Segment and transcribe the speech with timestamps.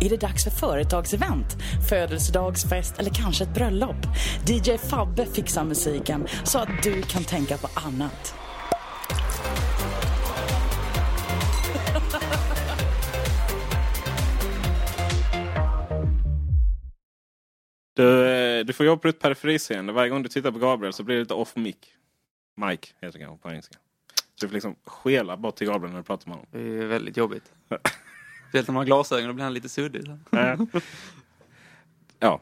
[0.00, 1.56] Är det dags för företagsevent,
[1.88, 3.96] födelsedagsfest eller kanske ett bröllop?
[4.48, 8.34] DJ Fabbe fixar musiken så att du kan tänka på annat.
[17.94, 19.92] Du, eh, du får jobba på ett periferiseende.
[19.92, 21.76] Varje gång du tittar på Gabriel så blir det lite off mic.
[22.56, 23.74] Mike heter det kanske på engelska.
[24.14, 26.48] Så du får liksom skela bort till Gabriel när du pratar med honom.
[26.50, 27.52] Det är väldigt jobbigt.
[28.56, 30.02] Speciellt när man har glasögon, då blir han lite suddig.
[32.18, 32.40] ja.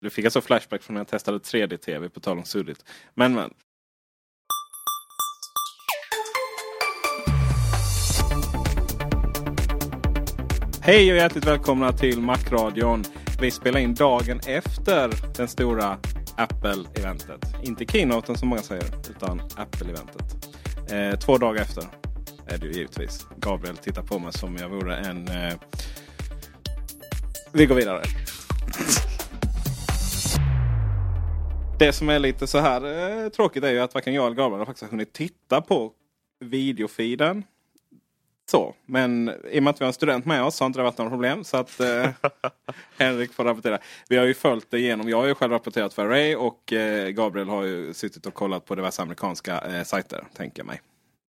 [0.00, 2.84] Du fick alltså flashback från när jag testade 3D-TV på tal om suddigt.
[3.14, 3.54] Men men.
[10.80, 13.04] Hej och hjärtligt välkomna till Macradion.
[13.40, 15.98] Vi spelar in dagen efter den stora
[16.36, 17.54] Apple-eventet.
[17.62, 20.48] Inte keynoten som många säger, utan Apple-eventet.
[20.90, 21.84] Eh, två dagar efter
[22.46, 23.26] är det ju givetvis.
[23.36, 25.28] Gabriel tittar på mig som jag vore en...
[25.28, 25.54] Eh...
[27.52, 28.02] Vi går vidare.
[31.78, 34.58] Det som är lite så här eh, tråkigt är ju att varken jag eller Gabriel
[34.58, 35.92] har faktiskt hunnit titta på
[36.40, 37.44] videofeeden.
[38.50, 40.78] Så, men i och med att vi har en student med oss så har inte
[40.78, 41.44] det varit några problem.
[41.44, 42.10] Så att eh,
[42.98, 43.78] Henrik får rapportera.
[44.08, 45.08] Vi har ju följt det igenom.
[45.08, 48.64] Jag har ju själv rapporterat för Ray och eh, Gabriel har ju suttit och kollat
[48.64, 50.80] på diverse amerikanska eh, sajter, tänker jag mig.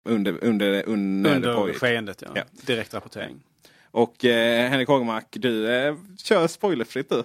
[0.04, 2.28] Under, under, under, under skeendet, ja.
[2.34, 2.42] ja.
[2.66, 3.42] Direktrapportering.
[3.90, 7.22] Och eh, Henrik Hågemark, du eh, kör spoilerfritt du.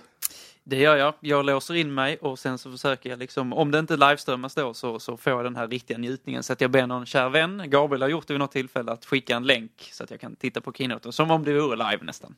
[0.67, 1.13] Det gör jag.
[1.19, 4.73] Jag låser in mig och sen så försöker jag liksom, om det inte livestreamas då
[4.73, 6.43] så, så får jag den här riktiga njutningen.
[6.43, 9.05] Så att jag ber någon kär vän, Gabriel har gjort det vid något tillfälle, att
[9.05, 11.11] skicka en länk så att jag kan titta på keynoten.
[11.11, 12.35] Som om det vore live nästan.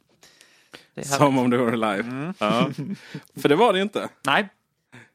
[1.03, 1.99] Som om det vore live.
[1.99, 2.33] Mm.
[2.39, 2.69] Ja.
[3.41, 4.09] För det var det inte.
[4.25, 4.47] Nej,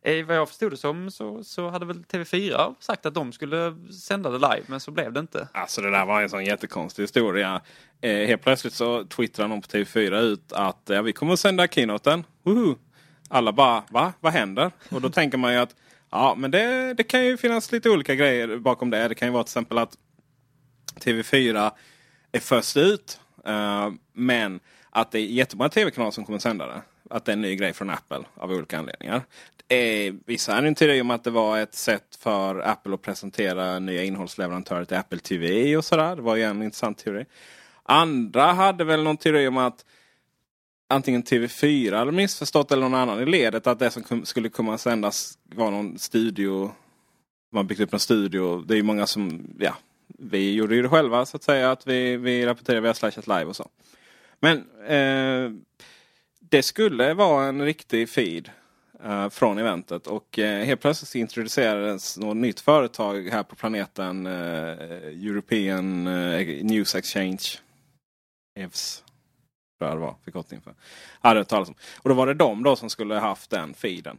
[0.05, 3.77] Eh, vad jag förstod det som så, så hade väl TV4 sagt att de skulle
[4.03, 5.49] sända det live men så blev det inte.
[5.53, 7.61] Alltså det där var en sån jättekonstig historia.
[8.01, 11.69] Eh, helt plötsligt så twittrade någon på TV4 ut att eh, vi kommer att sända
[11.69, 12.25] keynoten.
[12.43, 12.77] Woho!
[13.29, 14.13] Alla bara va?
[14.21, 14.71] Vad händer?
[14.91, 15.77] Och då tänker man ju att
[16.11, 19.09] ja men det, det kan ju finnas lite olika grejer bakom det.
[19.09, 19.97] Det kan ju vara till exempel att
[21.01, 21.71] TV4
[22.33, 23.21] är först ut.
[23.47, 26.83] Eh, men att det är jättemånga tv-kanaler som kommer att sända det.
[27.11, 29.23] Att det är en ny grej från Apple av olika anledningar.
[29.69, 33.79] Eh, vissa hade en teori om att det var ett sätt för Apple att presentera
[33.79, 36.17] nya innehållsleverantörer till Apple TV och sådär.
[36.17, 37.25] Det var ju en intressant teori.
[37.83, 39.85] Andra hade väl någon teori om att
[40.89, 45.39] antingen TV4 hade missförstått eller någon annan i ledet att det som skulle komma sändas
[45.45, 46.73] var någon studio.
[47.53, 48.65] Man byggt upp en studio.
[48.67, 49.75] Det är ju många som, ja,
[50.07, 51.71] vi gjorde ju det själva så att säga.
[51.71, 53.69] Att vi, vi rapporterade via Slashat Live och så.
[54.41, 55.51] Men eh,
[56.53, 58.51] det skulle vara en riktig feed
[59.05, 60.07] uh, från eventet.
[60.07, 64.27] Och uh, helt plötsligt introducerades något nytt företag här på planeten.
[64.27, 64.33] Uh,
[65.28, 66.04] European
[66.66, 67.41] News Exchange.
[68.59, 69.04] EVS.
[69.78, 70.75] Tror jag det var förkortning för.
[71.21, 71.75] Hade hört talas om.
[71.97, 74.19] Och då var det de då som skulle haft den feeden.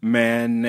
[0.00, 0.66] Men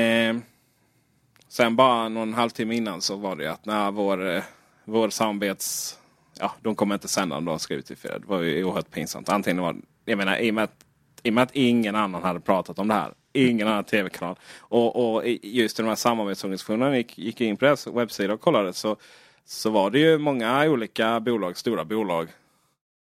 [1.48, 4.44] sen bara någon halvtimme innan så var det att när vår,
[4.86, 5.98] vår samarbets...
[6.40, 9.30] Ja, de kommer inte sända om de skrivit till Det var ju oerhört pinsamt.
[9.30, 9.76] Antingen var
[10.12, 10.86] jag menar i och med att
[11.24, 13.14] i och med att ingen annan hade pratat om det här.
[13.34, 14.36] Ingen annan tv-kanal.
[14.60, 18.74] Och, och just den de här samarbetsorganisationerna gick, gick in på deras webbsida och kollade
[18.74, 18.98] så,
[19.46, 22.28] så var det ju många olika bolag, stora bolag.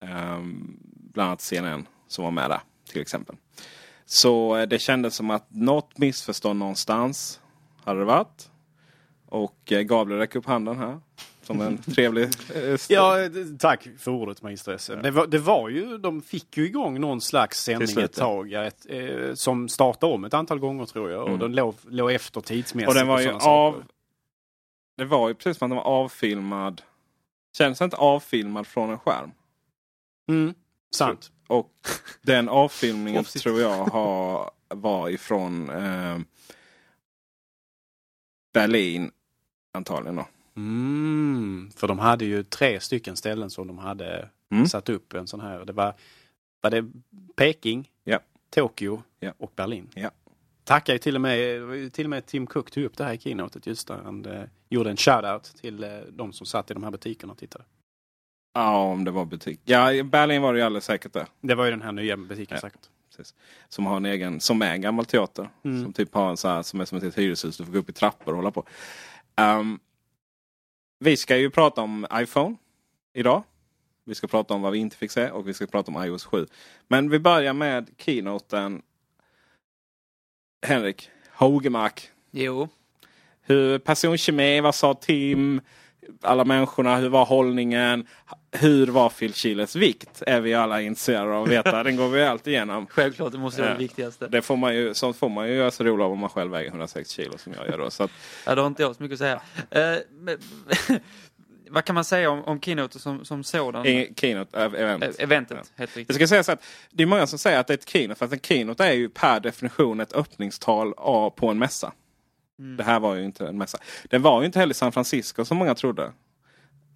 [0.00, 0.76] Um,
[1.12, 2.60] bland annat CNN som var med där
[2.90, 3.36] till exempel.
[4.06, 7.40] Så eh, det kändes som att något missförstånd någonstans
[7.84, 8.50] hade det varit.
[9.26, 11.00] Och eh, Gabriel räcker upp handen här.
[11.44, 12.24] Som en trevlig...
[12.54, 13.16] Eh, Ja,
[13.58, 14.96] tack för ordet magistressen.
[14.96, 15.02] Ja.
[15.02, 18.48] Det, var, det var ju, de fick ju igång någon slags sändning ett tag.
[18.48, 21.22] ja, Ett, eh, som startade om ett antal gånger tror jag.
[21.22, 21.40] Och Mm.
[21.40, 22.88] den låg, låg efter tidsmässigt.
[22.88, 23.48] Och den var ju saker.
[23.48, 23.84] av...
[24.96, 26.82] Det var ju precis som att den var avfilmad.
[27.56, 29.30] Känns inte avfilmad från en skärm.
[30.28, 30.54] Mm,
[30.94, 31.30] sant.
[31.46, 31.70] Och
[32.22, 36.18] den avfilmningen tror jag har, var ifrån eh,
[38.52, 39.10] Berlin.
[39.72, 40.26] Antagligen då.
[40.56, 44.66] Mm, för de hade ju tre stycken ställen som de hade Mm.
[44.66, 45.64] satt upp en sån här.
[45.64, 45.94] Det var,
[46.60, 46.84] var det
[47.36, 48.18] Peking, Ja.
[48.50, 49.32] Tokyo Ja.
[49.38, 49.88] och Berlin.
[49.94, 50.10] Ja.
[50.64, 53.18] Tackar ju till och med, till och med Tim Cook tog upp det här i
[53.18, 54.00] keynotet just där.
[54.04, 57.38] Han eh, gjorde en shout-out till eh, de som satt i de här butikerna och
[57.38, 57.64] tittade.
[58.54, 59.60] Ja, om det var butik.
[59.64, 61.26] Ja, i Berlin var det ju alldeles säkert det.
[61.40, 62.60] Det var ju den här nya butiken Ja.
[62.60, 62.88] säkert.
[63.16, 63.34] Precis.
[63.68, 65.48] Som har en egen, som är en gammal teater.
[65.64, 65.82] Mm.
[65.84, 67.56] Som typ har en så här, som är som ett hyreshus.
[67.56, 68.64] Du får gå upp i trappor och hålla på.
[69.36, 69.78] Ehm,
[71.04, 72.56] vi ska ju prata om iPhone
[73.14, 73.42] idag.
[74.04, 76.24] Vi ska prata om vad vi inte fick se och vi ska prata om iOS
[76.24, 76.46] 7.
[76.88, 78.82] Men vi börjar med keynoten.
[80.66, 82.10] Henrik Hogemark.
[82.30, 82.68] Jo,
[83.40, 85.60] Hur personkemi, vad sa Tim?
[86.22, 88.06] Alla människorna, hur var hållningen?
[88.52, 90.22] Hur var Phil Chiles vikt?
[90.26, 91.82] Är vi alla intresserade av att veta.
[91.82, 92.86] Den går vi alltid igenom.
[92.90, 93.32] självklart.
[93.32, 94.28] Det måste vara det viktigaste.
[94.28, 96.50] Det får man ju, sånt får man ju göra sig rolig av om man själv
[96.52, 97.90] väger 106 kilo som jag gör då.
[97.90, 98.10] Så att,
[98.46, 99.40] Ja, då har inte jag så mycket att säga.
[99.70, 100.96] Eh,
[101.70, 103.84] vad kan man säga om, om keynote som, som sådan?
[104.16, 105.04] keynote, äh, event.
[105.04, 105.64] Eh, Eventet, Ja.
[105.76, 106.16] helt Jag riktigt.
[106.16, 108.18] ska säga så att det är många som säger att det är ett keynote.
[108.18, 110.92] För att en keynote är ju per definition ett öppningstal
[111.36, 111.92] på en mässa.
[112.58, 112.76] Mm.
[112.76, 113.78] Det här var ju inte en mässa.
[114.10, 116.12] Den var ju inte heller i San Francisco som många trodde.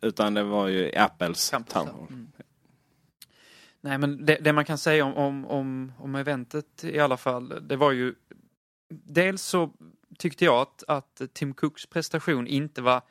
[0.01, 1.89] Utan det var ju Apples Campus, town.
[2.11, 2.33] Mm.
[3.81, 7.69] Nej, men det, det man kan säga om, om, om, om eventet i alla fall,
[7.69, 8.15] det var ju...
[8.91, 9.71] Dels så
[10.19, 13.03] tyckte jag att, att Tim Cooks prestation inte var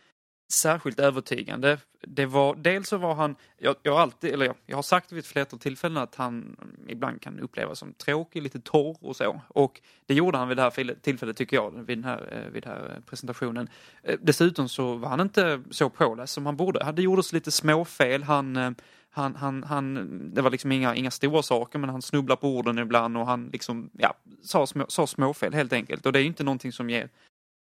[0.53, 1.77] särskilt övertygande.
[2.01, 5.11] Det var, dels så var han, jag, jag har alltid, eller jag, jag har sagt
[5.11, 6.57] vid ett flertal tillfällen att han
[6.87, 9.41] ibland kan upplevas som tråkig, lite torr och så.
[9.47, 12.63] Och det gjorde han vid det här tillfället tycker jag, vid den här, eh, vid
[12.63, 13.69] den här eh, presentationen.
[14.03, 16.91] Eh, dessutom så var han inte så påläst som han borde.
[16.91, 18.23] Det gjordes lite småfel.
[18.23, 18.75] Han,
[19.09, 22.79] han, han, han, det var liksom inga, inga stora saker men han snubblade på orden
[22.79, 24.13] ibland och han liksom, ja,
[24.43, 26.05] sa, små, sa småfel helt enkelt.
[26.05, 27.09] Och det är ju inte någonting som ger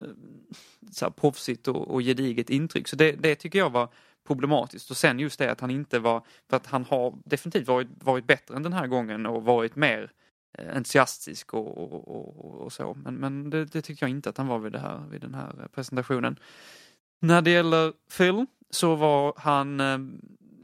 [0.03, 0.09] Eh,
[0.91, 2.88] så här proffsigt och, och gediget intryck.
[2.88, 3.89] Så det, det tycker jag var
[4.27, 4.91] problematiskt.
[4.91, 8.27] Och sen just det att han inte var, för att han har definitivt varit, varit
[8.27, 10.11] bättre än den här gången och varit mer
[10.57, 12.97] eh, entusiastisk och, och, och, och så.
[13.03, 15.33] Men, men det, det tycker jag inte att han var vid, det här, vid den
[15.33, 16.39] här eh, presentationen.
[17.19, 19.79] När det gäller Phil så var han,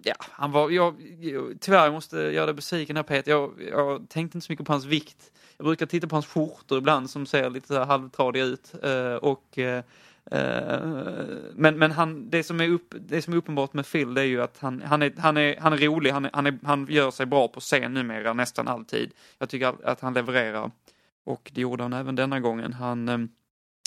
[0.03, 4.38] ja, han var, jag, jag, tyvärr jag göra dig besviken här Peter, jag, jag tänkte
[4.38, 5.31] inte så mycket på hans vikt.
[5.59, 8.73] Jag brukar titta på hans skjortor ibland som ser lite så halvtradiga ut.
[8.83, 9.83] eh, och, eh,
[10.31, 10.79] eh,
[11.56, 14.25] men men han, det, som är upp, det som är uppenbart med Phil det är
[14.25, 16.88] ju att han, han, är, han, är, han är rolig, han, är, han, är, han
[16.89, 19.11] gör sig bra på scen numera nästan alltid.
[19.38, 20.71] Jag tycker att- han levererar.
[21.23, 22.73] Och det gjorde han även denna gången.
[22.73, 23.17] Han, eh,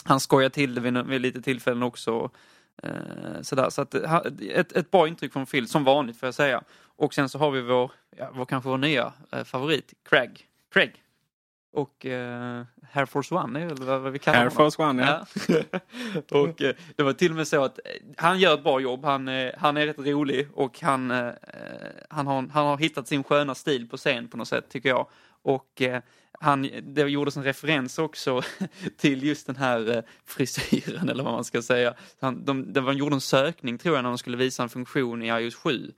[0.05, 2.31] han skojar till det vid, vid lite tillfällen också.
[2.83, 2.91] Eh,
[3.43, 3.71] sådär.
[3.71, 6.63] Så att, ett, ett bra intryck från Phil, som vanligt får jag säga.
[6.97, 10.47] Och sen så har vi vår, ja, vår kanske vår nya eh, favorit, Craig.
[10.73, 11.03] Craig.
[11.73, 14.57] Och eh, Air Force One är väl vad, vi kallar Air honom.
[14.57, 15.27] Force One ja.
[15.49, 15.81] Ja.
[16.41, 17.85] och eh, det var till och med så att eh,
[18.17, 21.31] han gör ett bra jobb, han, eh, han är rätt rolig och han, eh,
[22.11, 25.07] han, har, han har hittat sin sköna stil på scen på något sätt tycker jag.
[25.43, 26.03] Och eh,
[26.41, 28.43] han, det gjordes en referens också
[28.97, 31.95] till just den här eh, frisyren eller vad man ska säga.
[32.21, 35.23] Han, de, var, de gjorde en sökning tror jag när de skulle visa en funktion
[35.23, 35.91] i iOS 7 eh,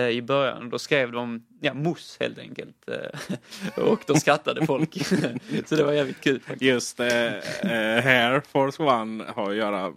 [0.00, 0.70] i början.
[0.70, 2.88] Då skrev de ja, mousse helt enkelt.
[2.88, 5.06] Eh, och då skrattade folk.
[5.66, 6.40] Så det var jävligt kul.
[6.40, 6.62] faktiskt.
[6.62, 9.92] Just eh, eh, Air Force One har att göra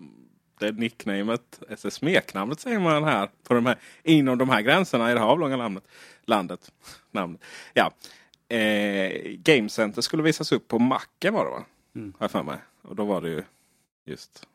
[0.60, 5.14] det nicknamet, alltså smeknamnet säger man här, på de här, inom de här gränserna i
[5.14, 5.84] det här avlånga landet.
[6.26, 6.72] landet.
[7.12, 7.42] Namnet.
[7.74, 7.92] Ja.
[8.56, 11.66] Eh, Game Center skulle visas upp på Macken var det va?
[11.96, 12.14] Mm.
[12.18, 12.58] Har jag för mig.
[12.82, 13.44] Och då var det ju
[14.06, 14.48] just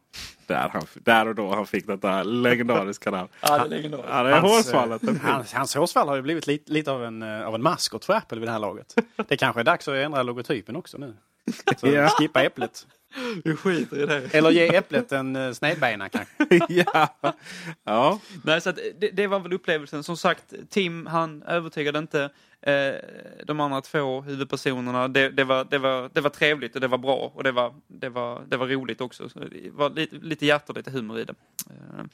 [0.46, 3.28] där, han, där och då han fick detta legendariska namn.
[3.40, 4.10] Ja, det är legendariskt.
[4.12, 7.22] Ja, det är Hans, eh, Hans, hans hårsvall har ju blivit lite, lite av en,
[7.22, 8.94] eh, av en maskot för Apple vid det här laget.
[9.28, 11.16] Det kanske är dags att ändra logotypen också nu.
[11.76, 12.08] Så Ja.
[12.08, 12.86] skippa äpplet.
[13.44, 14.34] Vi skiter i det.
[14.34, 16.34] Eller ge äpplet en uh, snedbena kanske.
[16.68, 17.08] ja.
[17.84, 18.20] ja.
[18.44, 20.02] Nej, så det, det var väl upplevelsen.
[20.02, 22.30] Som sagt, Tim han övertygade inte
[22.62, 22.94] eh,
[23.46, 25.08] de andra två huvudpersonerna.
[25.08, 27.74] Det, det, var, det, var, det var trevligt och det var bra och det var,
[27.86, 29.28] det var, det var roligt också.
[29.28, 31.34] Så det var lite, lite hjärta och lite humor i det.
[31.70, 32.04] Eh,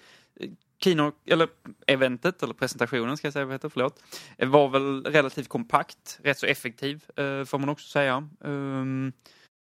[0.79, 1.49] Kino, eller
[1.87, 4.03] eventet, eller presentationen ska jag säga, vad heter, förlåt,
[4.39, 8.29] eh, var väl relativt kompakt, rätt så effektiv eh, får man också säga.
[8.45, 9.13] Ehm,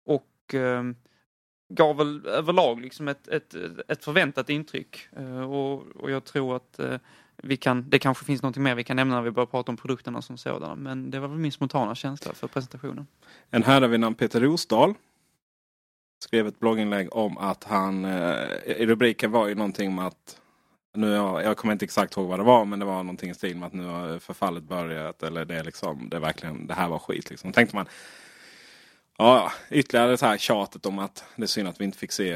[0.05, 0.97] och ehm,
[1.69, 3.55] gav väl överlag liksom ett, ett,
[3.89, 5.09] ett förväntat intryck.
[5.17, 6.97] Eh, och, och jag tror att eh,
[7.37, 9.77] vi kan, det kanske finns något mer vi kan nämna när vi börjar prata om
[9.77, 10.75] produkterna som sådana.
[10.75, 13.07] Men det var väl min spontana känsla för presentationen.
[13.51, 14.95] En herre vid namn Peter Rosdahl
[16.25, 20.41] skrev ett blogginlägg om att han, eh, i rubriken var ju någonting med att
[20.95, 23.35] nu jag, jag kommer inte exakt ihåg vad det var men det var någonting i
[23.35, 26.75] stil med att nu har förfallet börjat eller det är liksom, det är verkligen, det
[26.75, 27.53] här var skit liksom.
[27.53, 27.87] tänkte man,
[29.19, 32.33] ja ytterligare så här tjatet om att det är synd att vi inte fick se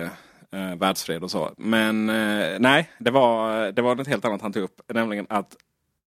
[0.50, 1.54] eh, världsfred och så.
[1.56, 4.80] Men eh, nej, det var, det var något helt annat han tog upp.
[4.88, 5.56] Nämligen att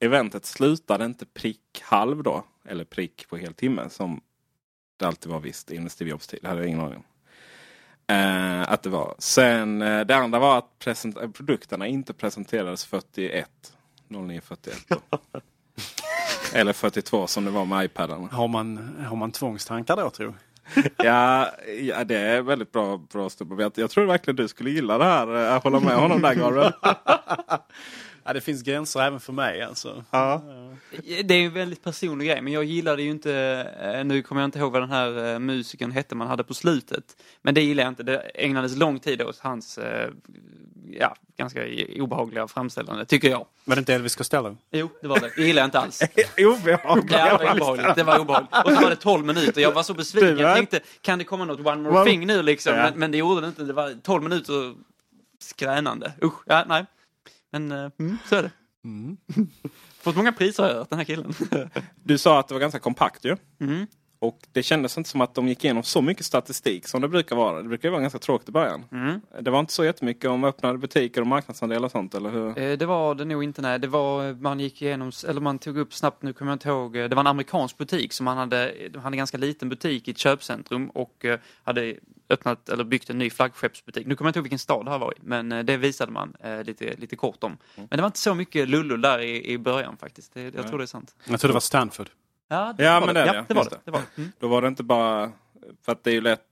[0.01, 2.45] eventet slutade inte prick halv då.
[2.69, 4.21] Eller prick på hel timme som
[4.97, 6.39] det alltid var visst innan Steve Jobs tid.
[6.43, 7.05] Det hade jag ingen aning om.
[8.17, 9.15] Eh, att det var.
[9.19, 13.51] Sen eh, det andra var att present- produkterna inte presenterades 41.
[14.09, 14.79] 0941.
[16.55, 18.29] Eller 42 som det var med iPadarna.
[18.33, 20.35] Har man, har man tvångstankar då tror
[20.97, 21.49] Ja,
[21.81, 23.31] ja, det är väldigt bra, bra.
[23.59, 25.27] Jag, jag tror verkligen du skulle gilla det här.
[25.29, 26.73] Jag håller med honom där Gabriel.
[28.25, 30.05] Ja, det finns gränser även för mig alltså.
[30.11, 30.43] Ja.
[31.25, 33.33] Det är en väldigt personlig grej, men jag gillade ju inte,
[33.95, 36.55] eh, nu kommer jag inte ihåg vad den här eh, musikern hette man hade på
[36.55, 37.17] slutet.
[37.43, 40.11] Men det gillade jag inte, det ägnades lång tid åt hans, eh,
[40.91, 41.61] ja, ganska
[42.01, 43.47] obehagliga framställande, tycker jag.
[43.65, 44.57] Var det inte Elvis Costello?
[44.71, 45.31] Jo, det var det.
[45.37, 46.03] Det gillade jag inte alls.
[46.39, 47.13] Obehagligt.
[47.13, 47.95] Ja, det var obehagligt.
[47.97, 48.51] Det var obehagligt.
[48.65, 49.61] Och så var det 12 minuter.
[49.61, 50.39] Jag var så besviken.
[50.39, 52.75] Jag tänkte, kan det komma något one more Well- thing nu liksom?
[52.75, 52.83] Ja.
[52.83, 53.63] Men, men det gjorde det inte.
[53.65, 54.75] Det var 12 minuter
[55.39, 56.13] skränande.
[56.23, 56.87] Usch, ja, nej.
[57.53, 58.51] Men uh, mm, så är det.
[60.03, 61.35] Fått många priser har jag hört, den här killen.
[62.05, 63.37] Du sa att det var ganska kompakt ju.
[63.61, 63.87] Mm.
[64.19, 67.37] Och det kändes inte som att de gick igenom så mycket statistik som det brukar
[67.37, 67.63] vara.
[67.63, 68.85] Det brukar ju vara ganska tråkigt i början.
[68.93, 69.21] Mm.
[69.41, 72.59] Det var inte så jättemycket om öppnade butiker och marknadsandelar och sånt, eller hur?
[72.59, 73.79] Eh, Det var det nog inte, nej.
[73.79, 76.97] Det var, man gick igenom, eller man tog upp snabbt, nu kommer jag inte ihåg,
[76.97, 80.09] eh, det var en amerikansk butik som man hade, de hade en ganska liten butik
[80.09, 81.97] i ett köpcentrum och eh, hade
[82.33, 84.07] öppnat, eller byggt en ny flaggskeppsbutik.
[84.07, 86.13] Nu kommer jag inte ihåg vilken stad det här var i, men eh, det visade
[86.13, 87.57] man eh, lite, lite kort om.
[87.77, 90.35] Men det var inte så mycket lullull där i, i början faktiskt.
[90.35, 91.15] Det, jag tror det är sant.
[91.25, 92.11] Jag tror det var Stanford.
[92.49, 93.45] Ja, Ja, var men det är ja, det.
[93.49, 93.55] det.
[93.55, 93.71] var det.
[93.71, 93.81] det.
[93.85, 94.23] det, var det.
[94.23, 94.33] Mm.
[94.39, 95.33] Då var det inte bara...
[95.85, 96.43] För att det är ju lätt...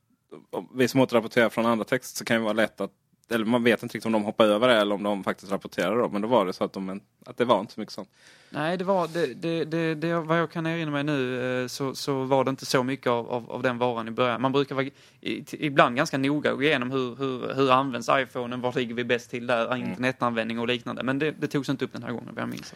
[0.75, 2.91] Vi som återrapporterar från andra texter så kan det vara lätt att...
[3.31, 5.99] Eller man vet inte riktigt om de hoppar över det eller om de faktiskt rapporterar
[5.99, 6.09] då.
[6.09, 8.09] Men då var det så att, de, att det var inte så mycket sånt.
[8.53, 11.95] Nej, det var, det, det, det, det, vad jag kan erinra mig nu eh, så,
[11.95, 14.43] så var det inte så mycket av, av, av den varan i början.
[14.43, 14.87] Man brukar vara
[15.21, 19.05] i, ibland ganska noga och gå igenom hur, hur, hur används iPhonen, var ligger vi
[19.05, 21.03] bäst till där, internetanvändning och liknande.
[21.03, 22.75] Men det, det togs inte upp den här gången, vad jag minns.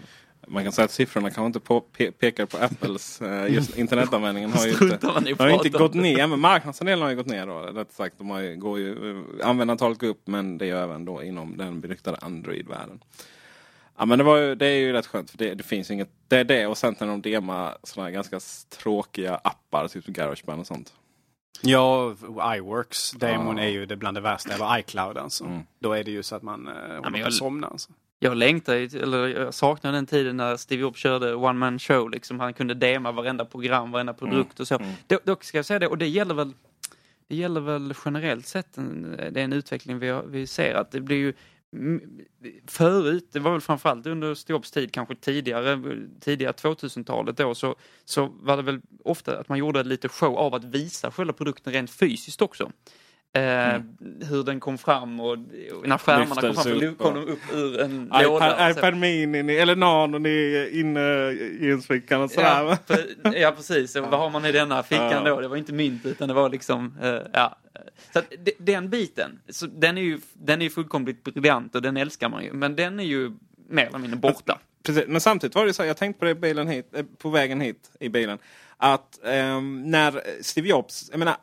[0.49, 3.23] Man kan säga att siffrorna kanske inte på, pe, pekar på Apples...
[3.23, 5.07] Eh, just internetanvändningen har ju inte,
[5.39, 6.27] har ju inte gått ner.
[6.27, 7.59] Men marknadsandelen har ju gått ner då.
[7.61, 9.11] Rätt sagt, de har ju, går ju,
[9.41, 13.01] eh, användarantalet går upp men det är ju även då inom den beryktade Android-världen.
[13.99, 16.09] Ja men det, var ju, det är ju rätt skönt för det, det finns inget...
[16.29, 18.41] Det är det och sen när de demar sådana här ganska
[18.79, 20.93] tråkiga appar, typ Garageband och sånt.
[21.61, 22.15] Ja,
[22.57, 23.63] iWorks demon Ja.
[23.63, 24.55] är ju det bland det värsta.
[24.55, 25.45] Eller iCloud alltså.
[25.45, 25.63] Mm.
[25.79, 27.67] Då är det ju så att man eh, håller på att somna.
[27.67, 27.91] Alltså.
[28.25, 32.11] Jag längtar, ju eller jag saknar den tiden när Steve Jobs körde one man show.
[32.11, 32.41] Liksom.
[32.41, 34.79] Han kunde dema varenda program, varenda produkt och så.
[35.07, 36.53] Då, dock ska jag säga det, och det gäller väl
[37.29, 41.01] det gäller väl generellt sett, en, det är en utveckling vi, vi ser att det
[41.01, 41.33] blir ju
[41.73, 42.01] mm,
[42.67, 45.81] Förut, det var väl framförallt under Steve Jobs tid, kanske tidigare,
[46.21, 50.55] tidiga 2000-talet då, så, så var det väl ofta att man gjorde lite show av
[50.55, 52.71] att visa själva produkten rent fysiskt också.
[53.37, 53.81] Eh,
[54.29, 55.39] Hur den kom fram och,
[55.85, 58.47] när skärmarna kom fram så upp kom de upp ur en låda.
[58.55, 58.79] iPad, så.
[58.81, 61.01] iPad Mini, eller Nanon är inne
[61.31, 62.79] i jeansfickan och sådär.
[63.23, 65.21] Ja, ja precis, och vad har man i denna fickan Ja.
[65.25, 65.41] då?
[65.41, 67.57] Det var inte mynt utan det var liksom, eh, ja.
[68.13, 71.97] Så att de- den biten, så den är ju den är fullkomligt briljant och den
[71.97, 72.53] älskar man ju.
[72.53, 73.33] Men den är ju
[73.69, 74.59] mer eller mindre borta.
[74.87, 75.05] Precis.
[75.09, 77.61] Men samtidigt var det så, här, jag tänkte på det bilen hit, eh, på vägen
[77.61, 78.39] hit i bilen.
[78.77, 81.37] Att ehm, när Steve Jobs, jag menar,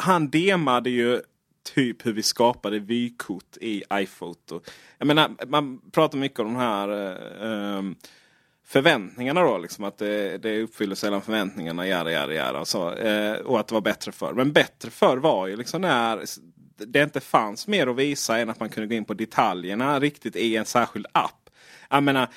[0.00, 1.20] han demade ju
[1.74, 4.60] typ hur vi skapade vykort i iPhoto.
[4.98, 7.94] Jag menar, man pratar mycket om de här eh, ehm,
[8.66, 9.58] förväntningarna då.
[9.58, 12.60] Liksom, att det, det uppfyller sällan förväntningarna, jada, jada, jada.
[12.60, 14.32] Och, så, eh, och att det var bättre förr.
[14.32, 16.24] Men bättre förr var ju liksom när
[16.86, 20.36] det inte fanns mer att visa än att man kunde gå in på detaljerna riktigt
[20.36, 21.50] i en särskild app.
[21.90, 22.28] Jag menar,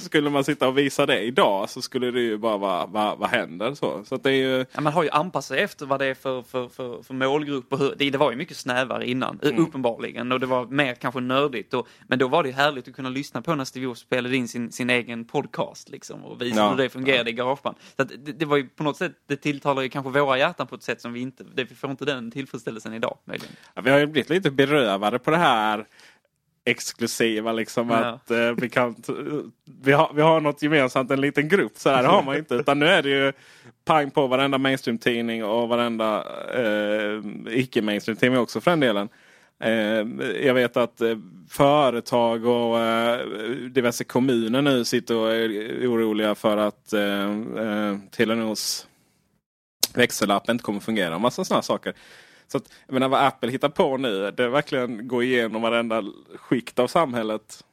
[0.00, 3.28] skulle man sitta och visa det idag så skulle det ju bara vara, vad, vad
[3.30, 3.74] händer?
[3.74, 4.66] Så, så det är ju...
[4.72, 7.72] Ja, man har ju anpassat sig efter vad det är för, för, för, för målgrupp
[7.72, 9.58] och hur, det, det var ju mycket snävare innan, Mm.
[9.62, 10.32] uppenbarligen.
[10.32, 11.74] Och det var mer kanske nördigt.
[11.74, 14.36] Och, men då var det ju härligt att kunna lyssna på när Steve Jobs spelade
[14.36, 17.76] in sin, sin egen podcast liksom, och visa Ja, hur det fungerade i Garageband.
[17.96, 20.74] Så det, det var ju på något sätt, det tilltalar ju kanske våra hjärtan på
[20.74, 23.52] ett sätt som vi inte, det, vi får inte den tillfredsställelsen idag möjligen.
[23.74, 25.86] Ja, vi har ju blivit lite berövade på det här
[26.64, 27.90] exklusiva liksom.
[27.90, 27.96] Ja.
[27.96, 28.94] Att eh, vi, kan,
[29.82, 31.72] vi, har, vi har något gemensamt, en liten grupp.
[31.76, 32.54] Så här har man inte.
[32.54, 33.32] Utan nu är det ju
[33.84, 39.08] pang på varenda mainstream-tidning och varenda eh, icke-mainstream-tidning också för den delen.
[39.60, 40.06] Eh,
[40.46, 41.16] jag vet att eh,
[41.50, 43.26] företag och eh,
[43.70, 45.48] diverse kommuner nu sitter och är
[45.86, 48.86] oroliga för att eh, eh, Telenors
[49.94, 51.14] växelapp inte kommer fungera.
[51.14, 51.94] Och massa sådana saker.
[52.48, 54.30] Så att, jag menar vad Apple hittar på nu.
[54.30, 56.04] Det är verkligen gå igenom varenda
[56.36, 57.64] skikt av samhället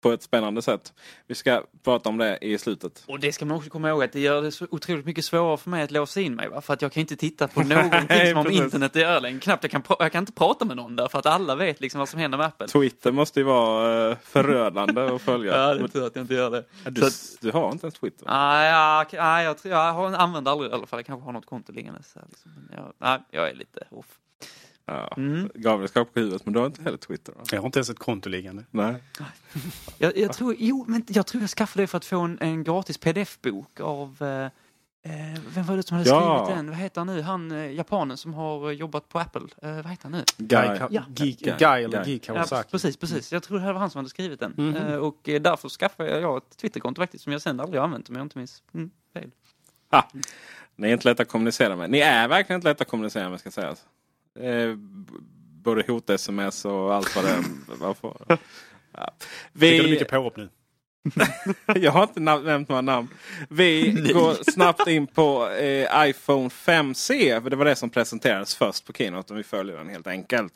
[0.00, 0.92] på ett spännande sätt.
[1.26, 3.04] Vi ska prata om det i slutet.
[3.08, 5.56] Och det ska man också komma ihåg att det gör det så otroligt mycket svårare
[5.56, 6.48] för mig att låsa in mig.
[6.48, 6.60] Va?
[6.60, 9.18] För att jag kan inte titta på någonting Nej, som har med internet att göra
[9.18, 9.40] längre.
[9.40, 11.98] Knappt jag kan, jag kan inte prata med någon där för att alla vet liksom
[11.98, 12.68] vad som händer med Apple.
[12.68, 15.52] Twitter måste ju vara eh, förödande att följa.
[15.56, 16.64] Ja, det är tur att jag inte gör det.
[16.90, 18.26] du, att- du har inte ens Twitter?
[18.26, 20.98] Nej, ja, k- nej, jag, tror- jag har, använder aldrig i alla fall.
[20.98, 22.02] Jag kanske har något konto liggande.
[22.02, 22.52] Så liksom.
[22.76, 24.06] Jag, nej, jag är lite off.
[24.88, 25.14] Ja.
[25.16, 25.50] Mm.
[25.54, 27.32] Gabriel skakar på huvudet men du har inte heller Twitter?
[27.32, 27.40] Va?
[27.52, 28.64] Jag har inte ens ett konto liggande.
[28.70, 28.94] Nej.
[29.98, 32.64] Jag, jag, tror, jo, men jag tror jag skaffade det för att få en, en
[32.64, 34.44] gratis pdf-bok av eh,
[35.12, 36.44] eh, vem var det som hade Ja.
[36.44, 36.66] skrivit den?
[36.70, 37.22] Vad heter han nu?
[37.22, 39.42] Han eh, japanen som har jobbat på Apple.
[39.62, 40.24] Eh, vad heter han nu?
[40.36, 40.78] Guy, Guy.
[40.90, 41.02] Ja.
[41.08, 41.54] Guy, Guy.
[41.58, 42.14] Guy eller Guy.
[42.14, 42.70] Ja, Kawasaki.
[42.70, 43.32] precis, precis.
[43.32, 44.54] Jag tror det var han som hade skrivit den.
[44.56, 44.76] Mhm.
[44.76, 48.16] Eh, och därför skaffade jag ett Twitterkonto faktiskt som jag sen aldrig har använt om
[48.16, 49.30] jag inte minns mm, fel.
[49.90, 50.08] Ha.
[50.76, 51.90] Ni är inte lätta att kommunicera med.
[51.90, 53.84] Ni är verkligen inte lätta att kommunicera med ska sägas.
[54.40, 54.74] Eh,
[55.62, 57.44] både hot-sms och allt vad det är.
[57.78, 58.16] Varför?
[58.28, 58.36] Ja.
[59.52, 60.48] Fick du Vi, mycket påhopp nu?
[61.74, 63.08] jag har inte nämnt några namn.
[63.48, 67.42] Vi går snabbt in på eh, iPhone 5C.
[67.42, 69.34] För det var det som presenterades först på Keynote.
[69.34, 70.52] Vi följer den helt enkelt.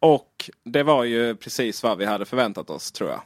[0.00, 3.22] Och det var ju precis vad vi hade förväntat oss tror jag.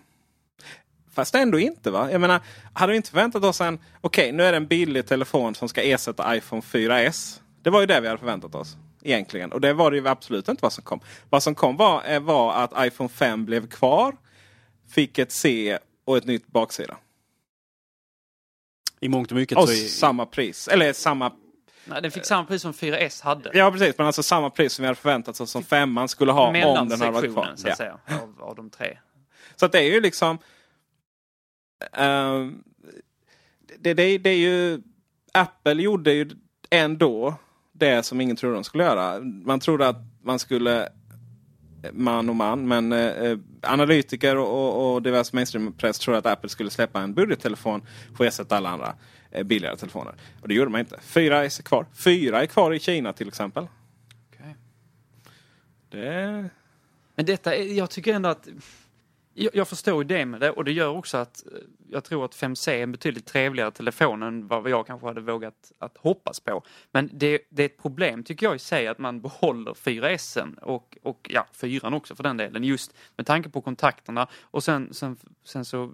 [1.14, 2.08] Fast ändå inte va?
[2.12, 2.40] Jag menar,
[2.72, 3.78] hade vi inte förväntat oss en...
[4.00, 7.40] Okej, nu är det en billig telefon som ska ersätta iPhone 4S.
[7.62, 8.76] Det var ju det vi hade förväntat oss.
[9.02, 9.52] Egentligen.
[9.52, 11.00] Och det var det ju absolut inte vad som kom.
[11.30, 14.16] Vad som kom var, eh, var att iPhone 5 blev kvar.
[14.88, 16.96] Fick ett C och ett nytt baksida.
[19.00, 19.88] I mångt och mycket Och så är...
[19.88, 20.68] samma pris.
[20.68, 21.32] Eller samma...
[21.84, 23.50] Nej, den fick samma pris som 4S hade.
[23.54, 26.46] Ja precis, men alltså samma pris som vi hade förväntat oss som femman skulle ha
[26.46, 27.52] om den hade varit kvar.
[27.56, 27.76] Så att Ja.
[27.76, 28.98] säga, av, av de tre.
[29.56, 30.38] Så att det är ju liksom...
[31.92, 32.62] ehm,
[33.78, 34.82] det, det, det är ju...
[35.32, 36.30] Apple gjorde ju
[36.70, 37.34] ändå
[37.80, 39.20] det som ingen trodde de skulle göra.
[39.20, 40.88] Man trodde att man skulle
[41.92, 42.68] man och man.
[42.68, 47.82] Men eh, analytiker och, och, och diverse mainstream-press tror att Apple skulle släppa en budgettelefon
[48.16, 48.94] för att ersätta alla andra
[49.30, 50.14] eh, billigare telefoner.
[50.42, 50.98] Och det gjorde man inte.
[51.02, 51.86] Fyra är kvar.
[51.94, 53.66] Fyra är kvar i Kina till exempel.
[54.32, 54.56] Okej.
[55.90, 56.48] Det...
[57.14, 58.48] Men detta, jag tycker ändå att
[59.34, 61.52] jag, förstår idén med det och det gör också att eh,
[61.90, 65.72] jag tror att 5C är en betydligt trevligare telefon än vad jag kanske hade vågat
[65.78, 66.62] att hoppas på.
[66.92, 70.98] Men det, det är ett problem tycker jag i sig att man behåller 4S och,
[71.02, 75.16] och ja, 4 också för den delen just med tanke på kontakterna och sen, sen,
[75.44, 75.90] sen så eh,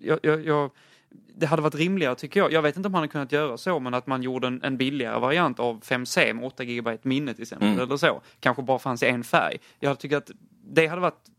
[0.00, 0.70] jag, jag, jag
[1.10, 2.52] det hade varit rimligare tycker jag.
[2.52, 4.76] Jag vet inte om man hade kunnat göra så, men att man gjorde en, en
[4.76, 7.68] billigare variant av 5C med 8 GB minne till exempel.
[7.68, 7.80] Mm.
[7.80, 8.22] Eller så.
[8.40, 9.58] Kanske bara fanns i en färg.
[9.80, 10.30] Jag tycker att
[10.70, 11.30] det hade varit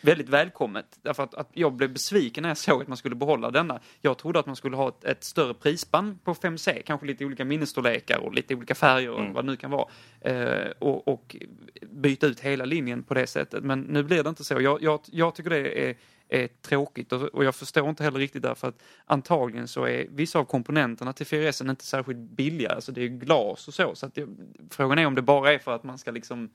[0.00, 0.98] väldigt välkommet.
[1.02, 3.80] Därför att, att jag blev besviken när jag såg att man skulle behålla denna.
[4.00, 6.82] Jag trodde att man skulle ha ett, ett större prisspann på 5C.
[6.86, 9.32] Kanske lite olika minnesstorlekar och lite olika färger och Mm.
[9.32, 9.88] vad det nu kan vara.
[10.20, 11.36] Eh, och, och
[11.82, 13.64] byta ut hela linjen på det sättet.
[13.64, 14.60] Men nu blir det inte så.
[14.60, 15.96] Jag, jag, jag tycker det är
[16.32, 20.38] är tråkigt och, och jag förstår inte heller riktigt därför att antagligen så är vissa
[20.38, 22.70] av komponenterna till 4S inte särskilt billiga.
[22.70, 23.94] Alltså det är ju glas och så.
[23.94, 24.28] så att det,
[24.70, 26.50] frågan är om det bara är för att man ska liksom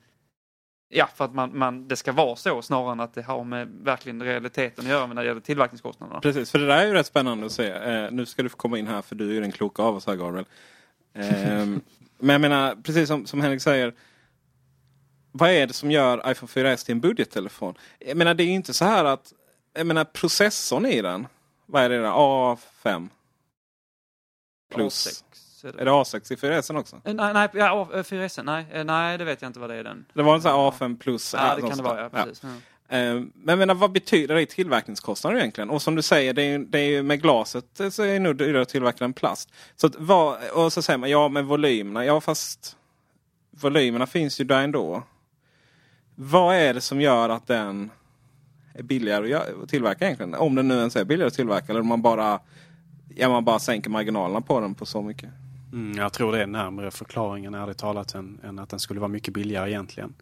[0.88, 3.68] Ja, för att man, man, det ska vara så snarare än att det har med
[3.68, 6.20] verkligen realiteten att göra när det gäller tillverkningskostnaderna.
[6.20, 7.70] Precis, för det där är ju rätt spännande att se.
[7.70, 9.96] Eh, nu ska du få komma in här för du är ju den kloka av
[9.96, 10.46] oss här Gabriel.
[11.14, 11.80] Ehm,
[12.18, 13.94] men jag menar, precis som, som Henrik säger.
[15.32, 17.74] Vad är det som gör iPhone 4S till en budgettelefon?
[17.98, 19.32] Jag menar det är ju inte så här att,
[19.74, 21.26] jag menar processorn i den.
[21.66, 22.10] Vad är det där?
[22.10, 23.08] A5?
[24.74, 25.24] Plus.
[25.64, 25.80] A6, är det?
[25.80, 26.96] Är det A6 i 4S också?
[27.04, 29.84] Eh, Nej, nej, ja, 4S, nej, eh, nej, det vet jag inte vad det är
[29.84, 30.04] den.
[30.12, 31.34] Det var en sån här A5 plus.
[31.38, 32.42] Ja, det kan det vara, ja, precis.
[32.42, 32.48] Ja.
[32.96, 35.70] Eh, Men menar, vad betyder det i tillverkningskostnader egentligen?
[35.70, 38.12] Och som du säger, det är ju, det är ju med glaset eh, så är
[38.12, 39.52] det nog dyrare att tillverka än plast.
[39.76, 42.76] Så att vad, och så säger man, ja men volymerna, ja fast
[43.50, 45.02] volymerna finns ju där ändå.
[46.14, 47.90] Vad är det som gör att den
[48.74, 50.34] är billigare att tillverka egentligen?
[50.34, 52.40] Om den nu ens är billigare att tillverka eller om man bara,
[53.14, 55.30] ja, man bara sänker marginalerna på den på så mycket.
[55.72, 59.08] Mm, jag tror det är närmare förklaringen ärligt talat än, än att den skulle vara
[59.08, 60.14] mycket billigare egentligen.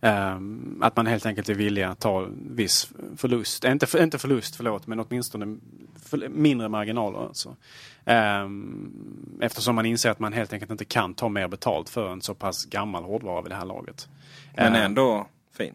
[0.00, 3.64] Ehm, att man helt enkelt är villig att ta viss förlust.
[3.64, 5.58] Inte, för, inte förlust, förlåt, men åtminstone
[6.02, 7.18] för, mindre marginaler.
[7.18, 7.56] Alltså.
[8.04, 12.22] Ehm, eftersom man inser att man helt enkelt inte kan ta mer betalt för en
[12.22, 14.08] så pass gammal hårdvara vid det här laget.
[14.56, 15.74] Men Ehm, ändå fin.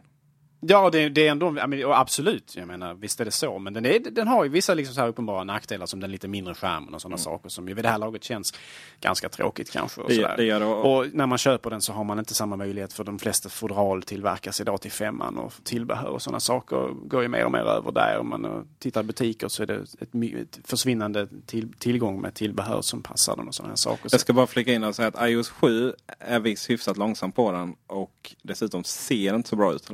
[0.68, 1.56] Ja, det, det är ändå,
[1.94, 3.60] absolut, jag menar, visst är det så.
[3.60, 6.28] Men den, är, den har ju vissa liksom så här uppenbara nackdelar som den lite
[6.28, 8.54] mindre skärmen och sådana saker som ju vid det här laget känns
[9.02, 10.02] ganska tråkigt kanske.
[10.02, 10.66] Och, Det- det det.
[10.66, 14.04] och när man köper den så har man inte samma möjlighet för de flesta fodral
[14.04, 17.92] tillverkas idag till femman och tillbehör och sådana saker går ju mer och mer över
[17.92, 18.18] där.
[18.20, 22.34] Om man eh, tittar i butiker så är det ett, ett försvinnande till, tillgång med
[22.34, 24.10] tillbehör som passar den och sådana här saker.
[24.12, 27.52] Jag ska bara flika in och säga att iOS 7 är visst hyfsat långsam på
[27.52, 29.90] den och dessutom ser inte så bra ut.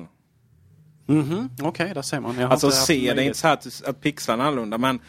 [1.09, 2.39] Mhm, Okej, där ser man.
[2.39, 3.25] Jag Alltså ser det möjlighet.
[3.27, 4.99] inte så att, att pixlarna är annorlunda men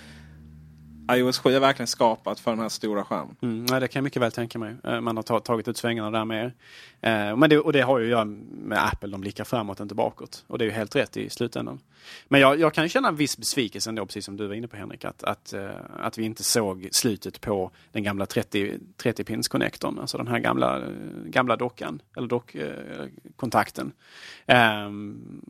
[1.12, 3.36] iOS 7 är verkligen skapat för den här stora skärmen.
[3.42, 4.74] Mm, nej, det kan jag mycket väl tänka mig.
[4.84, 6.52] Eh, Man har ta- tagit ut svängarna där med.
[7.00, 9.94] Eh, men det, och det har ju att göra med Apple, de blickar framåt, inte
[9.94, 10.44] bakåt.
[10.46, 11.80] Och det är ju helt rätt i slutändan.
[12.28, 14.76] Men jag, jag kan känna en viss besvikelse ändå, precis som du var inne på
[14.76, 20.18] Henrik, att, att, eh, att vi inte såg slutet på den gamla 30, 30-pins-connectorn, alltså
[20.18, 20.84] den här gamla, eh,
[21.24, 23.92] gamla dockan, eller dockkontakten.
[24.46, 25.40] Eh, ehm,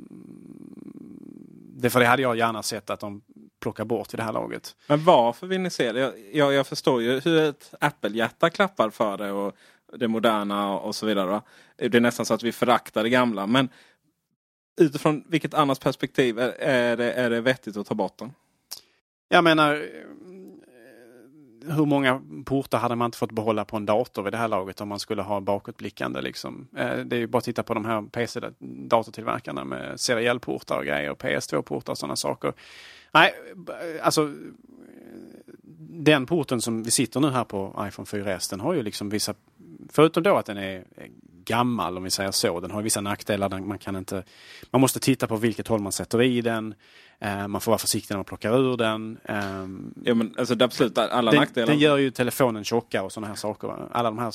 [1.77, 3.23] det, för det hade jag gärna sett att de
[3.61, 4.77] plockar bort vid det här laget.
[4.87, 6.01] Men varför vill ni se det?
[6.01, 9.57] Jag, jag, jag förstår ju hur ett Apple-hjärta klappar för det och
[9.93, 11.27] det moderna och så vidare.
[11.27, 11.43] Va?
[11.77, 13.47] Det är nästan så att vi föraktar det gamla.
[13.47, 13.69] Men
[14.81, 18.33] utifrån vilket annat perspektiv är, är, det, är det vettigt att ta bort den?
[19.29, 19.81] Jag menar, eh,
[21.75, 24.81] hur många portar hade man inte fått behålla på en dator vid det här laget
[24.81, 26.21] om man skulle ha bakåtblickande?
[26.21, 26.69] Liksom?
[26.77, 31.15] Eh, det är ju bara att titta på de här PC-datortillverkarna med seriellportar och grejer,
[31.15, 32.53] PS2-portar och sådana saker.
[33.13, 33.35] Nej,
[33.69, 34.35] eh, alltså
[35.93, 39.35] den porten som vi sitter nu här på iPhone 4S, den har ju liksom vissa,
[39.89, 40.85] förutom då att den är
[41.45, 43.61] gammal om vi säger så, den har vissa nackdelar.
[43.61, 44.25] Man, kan inte,
[44.71, 46.75] man måste titta på vilket håll man sätter i den.
[47.19, 49.19] Eh, Man får vara försiktig när man plockar ur den.
[49.25, 51.67] Ehm, Ja, men alltså, det absolut alla Den, nackdelar.
[51.67, 53.89] den gör ju telefonen tjockare och sådana här saker.
[53.93, 54.33] Alla de här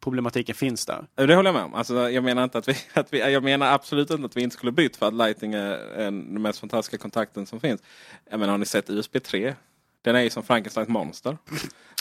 [0.00, 1.06] problematiken finns där.
[1.14, 1.74] Det håller jag med om.
[1.74, 4.56] Alltså, jag, menar inte att vi, att vi, jag menar absolut inte att vi inte
[4.56, 7.82] skulle bytt för att Lighting är en, den mest fantastiska kontakten som finns.
[8.30, 9.54] Jag menar, har ni sett USB 3?
[10.02, 11.38] Den är ju som Frankensteins monster.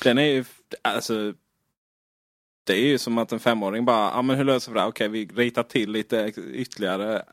[0.03, 0.45] Den är ju,
[0.81, 1.33] alltså,
[2.63, 4.85] det är ju som att en femåring bara, ja men hur löser vi det?
[4.85, 7.23] Okej, vi ritar till lite ytterligare.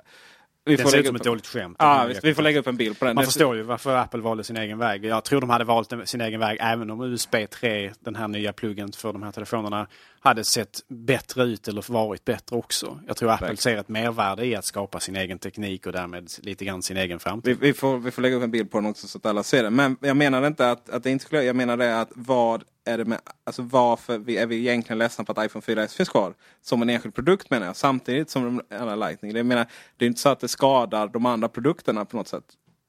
[0.65, 1.77] Vi Den ser ut som upp ett dåligt skämt.
[1.79, 3.15] Ja, visst, vi får lägga upp en bild på den.
[3.15, 5.05] Man Det- förstår ju varför Apple valde sin egen väg.
[5.05, 8.53] Jag tror de hade valt sin egen väg även om USB 3, den här nya
[8.53, 9.87] pluggen för de här telefonerna,
[10.21, 13.01] hade sett bättre ut eller varit bättre också.
[13.07, 13.77] Jag tror Apple Verkligen.
[13.77, 17.19] ser ett mervärde i att skapa sin egen teknik och därmed lite grann sin egen
[17.19, 17.59] framtid.
[17.61, 19.43] Vi, vi, får, vi får lägga upp en bild på den också så att alla
[19.43, 19.75] ser den.
[19.75, 21.43] Men jag menar inte att, att det inte skulle...
[21.43, 23.21] Jag menar det att vad är det med...
[23.45, 26.35] Alltså varför vi, är vi egentligen ledsna på att iPhone 4S finns kvar?
[26.61, 27.77] Som en enskild produkt menar jag.
[27.77, 29.35] Samtidigt som de andra Lightning.
[29.35, 32.45] Det, menar, det är inte så att det skadar de andra produkterna på något sätt.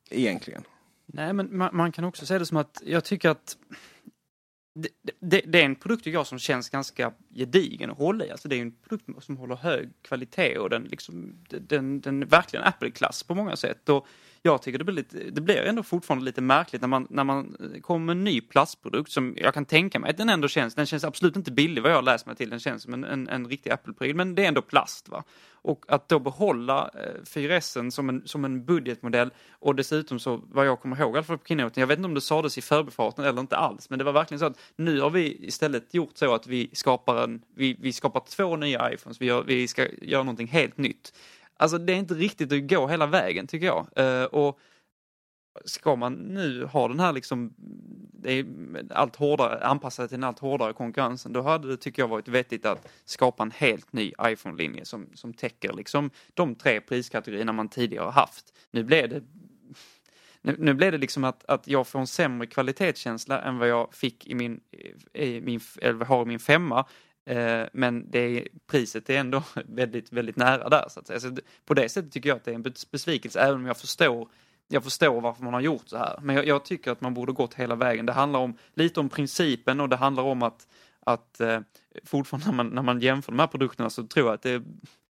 [0.09, 0.63] Egentligen.
[1.05, 3.57] Nej, men man, man kan också säga det som att jag tycker att
[4.73, 8.31] det, det, det är en produkt jag som känns ganska gedigen att hålla i.
[8.31, 12.25] Alltså det är en produkt som håller hög kvalitet och den, liksom, den, den är
[12.25, 13.89] verkligen Apple-klass på många sätt.
[13.89, 14.07] Och
[14.41, 17.56] jag tycker det blir, lite, det blir ändå fortfarande lite märkligt när man, när man
[17.60, 20.75] eh, kommer med en ny plastprodukt som jag kan tänka mig att den ändå känns,
[20.75, 23.04] den känns absolut inte billig vad jag läser läst mig till, den känns som en,
[23.04, 25.10] en, en riktig Apple-pryl, men det är ändå plast.
[25.10, 25.23] va.
[25.63, 30.67] Och att då behålla eh, 4S som en, som en budgetmodell och dessutom så, vad
[30.67, 32.62] jag kommer ihåg i alla fall på keynoten, jag vet inte om det sades i
[32.62, 36.17] förbifarten eller inte alls, men det var verkligen så att nu har vi istället gjort
[36.17, 39.88] så att vi skapar, en, vi, vi skapar två nya iPhones, vi, gör, vi ska
[40.01, 41.13] göra någonting helt nytt.
[41.62, 43.88] Alltså det är inte riktigt att gå hela vägen tycker jag.
[43.95, 44.60] Eh, och
[45.65, 47.54] ska man nu ha den här liksom,
[48.13, 48.45] det är
[48.89, 52.65] allt hårdare, anpassat till den allt hårdare konkurrensen, då hade det tycker jag varit vettigt
[52.65, 58.12] att skapa en helt ny iPhone-linje som, som täcker liksom de tre priskategorierna man tidigare
[58.12, 58.54] haft.
[58.71, 59.24] Nu blev det
[60.41, 63.93] nu, nu blev det liksom att, att jag får en sämre kvalitetskänsla än vad jag
[63.93, 64.60] fick i min,
[65.13, 66.86] i min eller har i min femma.
[67.25, 71.19] Eh, men det är, priset är ändå väldigt, väldigt nära där så att säga.
[71.19, 74.29] Så på det sättet tycker jag att det är en besvikelse även om jag förstår
[74.67, 76.19] jag förstår varför man har gjort så här.
[76.21, 78.05] Men jag, jag tycker att man borde gått hela vägen.
[78.05, 80.67] Det handlar om, lite om principen och det handlar om att,
[80.99, 81.60] att eh,
[82.05, 84.63] fortfarande när man, när man jämför de här produkterna så tror jag att det,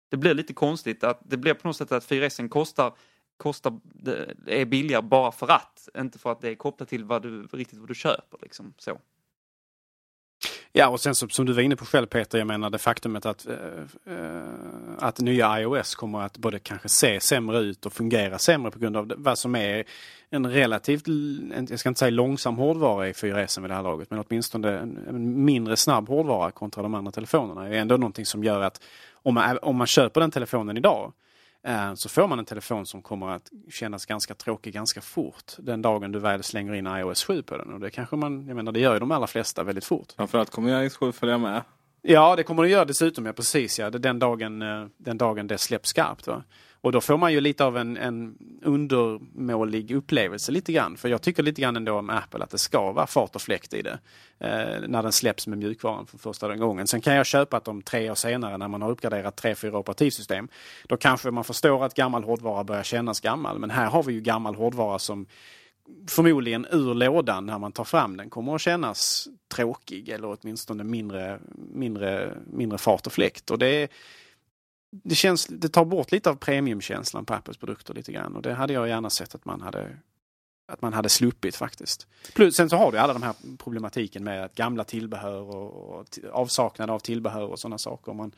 [0.09, 2.93] det blir lite konstigt att det blir på något sätt att 4S kostar
[3.37, 3.79] kostar,
[4.47, 7.79] är billigare bara för att, inte för att det är kopplat till vad du, riktigt
[7.79, 8.37] vad du köper.
[8.41, 8.73] Liksom.
[8.77, 8.99] Så.
[10.73, 13.47] Ja, och sen som du var inne på själv Peter, jag menar det faktumet att,
[13.47, 13.53] eh,
[14.15, 14.41] eh,
[14.97, 18.97] att nya iOS kommer att både kanske se sämre ut och fungera sämre på grund
[18.97, 19.83] av vad som är
[20.29, 21.07] en relativt,
[21.69, 24.99] jag ska inte säga långsam hårdvara i 4S vid det här laget, men åtminstone en,
[25.07, 27.67] en mindre snabb hårdvara kontra de andra telefonerna.
[27.67, 28.81] är ändå någonting som gör att
[29.13, 31.13] om man, om man köper den telefonen idag
[31.95, 36.11] så får man en telefon som kommer att kännas ganska tråkig ganska fort den dagen
[36.11, 37.73] du väl slänger in iOS 7 på den.
[37.73, 40.11] Och det kanske man, jag menar det gör ju de allra flesta väldigt fort.
[40.15, 41.61] Framförallt kommer jag iOS 7 följa med.
[42.01, 43.89] Ja, det kommer det göra dessutom, ja precis ja.
[43.89, 46.27] Den dagen, eh, den dagen det släpps skarpt.
[46.27, 46.43] Va?
[46.81, 50.97] Och då får man ju lite av en, en undermålig upplevelse lite grann.
[50.97, 53.73] För jag tycker lite grann ändå om Apple att det ska vara fart och fläkt
[53.73, 53.99] i det.
[54.39, 56.87] Eh, när den släpps med mjukvaran för första gången.
[56.87, 59.77] Sen kan jag köpa att de tre år senare när man har uppgraderat tre, fyra
[59.77, 60.47] operativsystem.
[60.87, 63.59] Då kanske man förstår att gammal hårdvara börjar kännas gammal.
[63.59, 65.25] Men här har vi ju gammal hårdvara som
[66.09, 71.39] förmodligen ur lådan när man tar fram den kommer att kännas tråkig eller åtminstone mindre,
[71.73, 73.51] mindre, mindre fart och fläkt.
[73.51, 73.91] Och det,
[74.91, 78.53] det, känns, det tar bort lite av premiumkänslan på Apples produkter lite grann och det
[78.53, 79.97] hade jag gärna sett att man hade
[80.71, 82.07] att man hade sluppit faktiskt.
[82.33, 86.89] Plus, sen så har du alla de här problematiken med gamla tillbehör och, och avsaknad
[86.89, 88.13] av tillbehör och sådana saker.
[88.13, 88.31] Man,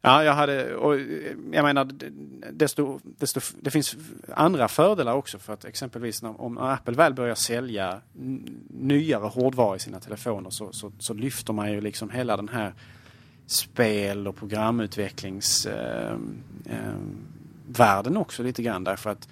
[0.00, 1.00] Ja, jag hade, och
[1.52, 1.84] jag menar,
[2.52, 3.96] desto, desto, det finns
[4.34, 8.00] andra fördelar också för att exempelvis när, om Apple väl börjar sälja
[8.68, 12.74] nyare hårdvara i sina telefoner så, så, så lyfter man ju liksom hela den här
[13.50, 16.32] spel och programutvecklingsvärlden
[16.66, 17.26] ehm, ehm,
[17.78, 19.28] eh, eh, också lite grann därför att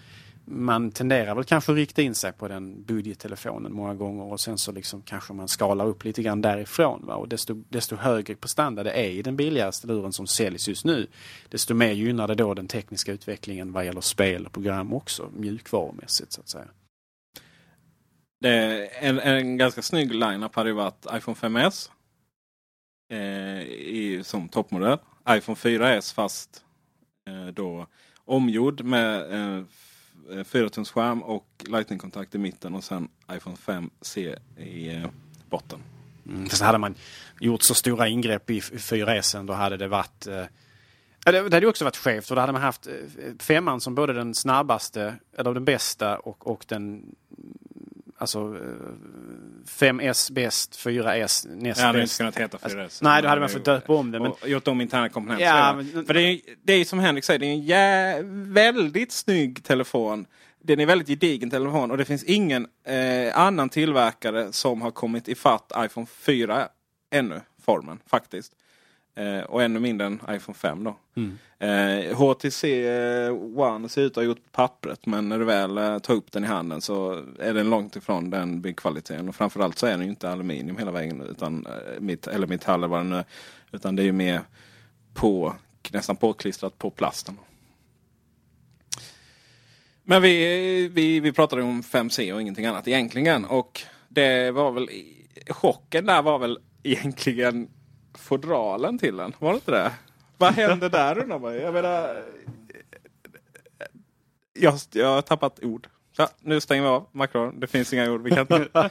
[0.48, 4.58] man tenderar väl kanske att rikta in sig på den budgettelefonen många gånger och sen
[4.58, 7.06] så liksom kanske man skalar upp lite grann därifrån.
[7.06, 7.14] Va?
[7.14, 11.06] Och desto, desto högre prestanda det är i den billigaste luren som säljs just nu,
[11.48, 16.32] desto mer gynnar det då den tekniska utvecklingen vad gäller spel och program också, mjukvarumässigt
[16.32, 16.68] så att säga.
[18.40, 21.90] Det är en, en ganska snygg line-up hade ju varit iPhone 5S
[23.08, 24.98] eh, i, som toppmodell.
[25.28, 26.64] iPhone 4S fast
[27.28, 27.86] eh, då
[28.24, 29.64] omgjord med eh,
[30.28, 35.08] 4-tums skärm och Lightning-kontakt i mitten och sen iPhone 5C i eh,
[35.50, 35.78] botten.
[36.26, 36.94] Mm, så hade man
[37.40, 40.44] gjort så stora ingrepp i 4S då hade det varit eh,
[41.32, 42.92] det hade också varit skevt för då hade man haft eh,
[43.38, 47.14] femman som både den snabbaste, eller den bästa och, och den
[48.18, 48.56] alltså
[49.66, 51.78] 5S bäst, 4S näst ja, bäst.
[51.78, 52.82] Det hade inte kunnat heta 4S.
[52.82, 54.20] Alltså, nej, då hade man fått döpa om det.
[54.20, 54.30] Men...
[54.30, 55.44] Och gjort om interna komponenter.
[55.44, 56.06] Ja, men...
[56.06, 58.22] För det är, det är som Henrik säger, det är en jä...
[58.52, 60.26] väldigt snygg telefon.
[60.62, 65.28] Den är väldigt gedigen telefon och det finns ingen eh, annan tillverkare som har kommit
[65.28, 66.68] ifatt iPhone 4
[67.10, 68.52] ännu, formen faktiskt.
[69.16, 70.96] Eh, och ännu mindre än iPhone 5 då.
[71.14, 71.38] Mm.
[71.58, 75.98] Eh, HTC eh, One ser ut att ha gjort pappret men när du väl eh,
[75.98, 79.28] tar upp den i handen så är den långt ifrån den byggkvaliteten.
[79.28, 82.80] Och framförallt så är den ju inte aluminium hela vägen utan, eh, mitt, eller metall
[82.80, 83.24] eller vad den är.
[83.72, 84.40] Utan det är ju mer
[85.14, 85.54] på,
[85.92, 87.38] nästan påklistrat på plasten.
[90.02, 93.44] Men vi, vi, vi pratade om 5C och ingenting annat egentligen.
[93.44, 94.88] Och det var väl
[95.48, 97.68] chocken där var väl egentligen
[98.16, 99.32] fodralen till den.
[99.38, 99.92] Var det inte det?
[100.38, 102.22] Vad hände där undrar man Jag menar...
[104.52, 105.88] Jag, jag har tappat ord.
[106.16, 107.60] Så, nu stänger vi av Macron.
[107.60, 108.22] Det finns inga ord.
[108.22, 108.68] Vi kan inte...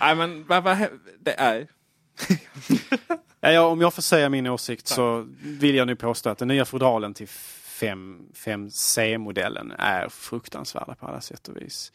[0.00, 0.76] Nej men vad, vad,
[1.20, 1.68] det är...
[3.40, 6.64] ja, om jag får säga min åsikt så vill jag nu påstå att den nya
[6.64, 11.92] fodralen till 5, 5C-modellen är fruktansvärda på alla sätt och vis.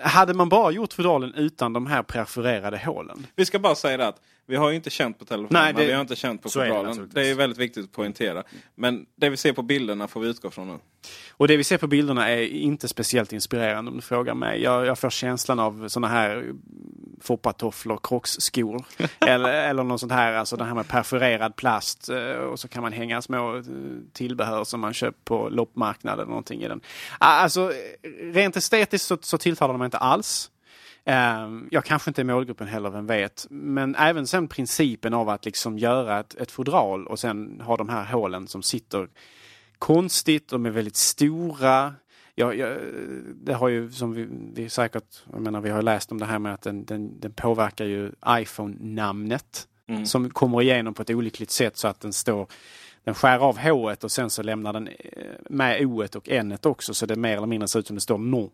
[0.00, 3.26] Hade man bara gjort fodralen utan de här perforerade hålen.
[3.36, 5.62] Vi ska bara säga det att vi har ju inte känt på telefonen.
[5.62, 6.96] Nej, det, vi har inte känt på fodralen.
[6.96, 8.42] Det, det, är väldigt viktigt att poängtera.
[8.74, 10.78] Men det vi ser på bilderna får vi utgå från nu.
[11.36, 14.62] Och det vi ser på bilderna är inte speciellt inspirerande om du frågar mig.
[14.62, 16.52] Jag, jag får känslan av sådana här
[17.20, 18.84] foppatofflor, krocksskor.
[19.20, 22.08] eller, eller något sånt här, alltså det här med perforerad plast.
[22.08, 23.62] Eh, och så kan man hänga små eh,
[24.12, 26.80] tillbehör som man köpt på loppmarknaden eller någonting i den.
[27.18, 27.72] Alltså
[28.20, 30.50] rent estetiskt så, så tilltalar de inte alls.
[31.04, 33.46] Ehm, jag kanske inte är målgruppen heller, vem vet.
[33.50, 37.88] Men även sen principen av att liksom göra ett, ett fodral och sen ha de
[37.88, 39.08] här hålen som sitter
[39.84, 41.94] konstigt, de är väldigt stora.
[42.34, 42.78] Jag, jag,
[43.34, 46.38] det har ju som vi, vi säkert, jag menar vi har läst om det här
[46.38, 49.68] med att den, den, den påverkar ju iPhone-namnet.
[49.86, 50.06] Mm.
[50.06, 52.46] Som kommer igenom på ett olyckligt sätt så att den står
[53.04, 54.94] den skär av H och sen så lämnar den eh,
[55.50, 58.18] med O och N också så det mer eller mindre ser ut som det står
[58.18, 58.50] non.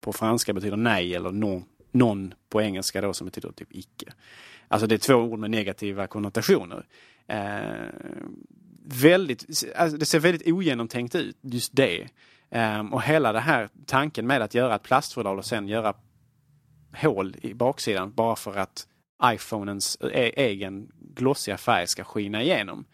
[0.00, 4.12] På franska betyder nej eller non non på engelska då som betyder typ icke.
[4.68, 6.86] Alltså det är två ord med negativa konnotationer.
[7.26, 7.88] Eh,
[8.84, 12.08] väldigt, alltså det ser väldigt ogenomtänkt ut, just det.
[12.50, 15.94] Um, och hela den här tanken med att göra ett plastfodral och sen göra
[16.96, 18.86] hål i baksidan bara för att
[19.24, 22.84] iPhonens e egen glossiga färg ska skina igenom.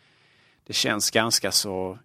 [0.67, 1.99] Det känns ganska så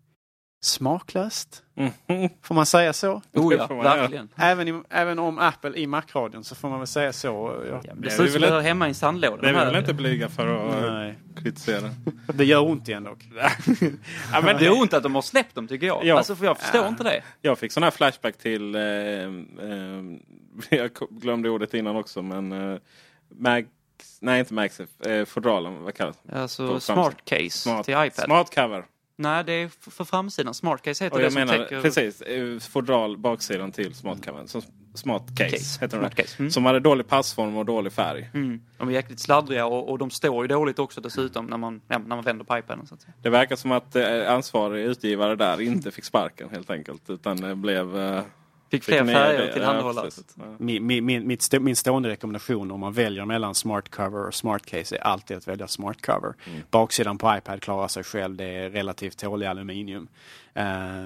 [0.66, 1.64] smaklöst.
[1.76, 2.30] Mm.
[2.42, 3.22] Får man säga så?
[3.34, 4.30] Oh ja, verkligen.
[4.36, 7.64] Även, i, även om Apple i Macradion så får man väl säga så.
[7.70, 9.42] Ja, ja, det ser ut som det hör hemma i en sandlåda.
[9.42, 11.16] Det är vi väl inte blyga för att Nej.
[11.36, 11.90] kritisera.
[12.34, 13.20] Det gör ont igen dock.
[14.32, 16.06] ja, men det är ont att de har släppt dem tycker jag.
[16.06, 16.18] Ja.
[16.18, 16.88] Alltså för jag förstår ja.
[16.88, 17.24] inte det.
[17.42, 19.28] Jag fick sån här flashback till, eh, eh,
[20.70, 22.80] jag glömde ordet innan också men eh,
[23.30, 23.68] Mag
[24.20, 26.42] Nej inte Maxif, eh, fodralen, vad kallas det?
[26.42, 28.26] Alltså smart case smart, till iPad.
[28.26, 28.86] Smart cover.
[29.18, 30.54] Nej, det är för framsidan.
[30.54, 31.82] SmartCase heter Och det jag som menar täcker...
[31.82, 34.48] precis, eh, fodral baksidan till smartcovern.
[34.48, 34.62] Som
[34.94, 36.40] smart case, heter Smart det.
[36.40, 36.52] mm.
[36.52, 38.30] Som hade dålig passform och dålig färg.
[38.34, 38.62] Mm.
[38.78, 41.98] De är jäkligt sladdriga och, och de står ju dåligt också dessutom när man, ja,
[41.98, 42.88] när man vänder på iPaden.
[42.88, 43.14] Så att säga.
[43.22, 47.10] Det verkar som att eh, ansvarig utgivare där inte fick sparken helt enkelt.
[47.10, 47.98] Utan det blev...
[47.98, 48.22] Eh,
[48.74, 49.54] Fick fler färger det.
[49.54, 49.62] till
[50.36, 50.44] Ja.
[50.58, 54.66] Min, min, min, stå, min stående rekommendation om man väljer mellan smart cover och smart
[54.66, 56.34] case är alltid att välja smart cover.
[56.72, 60.08] Baksidan på iPad klarar sig själv, det är relativt tålig aluminium.
[60.56, 61.06] Eh,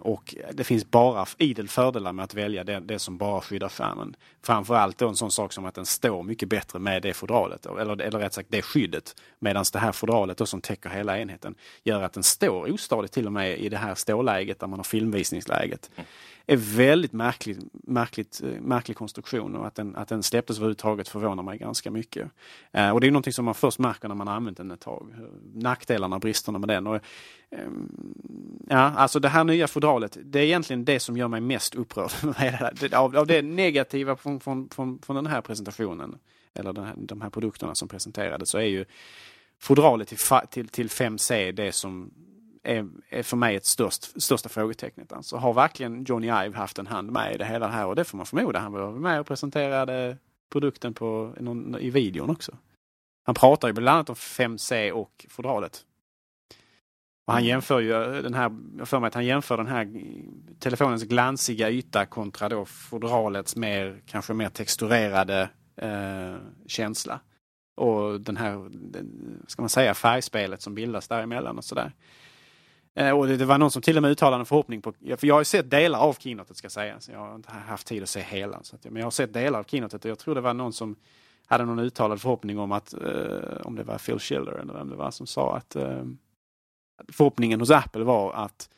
[0.00, 4.16] och det finns bara idel fördelar med att välja det, det som bara skyddar skärmen.
[4.42, 8.02] Framförallt då en sån sak som att den står mycket bättre med det fodralet, eller,
[8.02, 9.16] eller rätt sagt det skyddet.
[9.38, 13.26] Medan det här fodralet då som täcker hela enheten gör att den står ostadigt till
[13.26, 15.90] och med i det här ståläget där man har filmvisningsläget
[16.46, 21.42] är väldigt märklig, märkligt, eh, märklig konstruktion och att den, att den släpptes överhuvudtaget förvånar
[21.42, 22.30] mig ganska mycket.
[22.72, 24.80] Eh, och det är någonting som man först märker när man har använt den ett
[24.80, 25.08] tag.
[25.54, 26.86] Nackdelarna Nackdelarna, bristerna med den.
[26.86, 26.96] Och,
[27.50, 27.58] eh,
[28.68, 32.12] ja, alltså det här nya fodralet, det är egentligen det som gör mig mest upprörd
[32.94, 36.18] av, av det negativa från, från, från, från den här presentationen,
[36.54, 38.84] eller den här, de här produkterna som presenterades, så är ju
[39.58, 40.18] fodralet till,
[40.50, 42.10] till, till 5C det som
[42.62, 45.12] är, är för mig ett störst, största frågetecknet.
[45.12, 47.86] Alltså, har verkligen Johnny Ive haft en hand med i det hela här?
[47.86, 48.58] Och det får man förmoda.
[48.58, 50.16] Han var med och presenterade
[50.52, 52.56] produkten på, någon, i videon också.
[53.24, 55.84] Han pratar ju bland annat om 5C och fodralet.
[57.26, 60.02] Och han jämför ju eh, den här, jag för mig att han jämför den här
[60.58, 66.34] telefonens glansiga yta kontra då fodralets mer, kanske mer texturerade eh,
[66.66, 67.20] känsla.
[67.76, 68.70] Och den här,
[69.46, 71.92] ska man säga, färgspelet som bildas däremellan och sådär.
[72.94, 75.34] Eh, och det, var någon som till och med uttalade en förhoppning på, för jag
[75.34, 77.08] har ju sett delar av keynotet ska sägas.
[77.08, 78.62] Jag har inte haft tid att se hela.
[78.62, 80.72] Så att, men jag har sett delar av keynotet och jag tror det var någon
[80.72, 80.96] som
[81.46, 84.96] hade någon uttalad förhoppning om att, eh, om det var Phil Schiller eller vem det
[84.96, 86.02] var som sa att eh,
[87.12, 88.68] förhoppningen hos Apple var att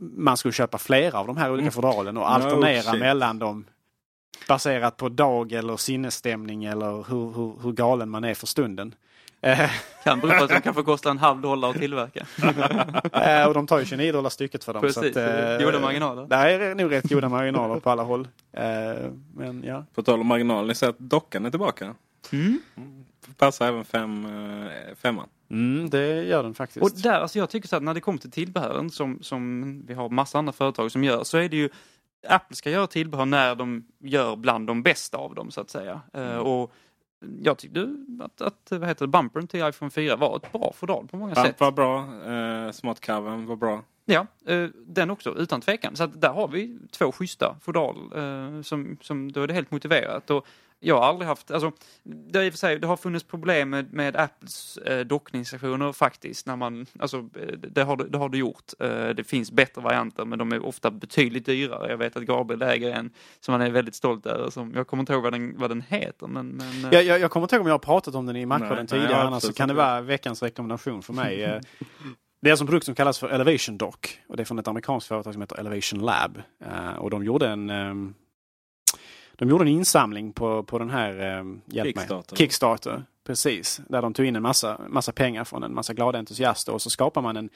[0.00, 1.72] man skulle köpa flera av de här olika Mm.
[1.72, 3.00] fodralen och No alternera shit.
[3.00, 3.64] mellan dem
[4.48, 8.94] baserat på dag eller sinnesstämning eller hur, hur, hur galen man är för stunden.
[9.46, 9.70] Eh,
[10.04, 12.26] Kan bero på att de kanske kostar en halv dollar att tillverka.
[13.12, 14.82] Eh, och de tar ju 29 dollar stycket för dem.
[14.82, 16.26] Precis, så att, så det är eh, goda marginaler.
[16.26, 18.28] Det är nog rätt goda marginaler på alla håll.
[18.52, 18.62] Eh,
[19.34, 19.84] men ja.
[19.94, 21.94] På tal om marginal, ni ser att dockan är tillbaka.
[22.32, 22.60] Mm.
[23.36, 24.28] Passar även fem,
[24.96, 25.28] femman.
[25.50, 26.84] Mm, det gör den faktiskt.
[26.84, 29.94] Och där, alltså jag tycker så att när det kommer till tillbehören som, som vi
[29.94, 31.68] har massa andra företag som gör så är det ju
[32.28, 36.00] Apple ska göra tillbehör när de gör bland de bästa av dem så att säga.
[36.14, 36.72] Eh, och
[37.42, 41.08] jag tyckte att, att vad heter det, bumpern till iPhone 4 var ett bra fodral
[41.08, 41.60] på många Bump sätt.
[41.60, 41.98] var bra,
[42.32, 43.82] eh, smartcovern var bra.
[44.04, 45.96] Ja, eh, den också utan tvekan.
[45.96, 50.30] Så där har vi två schyssta fodral eh, som, som då är det helt motiverat.
[50.30, 50.46] Och
[50.80, 53.92] jag har aldrig haft, alltså det, är och för sig, det har funnits problem med,
[53.92, 56.46] med Apples eh, dockningsstationer faktiskt.
[56.46, 58.72] När man, alltså, eh, det, har, det det har det gjort.
[58.80, 61.90] Eh, det finns bättre varianter men de är ofta betydligt dyrare.
[61.90, 63.10] Jag vet att Gabriel äger en
[63.40, 64.50] som han är väldigt stolt över.
[64.50, 66.26] Som, jag kommer inte ihåg vad den, vad den heter.
[66.26, 68.36] Men, men, eh, jag, jag, jag kommer inte ihåg om jag har pratat om den
[68.36, 69.12] i Nej, nej, tidigare.
[69.14, 71.44] har annars så kan det vara veckans rekommendation för mig.
[71.44, 71.60] Eh,
[72.42, 74.20] Det är en produkt som kallas för Elevation Dock.
[74.28, 76.42] Och det är från ett amerikanskt företag som heter Elevation Lab.
[76.64, 78.14] Eh, och de gjorde en ehm,
[79.36, 82.36] de gjorde en insamling på, på den här um, Kickstarter.
[82.36, 83.04] Kickstarter.
[83.26, 86.82] Precis, där de tog in en massa, massa pengar från en massa glada entusiaster och
[86.82, 87.50] så skapar man en,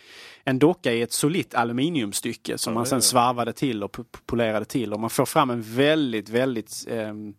[0.45, 4.93] en docka i ett solitt aluminiumstycke som Ja, man sen svarvade till och polerade till
[4.93, 7.35] och man får fram en väldigt, väldigt um,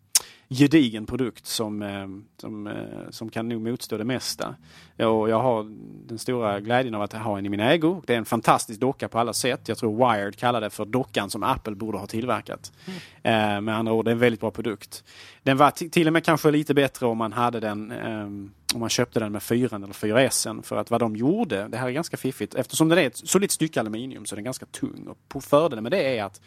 [0.54, 2.74] gedigen produkt som, ehm, som, eh,
[3.10, 4.56] som kan nog motstå det mesta.
[4.98, 5.64] Och jag har
[6.08, 8.02] den stora glädjen av att ha en i min ägo.
[8.08, 9.68] Det är en fantastisk docka på alla sätt.
[9.68, 12.72] Jag tror Wired kallar det för dockan som Apple borde ha tillverkat.
[13.24, 15.04] Eh, med andra ord, det är en väldigt bra produkt.
[15.44, 17.94] Den var till och med kanske lite bättre om man hade den
[18.74, 20.64] om man köpte den med 4 eller 4S.
[20.64, 23.52] För att vad de gjorde, det här är ganska fiffigt, eftersom den är ett solitt
[23.52, 25.08] stycke aluminium så är den ganska tung.
[25.08, 26.42] Och fördelen med det är att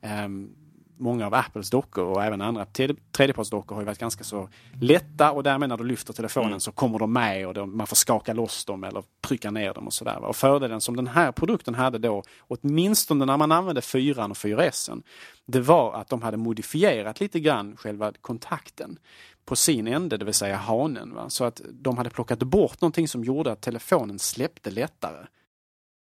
[0.00, 0.50] ehm,
[0.98, 4.48] många av Apples dockor och även andra tredje- tredjepartsdockor har ju varit ganska så
[4.80, 7.96] lätta och därmed när du lyfter telefonen så kommer de med och de, man får
[7.96, 10.24] skaka loss dem eller trycka ner dem och sådär.
[10.24, 15.02] Och fördelen som den här produkten hade då, åtminstone när man använde 4 och 4S,
[15.46, 18.98] det var att de hade modifierat lite grann själva kontakten
[19.44, 21.14] på sin ände, det vill säga hanen.
[21.14, 21.30] Va?
[21.30, 25.26] Så att de hade plockat bort någonting som gjorde att telefonen släppte lättare.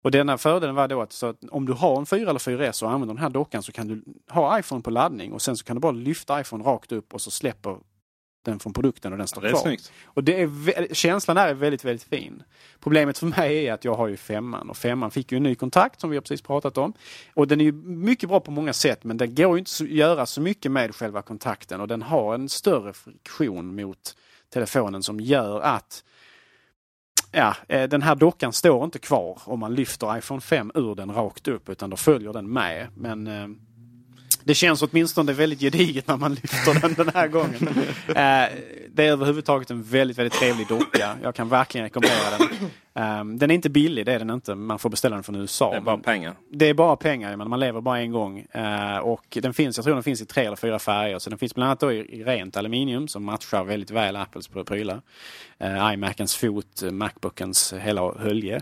[0.04, 2.84] Och denna fördelen var då att, så att om du har en 4 eller 4S
[2.84, 5.66] och använder den här dockan så kan du ha iPhone på laddning och sen så
[5.66, 7.78] kan du bara lyfta iPhone rakt upp och så släpper
[8.46, 9.62] den från produkten och den står Det är kvar.
[9.62, 9.92] snyggt.
[10.06, 12.44] Och det är, känslan där är väldigt, väldigt fin.
[12.80, 15.56] Problemet för mig är att jag har ju femman och femman fick ju en ny
[15.56, 16.94] kontakt som vi har precis pratat om.
[17.34, 19.90] Och den är ju mycket bra på många sätt men det går ju inte att
[19.90, 24.16] göra så mycket med själva kontakten och den har en större friktion mot
[24.54, 26.04] telefonen som gör att
[27.34, 31.12] ja, eh, den här dockan står inte kvar om man lyfter iPhone 5 ur den
[31.12, 32.88] rakt upp utan då följer den med.
[32.96, 33.48] Men eh,
[34.44, 37.70] det känns åtminstone väldigt gediget när man lyfter den den här gången.
[38.08, 38.50] Eh,
[38.94, 41.18] det är överhuvudtaget en väldigt, väldigt trevlig docka.
[41.24, 42.70] Jag kan verkligen rekommendera den.
[42.96, 44.56] Um, den är inte billig, det är den inte.
[44.56, 45.72] Man får beställa den från USA.
[45.72, 46.34] Det är bara pengar.
[46.50, 48.46] Det är bara pengar, men man lever bara en gång.
[48.56, 51.20] Uh, och den finns, jag tror den finns i tre eller fyra färger.
[51.20, 55.02] Så den finns bland annat då i, rent aluminium som matchar väldigt väl Apples prylar.
[55.64, 58.62] Uh, iMacens fot, Macbookens hela hölje.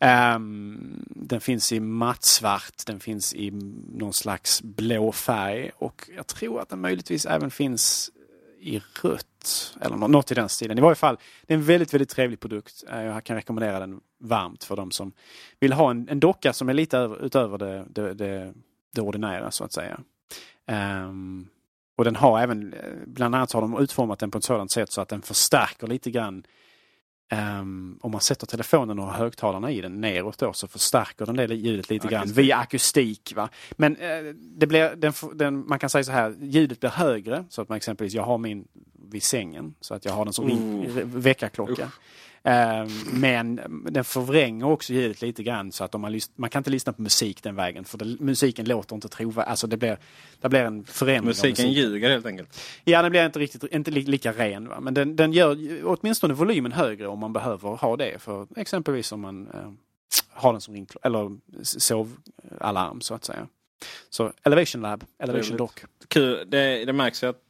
[0.00, 3.50] Um, den finns i mattsvart, den finns i
[3.92, 8.10] någon slags blå färg och jag tror att den möjligtvis även finns
[8.60, 9.76] i rött.
[9.80, 10.78] Eller något i den stilen.
[10.78, 12.84] I varje fall, det är en väldigt, väldigt trevlig produkt.
[12.90, 15.12] Eh, jag kan rekommendera den varmt för de som
[15.60, 18.54] vill ha en, en docka som är lite över, utöver det, det, det,
[18.94, 20.00] det ordinära så att säga.
[21.06, 21.48] Um,
[21.96, 24.92] och den har även, eh, bland annat har de utformat den på ett sådant sätt
[24.92, 26.44] så att den förstärker lite grann
[27.32, 31.54] Um, om man sätter telefonen och högtalarna i den neråt då så förstärker den det
[31.54, 32.10] ljudet lite akustik.
[32.10, 33.32] grann via akustik.
[33.36, 33.48] Va?
[33.70, 37.62] Men uh, det blir, den, den, man kan säga så här, ljudet blir högre så
[37.62, 38.68] att man exempelvis, jag har min
[39.10, 41.04] vid sängen så att jag har den som uh.
[41.04, 41.90] väckarklocka.
[42.48, 46.70] Ehm, men den förvränger också ljudet lite grann så att om man, man kan inte
[46.70, 49.50] lyssna på musik den vägen för det, musiken låter inte trovärdig.
[49.50, 49.98] Alltså det blir,
[50.40, 51.28] det blir en förändring.
[51.28, 52.60] Musiken, musiken ljuger helt enkelt?
[52.84, 54.68] Ja, den blir inte riktigt inte lika ren.
[54.68, 54.80] Va?
[54.80, 58.22] Men den, den gör åtminstone volymen högre om man behöver ha det.
[58.22, 59.72] För exempelvis om man eh,
[60.30, 63.46] har den som ring, eller sovalarm så att säga.
[64.10, 65.84] Så Elevation Lab, Elevation Dock.
[66.08, 67.42] Kul, det, det märks ju att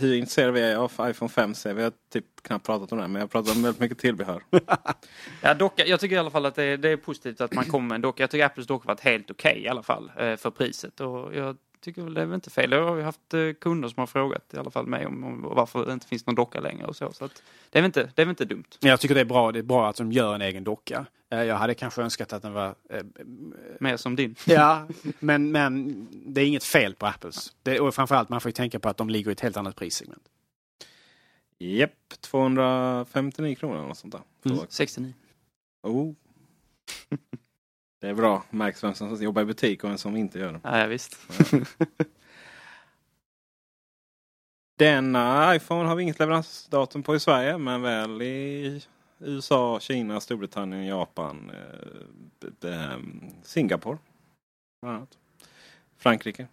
[0.00, 1.74] hur intresserade vi är av iPhone 5C.
[1.74, 4.42] Vi har typ knappt pratat om det, men jag har pratat om väldigt mycket tillbehör.
[5.40, 7.88] ja, docka, jag tycker i alla fall att det, det, är positivt att man kommer
[7.88, 8.22] med en docka.
[8.22, 11.00] Jag tycker Apples docka varit helt okej okay, i alla fall eh, för priset.
[11.00, 12.72] Och jag tycker väl det är väl inte fel.
[12.72, 15.42] Jag har ju haft eh, kunder som har frågat i alla fall mig om, om
[15.42, 17.12] varför det inte finns någon docka längre och så.
[17.12, 18.64] så att det, är väl inte, det är väl inte dumt.
[18.80, 19.52] Jag tycker det är bra.
[19.52, 21.06] Det är bra att de gör en egen docka.
[21.30, 22.74] Eh, jag hade kanske önskat att den var...
[22.90, 23.02] Eh,
[23.80, 24.34] Mer som din.
[24.46, 27.52] Ja, men, men det är inget fel på Apples.
[27.62, 29.76] Det, och framförallt man får ju tänka på att de ligger i ett helt annat
[29.76, 30.22] prissegment.
[31.58, 34.52] Japp, 259 kronor eller något sånt där.
[34.52, 34.66] Mm.
[34.68, 35.14] 69.
[35.82, 36.14] Oh.
[38.04, 38.42] Det är bra.
[38.50, 40.60] Märks vem som jobbar i butik och vem som inte gör det.
[40.62, 41.18] Ja, ja visst.
[44.78, 48.82] Denna iPhone har vi inget leveransdatum på i Sverige men väl i
[49.18, 51.52] USA, Kina, Storbritannien, Japan,
[52.62, 52.98] eh,
[53.42, 53.98] Singapore.
[54.82, 55.18] Bland annat.
[55.96, 56.46] Frankrike,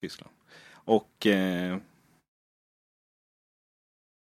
[0.00, 0.32] Tyskland.
[0.72, 1.78] Och eh,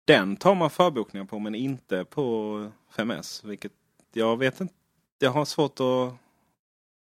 [0.08, 3.48] den tar man förbokningar på men inte på 5S.
[3.48, 3.74] Vilket
[4.14, 4.74] jag vet inte.
[5.20, 6.29] Jag har svårt att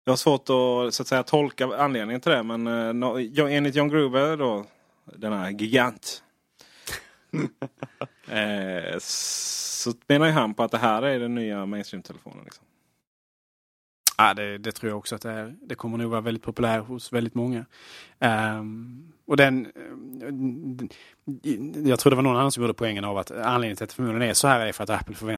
[0.08, 2.42] jag har svårt att, så att säga, tolka anledningen till det.
[2.42, 4.64] Men eh, enligt John Gruber då,
[5.04, 6.22] den här gigant.
[8.28, 12.44] eh, så menar ju han på att det här är den nya mainstream-telefonen.
[12.44, 12.64] Liksom.
[14.18, 15.56] Ja, det, det, tror jag också att det är.
[15.62, 17.64] Det kommer nog vara väldigt populär hos väldigt många.
[18.18, 19.72] Um, och den,
[21.84, 23.96] jag tror det var någon annan som gjorde poängen av att anledningen till att det
[23.96, 25.37] förmodligen är så här är för att Apple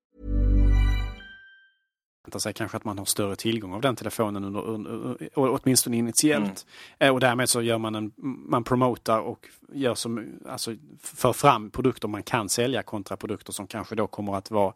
[2.21, 6.65] Förväntar sig kanske att man har större tillgång av den telefonen under, under, åtminstone initiellt.
[6.99, 7.13] Mm.
[7.13, 8.11] Och därmed så gör man en,
[8.49, 13.67] man promotar och gör som, alltså för fram produkter man kan sälja kontra produkter som
[13.67, 14.73] kanske då kommer att vara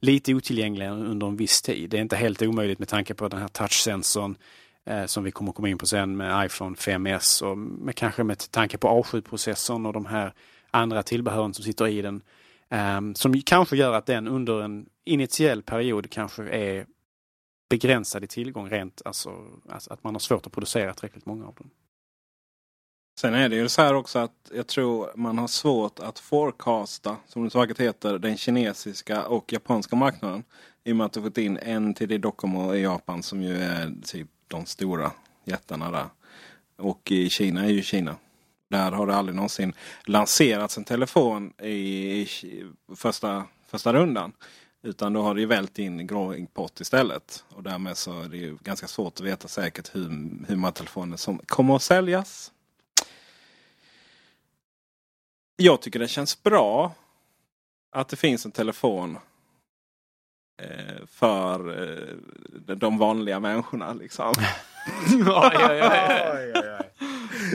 [0.00, 1.90] lite otillgängliga under en viss tid.
[1.90, 4.36] Det är inte helt omöjligt med tanke på den här touchsensorn
[4.84, 8.50] eh, som vi kommer komma in på sen med iPhone 5S och med, kanske med
[8.50, 10.32] tanke på A7-processorn och de här
[10.70, 12.22] andra tillbehören som sitter i den.
[12.98, 16.86] Um, som kanske gör att den under en initiell period kanske är
[17.70, 21.54] begränsad i tillgång rent, alltså, alltså att man har svårt att producera tillräckligt många av
[21.54, 21.70] dem.
[23.20, 27.16] Sen är det ju så här också att jag tror man har svårt att forecasta,
[27.26, 30.44] som det så vackert heter, den kinesiska och japanska marknaden.
[30.84, 33.92] I och med att du fått in en till Docomo i Japan som ju är
[34.04, 35.12] typ de stora
[35.44, 36.06] jättarna där.
[36.76, 38.16] Och i Kina är ju Kina.
[38.68, 39.72] Där har det aldrig någonsin
[40.04, 42.26] lanserats en telefon i,
[42.96, 44.32] första, första rundan.
[44.82, 47.44] Utan då har det ju vält in grå import istället.
[47.48, 50.08] Och därmed så är det ju ganska svårt att veta säkert hur,
[50.48, 52.52] hur många telefoner som kommer att säljas.
[55.56, 56.94] Jag tycker det känns bra
[57.90, 59.18] att det finns en telefon
[60.62, 63.92] eh, för eh, de vanliga människorna.
[63.92, 64.34] Liksom.
[65.12, 66.72] oj, oj, oj, oj.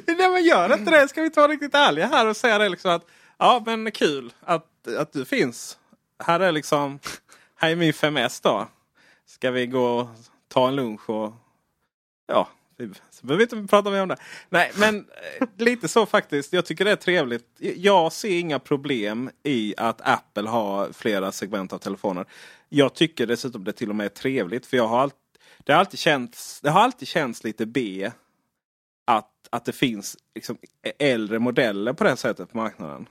[0.08, 1.08] Nej men gör inte det.
[1.08, 3.06] Ska vi ta riktigt ärliga här och säga det liksom att
[3.38, 5.78] ja men kul att, att du finns.
[6.24, 7.00] Här är liksom,
[7.58, 8.68] här är min 5S då.
[9.26, 10.08] Ska vi gå och
[10.48, 11.34] ta en lunch och
[12.28, 12.48] ja,
[13.10, 14.18] så behöver vi inte prata mer om det.
[14.50, 15.06] Nej men
[15.40, 16.54] eh, lite så faktiskt.
[16.54, 17.46] Jag tycker det är trevligt.
[17.60, 22.26] Jag ser inga problem i att Apple har flera segment av telefoner.
[22.70, 25.12] Jag tycker dessutom det till och med är trevligt för jag har all...
[25.58, 28.12] det har alltid känts, det har alltid känts lite B
[29.06, 33.08] att, att det finns liksom e- äldre modeller på det sättet på marknaden.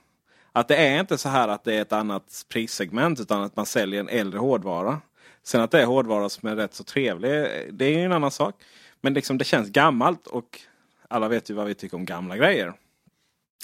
[0.57, 3.65] Att det är inte så här att det är ett annat prissegment utan att man
[3.65, 5.01] säljer en äldre hårdvara.
[5.43, 7.31] Sen att det är hårdvara som är rätt så trevlig,
[7.71, 8.55] det är ju en annan sak.
[9.01, 10.61] Men liksom det känns gammalt och
[11.07, 12.73] alla vet ju vad vi tycker om gamla grejer.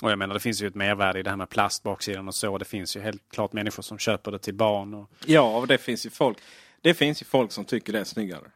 [0.01, 2.57] Och jag menar det finns ju ett mervärde i det här med plastbaksidan och så.
[2.57, 4.93] Det finns ju helt klart människor som köper det till barn.
[4.93, 5.09] Och...
[5.25, 6.37] Ja, och det finns ju folk.
[6.81, 8.51] Det finns ju folk som tycker det är snyggare.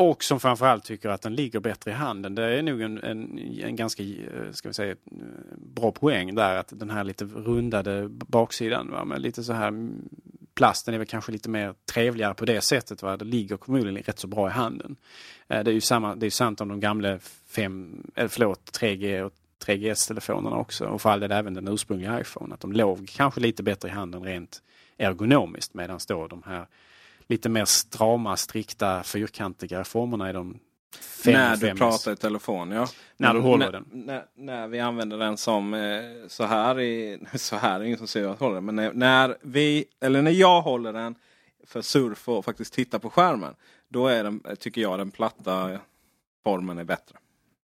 [0.00, 2.34] Och som framförallt tycker att den ligger bättre i handen.
[2.34, 4.96] Det är nog en, en, en ganska eh, ska vi säga, eh,
[5.56, 6.56] bra poäng där.
[6.56, 8.90] Att den här lite rundade baksidan.
[8.90, 9.04] Va?
[9.04, 10.08] Men lite så här, mm,
[10.54, 13.02] plasten är väl kanske lite mer trevligare på det sättet.
[13.02, 13.16] Va?
[13.16, 14.96] Det ligger förmodligen rätt så bra i handen.
[15.48, 19.22] Eh, det är ju samma, det är sant om de gamla 5, eller förlåt, 3G
[19.22, 19.32] och
[19.66, 20.86] 3GS-telefonerna också.
[20.86, 22.54] Och för all del även den ursprungliga iPhone.
[22.54, 24.62] Att de låg kanske lite bättre i handen rent
[24.98, 25.74] ergonomiskt.
[25.74, 26.66] Medan då de här
[27.30, 30.58] lite mer strama, strikta, fyrkantiga formerna i de
[31.00, 32.88] fem När du pratar i telefon, ja.
[33.16, 33.86] När du håller när, den.
[33.92, 36.80] När, när, vi använder den som eh, så här.
[36.80, 38.64] I, så här är ingen som ser att jag håller den.
[38.64, 41.14] Men när, när, vi, eller när jag håller den
[41.66, 43.54] för surf och faktiskt titta på skärmen.
[43.88, 45.78] Då är den, tycker jag den platta
[46.44, 47.16] formen är bättre.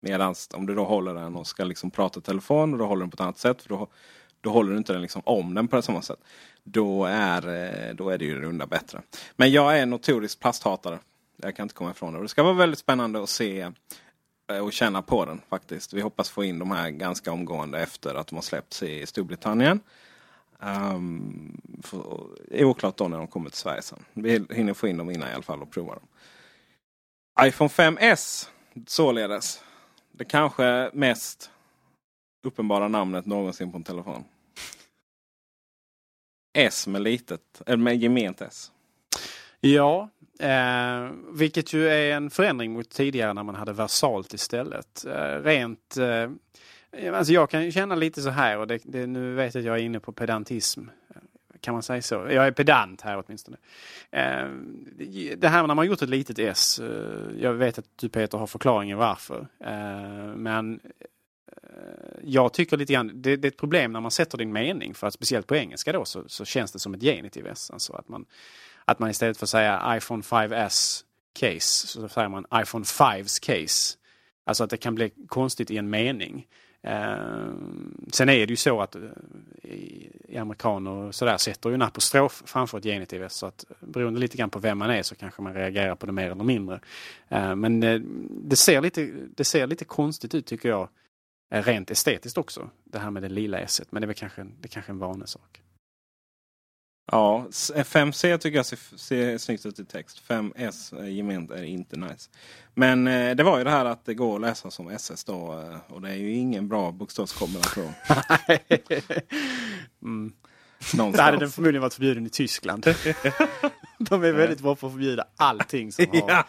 [0.01, 2.99] Medan om du då håller den och ska liksom prata i telefon och då håller
[2.99, 3.61] den på ett annat sätt.
[3.61, 3.87] För då,
[4.41, 6.19] då håller du inte den liksom om den på samma sätt.
[6.63, 9.01] Då är, eh, då är det ju runda bättre.
[9.35, 10.99] Men jag är notorisk plasthatare.
[11.37, 12.21] Jag kan inte komma ifrån det.
[12.21, 13.71] Det ska vara väldigt spännande att se
[14.51, 15.93] eh, och känna på den faktiskt.
[15.93, 19.79] Vi hoppas få in de här ganska omgående efter att de har släppts i Storbritannien.
[20.59, 24.05] Um, för, är oklart då när de kommer till Sverige sen.
[24.13, 26.07] Vi hinner få in dem innan i alla fall och prova dem.
[27.41, 28.47] iPhone 5S
[28.87, 29.63] således.
[30.11, 31.51] Det kanske mest
[32.43, 34.23] uppenbara namnet någonsin på en telefon.
[36.53, 38.71] S med litet, eller med gement S.
[39.59, 40.09] Ja,
[40.39, 45.05] eh, vilket ju är en förändring mot tidigare när man hade versalt istället.
[45.05, 46.29] Eh, rent eh,
[47.13, 49.79] Alltså jag kan känna lite så här och det, det, nu vet jag att jag
[49.79, 50.81] är inne på pedantism.
[51.61, 52.15] Kan man säga så?
[52.15, 53.57] Jag är pedant här åtminstone.
[54.11, 54.47] Eh,
[55.37, 56.79] det här när man gjort ett litet S.
[56.79, 59.47] Eh, jag vet att du Peter har förklaringen varför.
[59.59, 60.79] Eh, men
[61.69, 64.93] Eh, jag tycker lite grann, det, det, är ett problem när man sätter din mening,
[64.93, 67.71] för att speciellt på engelska då så, så känns det som ett genitiv S.
[67.71, 68.25] Alltså att man,
[68.85, 71.03] att man istället för att säga iPhone 5S
[71.39, 73.97] case så säger man iPhone 5s case.
[74.43, 76.47] Alltså att det kan bli konstigt i en mening.
[76.81, 77.53] Eh,
[78.11, 79.01] sen är det ju så att eh,
[79.63, 83.33] i, i amerikaner sådär sätter ju en apostrof framför ett genitiv S.
[83.33, 86.11] Så att beroende lite grann på vem man är så kanske man reagerar på det
[86.11, 86.79] mer eller mindre.
[87.29, 87.99] Eh, men eh,
[88.29, 90.89] det, ser lite, det ser lite konstigt ut tycker jag
[91.51, 92.69] eh, Rent estetiskt också.
[92.83, 93.81] Det här med det lilla S.
[93.89, 95.61] Men det är väl kanske, det är kanske en vanesak.
[97.11, 100.21] Ja, s- 5C tycker jag ser, ser snyggt ut i text.
[100.27, 102.29] 5S eh, gement är inte nice.
[102.73, 105.59] Men eh, det var ju det här att det går att läsa som SS då.
[105.59, 107.91] Eh, och det är ju ingen bra bokstavskombination.
[110.01, 110.33] mm.
[110.95, 111.15] Någonstans.
[111.17, 112.83] Det hade den förmodligen varit förbjuden i Tyskland.
[113.99, 116.43] De är väldigt bra på att förbjuda allting som har Ja.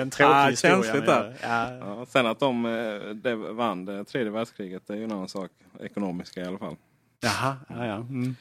[0.00, 1.00] en tråkig Ah, historia.
[1.00, 1.36] där.
[1.42, 1.70] Ja.
[1.72, 5.28] Ja, sen att de eh, det vann det tredje världskriget det är ju en annan
[5.28, 5.50] sak.
[5.80, 6.76] Ekonomiska i alla fall.
[7.20, 7.94] Jaha, ja, ja.
[7.94, 8.36] Mm.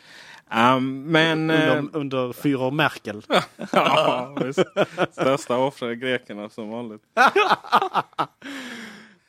[0.56, 1.50] Um, men...
[1.50, 3.24] eh, Under, under Führer Merkel.
[3.72, 4.60] ja, visst.
[5.12, 7.02] Största offret är grekerna som vanligt.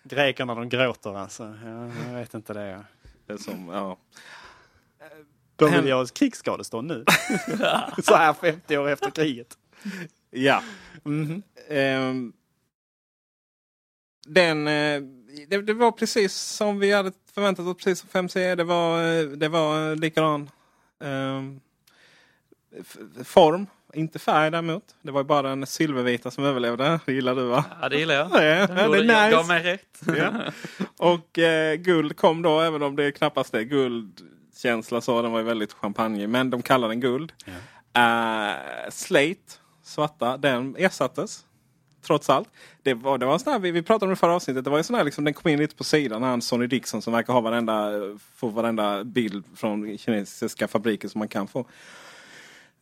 [0.05, 1.55] Grekerna de gråter alltså.
[1.65, 2.81] Ja, jag vet inte det.
[3.27, 3.97] Det som, ja.
[5.71, 7.05] De vill oss krigsskadestånd nu.
[8.03, 9.59] Så här 50 år efter kriget.
[10.31, 10.63] Ja.
[11.05, 11.43] Mhm.
[11.69, 12.33] Ehm,
[14.27, 15.01] den, eh,
[15.49, 18.55] det, det var precis som vi hade förväntat oss, precis som 5C.
[18.57, 20.51] Det var, eh, det var likadan
[22.81, 24.85] f- form, inte färg däremot.
[25.03, 27.01] Det var bara den silvervita som överlevde.
[27.07, 27.65] Det gillar du va?
[27.81, 28.31] Ja, det gillar jag.
[28.33, 28.39] Ja,
[28.89, 29.49] det är jag gav nice.
[29.49, 30.01] mig rätt.
[30.19, 30.33] Ja.
[30.99, 33.63] Och eh, guld kom då, även om det knappast är
[34.53, 35.23] guldkänsla så.
[35.23, 36.27] Den var ju väldigt champagne.
[36.27, 37.33] Men de kallar den guld.
[37.95, 41.47] Eh, slate, svarta, den ersattes.
[42.07, 42.49] Trots allt.
[42.83, 44.65] Det var, det var en sån här, vi, vi pratade om det förra avsnittet.
[44.65, 46.23] Det var ju sån här, liksom, den kom in lite på sidan.
[46.23, 47.91] Han Sonny Dixon som verkar ha varenda,
[48.37, 51.67] få varenda bild från kinesiska fabriker som man kan få.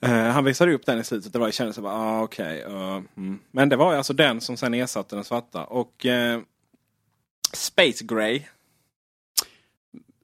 [0.02, 1.32] Eh, han visade upp den i slutet.
[1.32, 2.62] Det var, jag kände så bara, ah, okej.
[2.62, 3.38] eh, mm.
[3.50, 5.64] Men det var ju alltså den som sen ersatte den svarta.
[5.64, 6.40] Och eh,
[7.52, 8.42] Space Gray.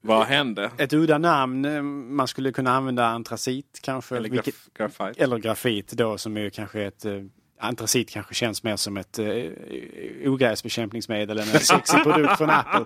[0.07, 0.71] Vad hände?
[0.77, 1.65] Ett udda namn.
[1.65, 4.17] eh, Man skulle kunna använda antracit kanske.
[4.17, 4.45] Eller graf,
[4.77, 5.23] graphite.
[5.23, 7.13] Eller grafit då som är kanske ett eh,
[7.59, 9.27] Antracit kanske känns mer som ett eh,
[10.25, 12.85] ogräsbekämpningsmedel än en sexig produkt från Apple.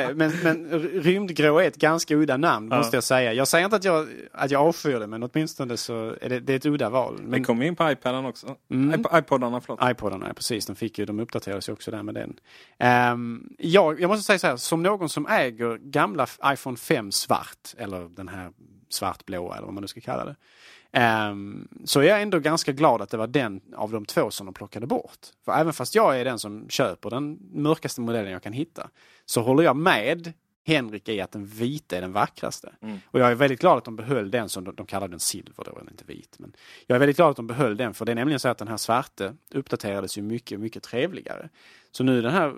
[0.00, 2.76] Eh, men, men rymdgrå är ett ganska udda namn Ja.
[2.78, 3.32] måste jag säga.
[3.32, 6.52] Jag säger inte att jag, att jag avskyr det men åtminstone så är det, det
[6.52, 7.14] är ett udda val.
[7.22, 8.56] Men, Det kom in på iPaden också.
[8.70, 9.00] Mm.
[9.00, 9.90] iP- iPodarna, förlåt.
[9.90, 10.66] iPodarna, ja, precis.
[10.66, 12.36] De, fick ju, de uppdaterades ju också där med den.
[13.12, 17.74] Um, jag, jag måste säga så här, som någon som äger gamla iPhone 5 svart,
[17.78, 18.50] eller den här
[18.94, 20.36] svartblå eller vad man nu ska kalla det.
[20.92, 24.46] ehm, så är jag ändå ganska glad att det var den av de två som
[24.46, 25.18] de plockade bort.
[25.44, 28.88] För även fast jag är den som köper den mörkaste modellen jag kan hitta,
[29.26, 30.32] så håller jag med
[30.66, 32.72] Henrik i att den vita är den vackraste.
[32.80, 32.98] Mm.
[33.06, 35.64] Och jag är väldigt glad att de behöll den som de, de kallar den silver
[35.64, 36.36] då, inte vit.
[36.38, 36.52] Men
[36.86, 38.68] jag är väldigt glad att de behöll den för det är nämligen så att den
[38.68, 41.48] här svarte uppdaterades ju mycket, mycket trevligare.
[41.92, 42.54] Så nu den här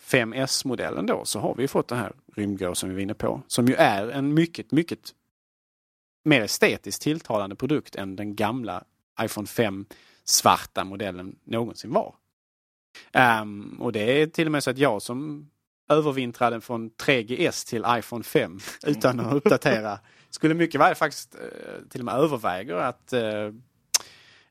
[0.00, 3.42] 5S-modellen då så har vi ju fått den här rymdgrå som vi var inne på.
[3.46, 5.14] Som ju är en mycket, mycket
[6.24, 8.84] mer estetiskt tilltalande produkt än den gamla
[9.20, 9.86] iPhone 5
[10.24, 12.14] svarta modellen någonsin var.
[13.42, 15.50] Um, och det är till och med så att jag som
[15.88, 19.98] övervintrade från 3GS till iPhone 5 utan att uppdatera
[20.30, 23.50] skulle mycket väl faktiskt eh, till och med överväga att eh,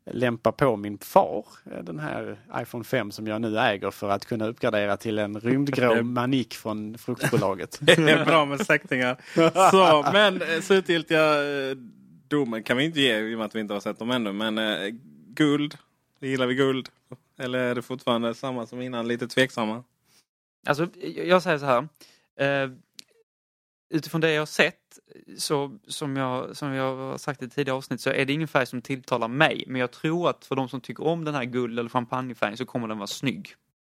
[0.06, 4.26] lämpa på min far eh, den här iPhone 5 som jag nu äger för att
[4.26, 7.78] kunna uppgradera till en rymdgrå manik från fruktbolaget.
[7.82, 9.18] Det är bra med släktingar.
[9.72, 11.78] Så, men eh, slutgiltiga eh,
[12.28, 14.32] domen kan vi inte ge i och med att vi inte har sett dem ännu.
[14.32, 14.90] Men eh,
[15.28, 15.78] guld,
[16.20, 16.90] gillar vi guld?
[17.40, 19.84] Eller är det fortfarande samma som innan, lite tveksamma?
[20.68, 21.88] Alltså, jag jag säger så här.
[22.36, 22.72] Eh,
[23.94, 25.00] utifrån det jag har sett,
[25.38, 28.66] så, som, jag, som jag har sagt i tidigare avsnitt, så är det ingen färg
[28.66, 29.64] som tilltalar mig.
[29.68, 32.66] Men jag tror att för de som tycker om den här guld eller champagnefärgen så
[32.66, 33.56] kommer den vara snygg.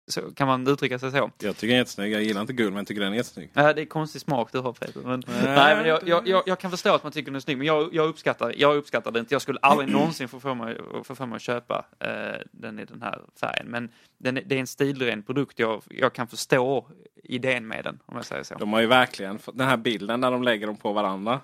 [0.08, 1.32] Så, kan man uttrycka sig så?
[1.39, 2.14] Jag tycker den är jättesnygg.
[2.14, 3.49] Jag gillar inte guld men jag tycker den är jättesnygg.
[3.53, 5.01] Ja, det är konstig smak du har Peter.
[5.03, 5.43] Men, Nej.
[5.43, 7.68] nej, men jag, jag, jag, jag kan förstå att man tycker den är snygg, men
[7.68, 9.34] jag, jag, uppskattar, jag uppskattar det inte.
[9.36, 12.86] Jag skulle aldrig någonsin få för mig, få för mig att köpa eh, den i
[12.86, 13.68] den här färgen.
[13.68, 15.60] Men den, är- det är en stilren produkt.
[15.60, 16.88] Jag, jag kan förstå
[17.24, 18.56] idén med den, om jag säger så.
[18.56, 21.39] De har ju verkligen, den här bilden när de lägger dem på varandra.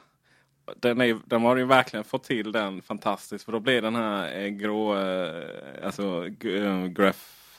[0.80, 3.46] Den, är, de har ju verkligen fått till den fantastiskt.
[3.46, 5.44] För då blir den här eh, grå, eh,
[5.86, 6.88] alltså g-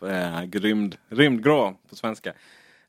[0.02, 2.32] eh, graf, eh, rymd, rymdgrå på svenska.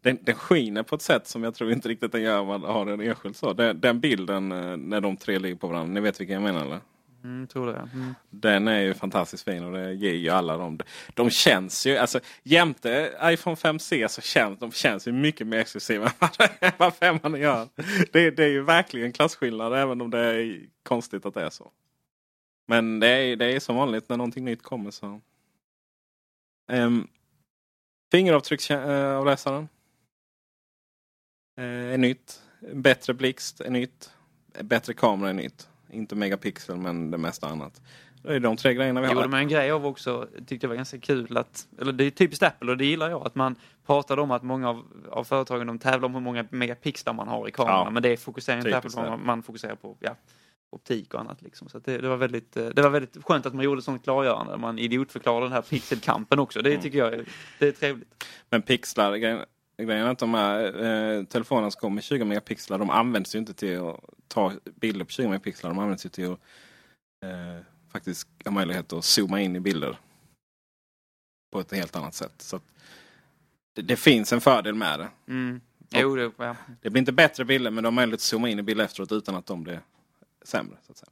[0.01, 2.63] Den, den skiner på ett sätt som jag tror inte riktigt den gör om man
[2.63, 3.53] har den enskild så.
[3.53, 6.65] Den, den bilden eh, när de tre ligger på varandra, ni vet vilken jag menar
[6.65, 6.79] eller?
[7.23, 7.89] Mm, tror det.
[7.93, 8.15] Mm.
[8.29, 10.79] Den är ju fantastiskt fin och det ger ju alla dem.
[11.13, 16.11] De känns ju, alltså jämte iPhone 5C så känns de känns ju mycket mer exklusiva
[16.59, 17.67] än vad femman gör.
[18.11, 21.71] Det, det är ju verkligen klasskillnad även om det är konstigt att det är så.
[22.65, 25.21] Men det är, det är som vanligt när någonting nytt kommer så.
[26.71, 27.07] Um,
[28.11, 29.67] fingeravtrycksavläsaren.
[31.57, 32.41] eh, är nytt.
[32.73, 34.11] Bättre blixt är nytt.
[34.61, 35.67] Bättre kamera är nytt.
[35.91, 37.81] Inte megapixel men det mesta annat.
[38.23, 39.15] Det är de tre grejerna vi Det har.
[39.21, 42.09] gjorde man en grej av också, tyckte jag var ganska kul att, eller det är
[42.11, 43.55] typiskt Apple och det gillar jag, att man
[43.85, 47.47] pratade om att många av, av företagen de tävlar om hur många megapixlar man har
[47.47, 47.89] i kameran, Ja.
[47.89, 49.09] men det fokuserar inte Apple Typiskt på, det.
[49.09, 50.15] man, man fokuserar på ja,
[50.73, 51.69] optik och annat liksom.
[51.69, 54.57] Så det, det, var väldigt, eh, det var väldigt skönt att man gjorde sånt klargörande,
[54.57, 56.81] man idiotförklarade den här pixelkampen också, det Mm.
[56.81, 57.25] tycker jag är,
[57.59, 58.25] det är trevligt.
[58.49, 59.39] Men pixlar, grejen,
[59.77, 63.39] grejen är att de här eh, telefonerna som kommer med 20 megapixlar, de används ju
[63.39, 65.69] inte till att ta bilder på 20 megapixlar.
[65.69, 66.39] De används ju till att
[67.25, 69.97] eh, faktiskt ha möjlighet att zooma in i bilder
[71.51, 72.33] på ett helt annat sätt.
[72.37, 72.63] Så att
[73.75, 75.09] det, det finns en fördel med det.
[75.27, 75.61] Mm.
[75.95, 76.55] Jo, det, ja.
[76.81, 79.11] Det blir inte bättre bilder men de har möjlighet att zooma in i bilder efteråt
[79.11, 79.79] utan att de blir
[80.43, 80.77] sämre.
[80.85, 81.09] Så att säga.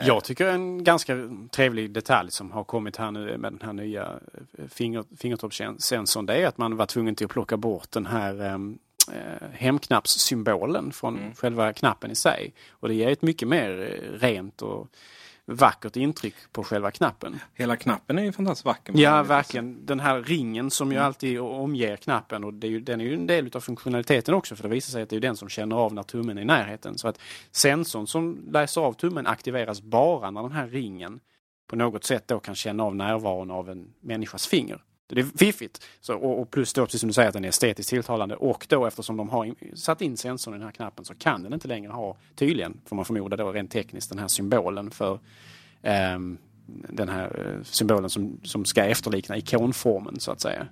[0.00, 1.16] Eh, Jag tycker en ganska
[1.50, 4.02] trevlig detalj som har kommit här nu med den här nya
[4.58, 8.40] eh, finger, fingertoppssensorn det är att man var tvungen till att plocka bort den här
[8.42, 8.78] ehm,
[9.12, 11.34] eh, hemknappssymbolen från Mm.
[11.34, 12.52] själva knappen i sig.
[12.70, 13.70] Och det ger ett mycket mer
[14.02, 14.88] eh, rent och
[15.50, 17.38] vackert intryck på själva knappen.
[17.54, 18.92] Hela knappen är ju fantastiskt vacker.
[18.96, 19.86] Ja, verkligen.
[19.86, 21.06] Den här ringen som ju Mm.
[21.06, 24.56] alltid omger knappen och det är ju, den är ju en del av funktionaliteten också
[24.56, 26.44] för det visar sig att det är den som känner av när tummen är i
[26.44, 26.98] närheten.
[26.98, 27.18] Så att
[27.50, 31.20] sensorn som läser av tummen aktiveras bara när den här ringen
[31.70, 34.82] på något sätt då kan känna av närvaron av en människas finger.
[35.14, 35.86] Det är fiffigt.
[36.00, 38.36] Så, och, och plus då, precis som du säger, att den är estetiskt tilltalande.
[38.36, 41.42] Och då eftersom de har in, satt in sensorn i den här knappen så kan
[41.42, 45.18] den inte längre ha, tydligen, får man förmoda då rent tekniskt, den här symbolen för
[45.82, 46.38] ehm,
[46.88, 50.66] den här eh, symbolen som, som ska efterlikna ikonformen så att säga.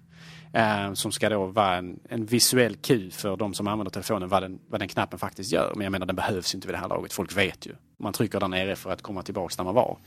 [0.53, 4.43] Eh, som ska då vara en, en visuell cue för de som använder telefonen vad
[4.43, 5.72] den, vad den knappen faktiskt gör.
[5.74, 7.12] Men jag menar den behövs inte vid det här laget.
[7.12, 7.72] Folk vet ju.
[7.97, 9.99] Man trycker där nere för att komma tillbaks där man var.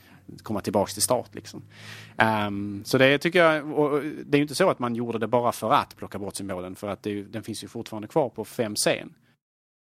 [0.43, 1.63] Komma tillbaks till start liksom.
[2.47, 5.27] Um, så det tycker jag, och det är ju inte så att man gjorde det
[5.27, 8.43] bara för att plocka bort symbolen för att det, den finns ju fortfarande kvar på
[8.43, 9.09] 5C.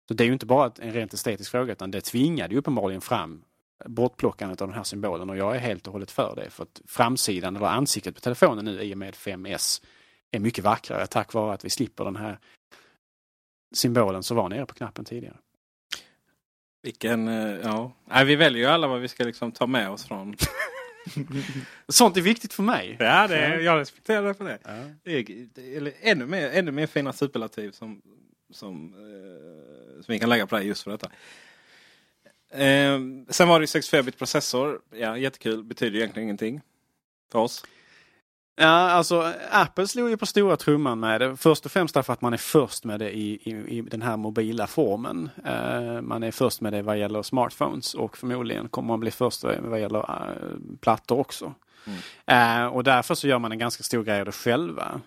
[0.08, 3.02] Så det är ju inte bara en rent estetisk fråga utan det tvingade ju uppenbarligen
[3.02, 3.44] fram
[3.86, 6.50] bortplockandet av den här symbolen och jag är helt och hållet för det.
[6.50, 9.84] För att framsidan eller ansiktet på telefonen nu i och med 5S
[10.32, 12.40] är mycket vackrare tack vare att vi slipper den här
[13.76, 15.38] symbolen som var nere på knappen tidigare.
[16.84, 17.92] Vilken, eh, ja.
[18.06, 20.36] Nej, vi väljer ju alla vad vi ska liksom ta med oss från.
[21.88, 22.98] Sånt är viktigt för mig.
[23.00, 24.58] Ja, det är, jag respekterar det för det.
[24.64, 24.72] Ja.
[25.04, 28.02] det, är, det är ännu, mer, ännu mer fina superlativ som,
[28.52, 31.12] som, eh, som vi kan lägga på det just för detta.
[32.52, 34.82] Eh, sen var det ju 64-bit processor.
[34.92, 35.64] Ja, jättekul.
[35.64, 36.62] Betyder egentligen ingenting
[37.32, 37.66] för oss.
[38.56, 41.38] Ja, alltså Apple slog ju på stora trumman med det.
[41.38, 44.18] Först och främst därför att man är först med det i, i, i den här
[44.18, 45.30] mobila formen.
[45.46, 49.44] Eh, man är först med det vad gäller smartphones och förmodligen kommer man bli först
[49.60, 51.54] vad gäller eh, plattor också.
[52.26, 55.02] Eh, och därför så gör man en ganska stor grej av det själva.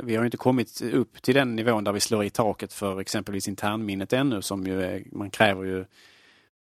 [0.00, 3.00] Vi har ju inte kommit upp till den nivån där vi slår i taket för
[3.00, 5.84] exempelvis internminnet ännu som ju är, man kräver ju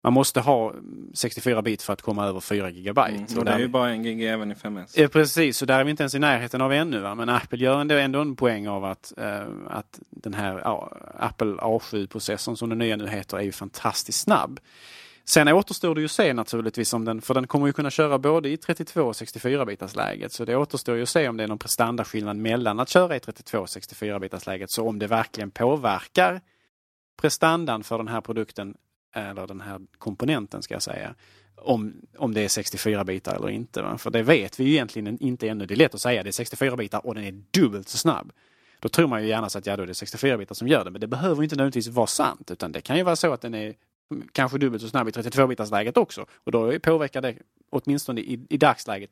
[0.02, 0.74] man måste ha
[1.14, 3.08] 64 bit för att komma över 4 gigabyte.
[3.08, 3.24] Mm.
[3.24, 5.00] Och Och det är ju bara en gig även i 5S.
[5.00, 7.00] Ja, precis, så där är vi inte ens i närheten av ännu.
[7.00, 7.14] Va?
[7.14, 11.52] Men Apple gör ändå, ändå en poäng av att, eh, att den här ja, Apple
[11.52, 14.60] A7-processorn som den nya nu heter är ju fantastiskt snabb.
[15.24, 18.18] Sen återstår det ju att se naturligtvis om den, för den kommer ju kunna köra
[18.18, 20.32] både i 32 och 64 bitars läget.
[20.32, 23.20] Så det återstår ju att se om det är någon prestandaskillnad mellan att köra i
[23.20, 24.70] 32 och 64 bitars läget.
[24.70, 26.40] Så om det verkligen påverkar
[27.20, 28.74] prestandan för den här produkten,
[29.12, 31.14] eller den här komponenten ska jag säga,
[31.56, 33.82] om, om det är 64 bitar eller inte.
[33.82, 33.98] Va?
[33.98, 35.66] För det vet vi ju egentligen inte ännu.
[35.66, 38.32] Det är lätt att säga det är 64 bitar och den är dubbelt så snabb.
[38.80, 40.84] Då tror man ju gärna så att ja, då är det 64 bitar som gör
[40.84, 40.90] det.
[40.90, 42.50] Men det behöver ju inte nödvändigtvis vara sant.
[42.50, 43.74] Utan det kan ju vara så att den är
[44.32, 46.26] kanske dubbelt så snabb i 32-bitarsläget också.
[46.44, 47.34] Och då påverkar det
[47.70, 49.10] åtminstone i, i dagsläget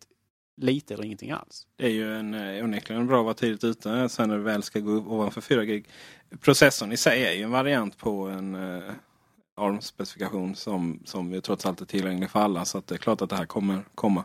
[0.57, 1.67] lite eller ingenting alls.
[1.77, 4.43] Det är ju en, eh, onekligen bra att vara tidigt ute eh, sen när det
[4.43, 5.89] väl ska gå ovanför 4 gig.
[6.41, 8.93] Processorn i sig är ju en variant på en eh,
[9.57, 12.65] ARM-specifikation som, som ju trots allt är tillgänglig för alla.
[12.65, 14.25] Så att det är klart att det här kommer komma.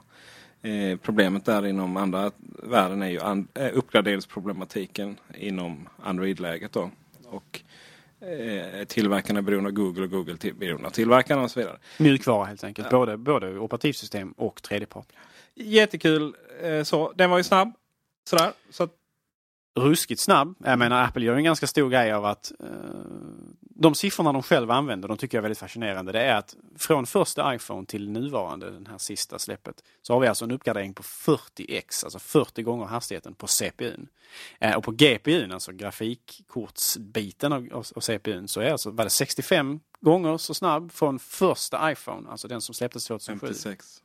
[0.61, 2.31] Eh, problemet där inom andra
[2.63, 6.71] världen är ju an, eh, uppgraderingsproblematiken inom Android-läget.
[6.71, 6.91] Då.
[7.25, 7.61] Och
[8.27, 11.77] eh, tillverkarna är beroende av Google och Google till, beroende av tillverkarna och så vidare.
[11.97, 12.89] Mjukvara helt enkelt.
[12.89, 15.07] Både, både operativsystem och tredjepart.
[15.55, 16.35] Jättekul.
[16.63, 17.11] Eh, så.
[17.15, 17.73] Den var ju snabb.
[18.29, 18.51] Sådär.
[18.69, 18.91] Så att,
[19.79, 20.55] ruskigt snabb.
[20.59, 22.67] Jag menar Apple gör en ganska stor grej av att eh,
[23.81, 26.11] de siffrorna de själva använder, de tycker jag är väldigt fascinerande.
[26.11, 30.27] Det är att från första iPhone till nuvarande, den här sista släppet, så har vi
[30.27, 34.07] alltså en uppgradering på 40x, alltså 40 gånger hastigheten på CPUn.
[34.59, 39.09] Eh, och på GPUn, alltså grafikkortsbiten av, av, av CPUn, så är alltså, var det
[39.09, 43.47] 65 gånger så snabb från första iPhone, alltså den som släpptes 2007.
[43.47, 44.01] 56.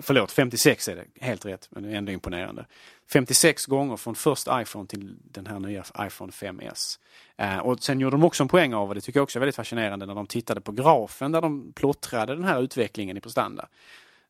[0.00, 1.04] Förlåt, 56 är det.
[1.20, 2.66] Helt rätt, men det är ändå imponerande.
[3.12, 6.98] 56 gånger från först iPhone till den här nya iPhone 5S.
[7.36, 9.40] Eh, och sen gjorde de också en poäng av, och det tycker jag också är
[9.40, 13.68] väldigt fascinerande, när de tittade på grafen där de plottrade den här utvecklingen i prestanda.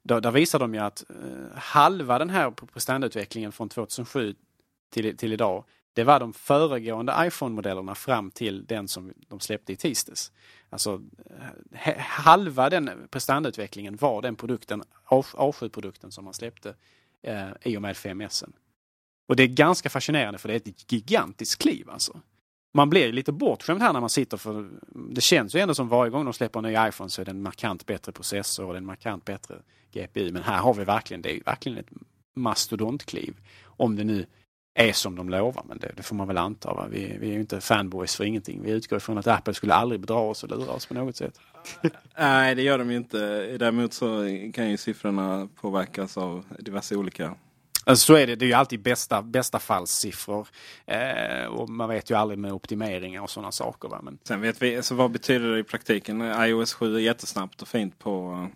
[0.03, 4.35] Där, där visar de ju att eh, halva den här prestandautvecklingen från 2007
[4.91, 5.65] till, till idag,
[5.95, 10.33] det var de föregående iPhone-modellerna fram till den som de släppte i tisdags.
[10.71, 11.03] Alltså
[11.73, 16.75] eh, halva den prestandautvecklingen var den produkten, A7-produkten som man släppte
[17.23, 18.45] eh, i och med 5S.
[19.29, 22.21] Och det är ganska fascinerande för det är ett gigantiskt kliv alltså.
[22.77, 26.11] Man blir lite bortskämd här när man sitter för det känns ju ändå som varje
[26.11, 28.87] gång de släpper en ny iPhone så är det en markant bättre processor och en
[28.87, 29.55] markant bättre
[29.93, 30.33] GPU.
[30.33, 31.91] Men här har vi verkligen, det är verkligen ett
[32.35, 33.35] mastodontkliv.
[33.65, 34.27] Om det nu
[34.75, 36.75] är som de lovar, men det, det får man väl anta.
[36.75, 36.87] Va?
[36.91, 38.63] Vi, vi är ju inte fanboys för ingenting.
[38.63, 41.41] Vi utgår ifrån att Apple skulle aldrig bedra oss och lura oss på något sätt.
[42.19, 43.19] Nej, det gör de ju inte.
[43.59, 44.07] Däremot så
[44.55, 47.35] kan ju siffrorna påverkas av diverse olika
[47.87, 48.37] Alltså så är det.
[48.37, 50.49] Det är ju alltid bästa, bästa fallssiffror.
[50.87, 53.89] Eh, och man vet ju aldrig med optimeringar och sådana saker.
[53.89, 54.01] Va?
[54.03, 54.19] Men...
[54.25, 56.21] Sen vet vi, alltså vad betyder det i praktiken?
[56.21, 58.47] iOS 7 är jättesnabbt och fint på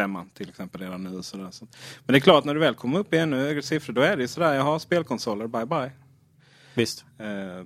[0.00, 1.22] femman till exempel redan nu.
[1.22, 1.50] Så där.
[1.60, 4.16] Men det är klart när du väl kommer upp i ännu högre siffror då är
[4.16, 4.54] det sådär.
[4.54, 5.90] Jag har spelkonsoler, bye bye.
[6.74, 7.04] Visst.
[7.18, 7.64] Eh,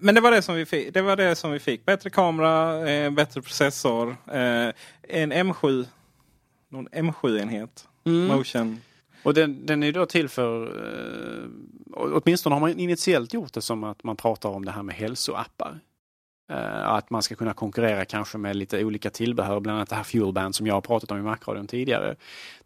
[0.00, 0.94] men, det var det som vi fick.
[0.94, 1.84] Det var det som vi fick.
[1.84, 4.72] Bättre kamera, eh, bättre processor, eh,
[5.08, 5.86] en M7.
[6.68, 7.88] Någon M7-enhet.
[8.04, 8.26] Mm.
[8.26, 8.80] Motion.
[9.22, 10.72] Och den, den är då till för,
[11.94, 15.80] åtminstone har man initiellt gjort det som att man pratar om det här med hälsoappar.
[16.50, 20.02] Eh, att man ska kunna konkurrera kanske med lite olika tillbehör, bland annat det här
[20.02, 22.16] Fuelband som jag har pratat om i Macradion tidigare.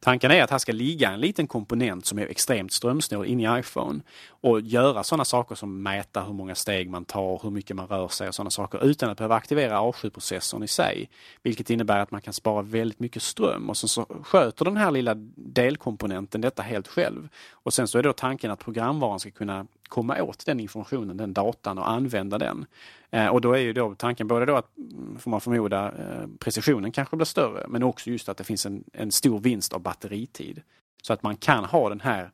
[0.00, 3.58] Tanken är att här ska ligga en liten komponent som är extremt strömsnål in i
[3.58, 7.86] iPhone och göra sådana saker som mäta hur många steg man tar, hur mycket man
[7.86, 11.10] rör sig och sådana saker utan att behöva aktivera A7-processorn i sig.
[11.42, 14.90] Vilket innebär att man kan spara väldigt mycket ström och sen så sköter den här
[14.90, 17.28] lilla delkomponenten detta helt själv.
[17.52, 21.32] Och sen så är då tanken att programvaran ska kunna komma åt den informationen, den
[21.32, 22.66] datan och använda den.
[23.10, 26.26] Eh, och då är ju då tanken både då att, mm, får man förmoda, eh,
[26.38, 29.80] precisionen kanske blir större men också just att det finns en, en stor vinst av
[29.80, 30.62] batteritid.
[31.02, 32.30] Så att man kan ha den här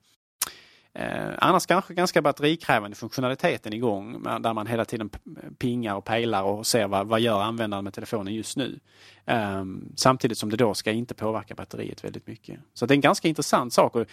[0.94, 5.10] Eh, annars kanske ganska batterikrävande funktionaliteten igång där man hela tiden
[5.58, 8.80] pingar och pejlar och ser vad, vad gör användaren med telefonen just nu.
[9.26, 9.64] Eh,
[9.96, 12.60] samtidigt som det då ska inte påverka batteriet väldigt mycket.
[12.74, 13.96] Så det är en ganska intressant sak.
[13.96, 14.06] Och, eh,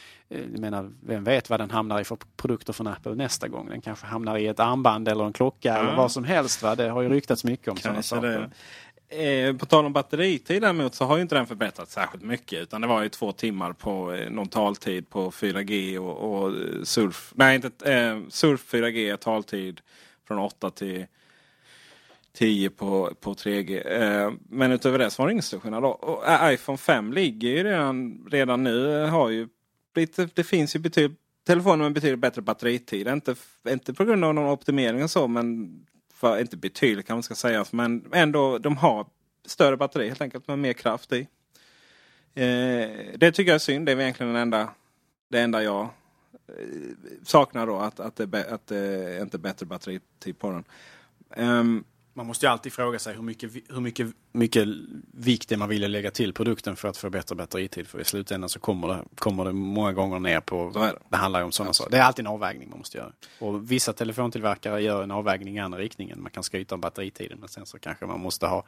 [0.51, 3.69] jag menar, vem vet vad den hamnar i för produkter från Apple nästa gång.
[3.69, 5.77] Den kanske hamnar i ett armband eller en klocka ja.
[5.77, 6.63] eller vad som helst.
[6.63, 6.75] Va?
[6.75, 8.49] Det har ju ryktats mycket om sådana saker.
[9.11, 12.61] Eh, på tal om batteritid däremot så har ju inte den förbättrats särskilt mycket.
[12.61, 16.83] Utan det var ju två timmar på eh, någon taltid på 4G och, och eh,
[16.83, 17.33] surf.
[17.35, 19.81] Nej, inte eh, surf 4G taltid
[20.27, 21.05] från 8 till
[22.33, 24.01] 10 på, på 3G.
[24.01, 25.85] Eh, men utöver det så var det ingen stor skillnad.
[25.85, 29.05] Och, eh, iPhone 5 ligger ju redan, redan nu.
[29.05, 29.47] Har ju
[29.95, 33.07] lite, det finns ju betydligt telefoner med betydligt bättre batteritid.
[33.07, 33.35] Inte,
[33.69, 35.79] inte på grund av någon optimering och så men
[36.19, 39.05] för, inte betydligt kan man ska säga, men ändå de har
[39.45, 41.27] större batteri helt enkelt med mer kraft i.
[42.33, 43.85] Eh, det tycker jag är synd.
[43.85, 44.69] Det är egentligen det enda,
[45.29, 46.65] det enda jag eh,
[47.23, 47.77] saknar då.
[47.77, 50.63] Att, att, det, att det inte är bättre batteritid typ på den.
[51.47, 51.83] Um,
[52.13, 54.67] man måste ju alltid fråga sig hur mycket, hur mycket, mycket
[55.11, 57.87] vikt det man vill lägga till produkten för att få bättre batteritid.
[57.87, 60.95] För i slutändan så kommer det, kommer det många gånger ner på, det.
[61.09, 61.91] det handlar ju om sådana saker.
[61.91, 63.11] Det är alltid en avvägning man måste göra.
[63.39, 66.21] Och vissa telefontillverkare gör en avvägning i andra riktningen.
[66.21, 68.65] Man kan skryta om batteritiden men sen så kanske man måste ha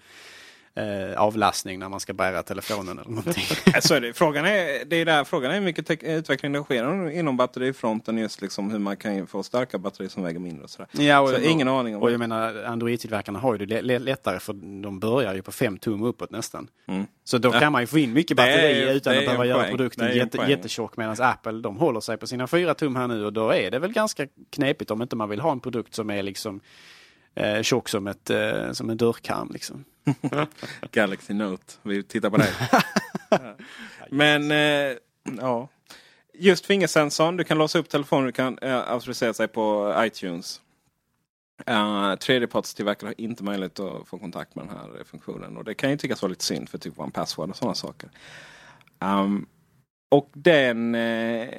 [0.75, 3.43] eh, avlastning när man ska bära telefonen eller någonting.
[3.81, 4.13] så är det.
[4.13, 8.17] Frågan är, det är där, frågan är hur mycket utveckling det sker inom batterifronten.
[8.17, 10.63] Just liksom hur man kan få starka batterier som väger mindre.
[10.63, 10.87] Och sådär.
[10.91, 14.39] Ja, och, så och, ingen aning om Och jag menar Android-tillverkarna har ju det lättare
[14.39, 16.67] för de börjar ju på 5 tum uppåt nästan.
[16.87, 17.05] Mm.
[17.23, 20.15] Så då kan man ju få in mycket batteri är, utan att behöva göra produkten
[20.15, 20.97] jätte, jättetjock.
[20.97, 23.79] Medan Apple de håller sig på sina 4 tum här nu och då är det
[23.79, 26.59] väl ganska knepigt om inte man vill ha en produkt som är liksom
[27.35, 29.49] eh, tjock som, ett, eh, som en dörrkarm.
[29.53, 29.85] Liksom.
[30.91, 31.73] Galaxy Note.
[31.83, 32.53] Vi tittar på det.
[34.09, 34.97] Men eh,
[35.41, 35.67] ja.
[36.33, 37.37] Just fingersensorn.
[37.37, 38.25] Du kan låsa upp telefonen.
[38.25, 40.61] Du kan eh, auktorisera sig på iTunes.
[41.69, 45.57] Uh, Tredjepartstillverkare har inte möjlighet att få kontakt med den här funktionen.
[45.57, 48.09] Och det kan ju tyckas vara lite synd för typ One Password och sådana saker.
[48.99, 49.45] Um,
[50.09, 51.49] och den, eh,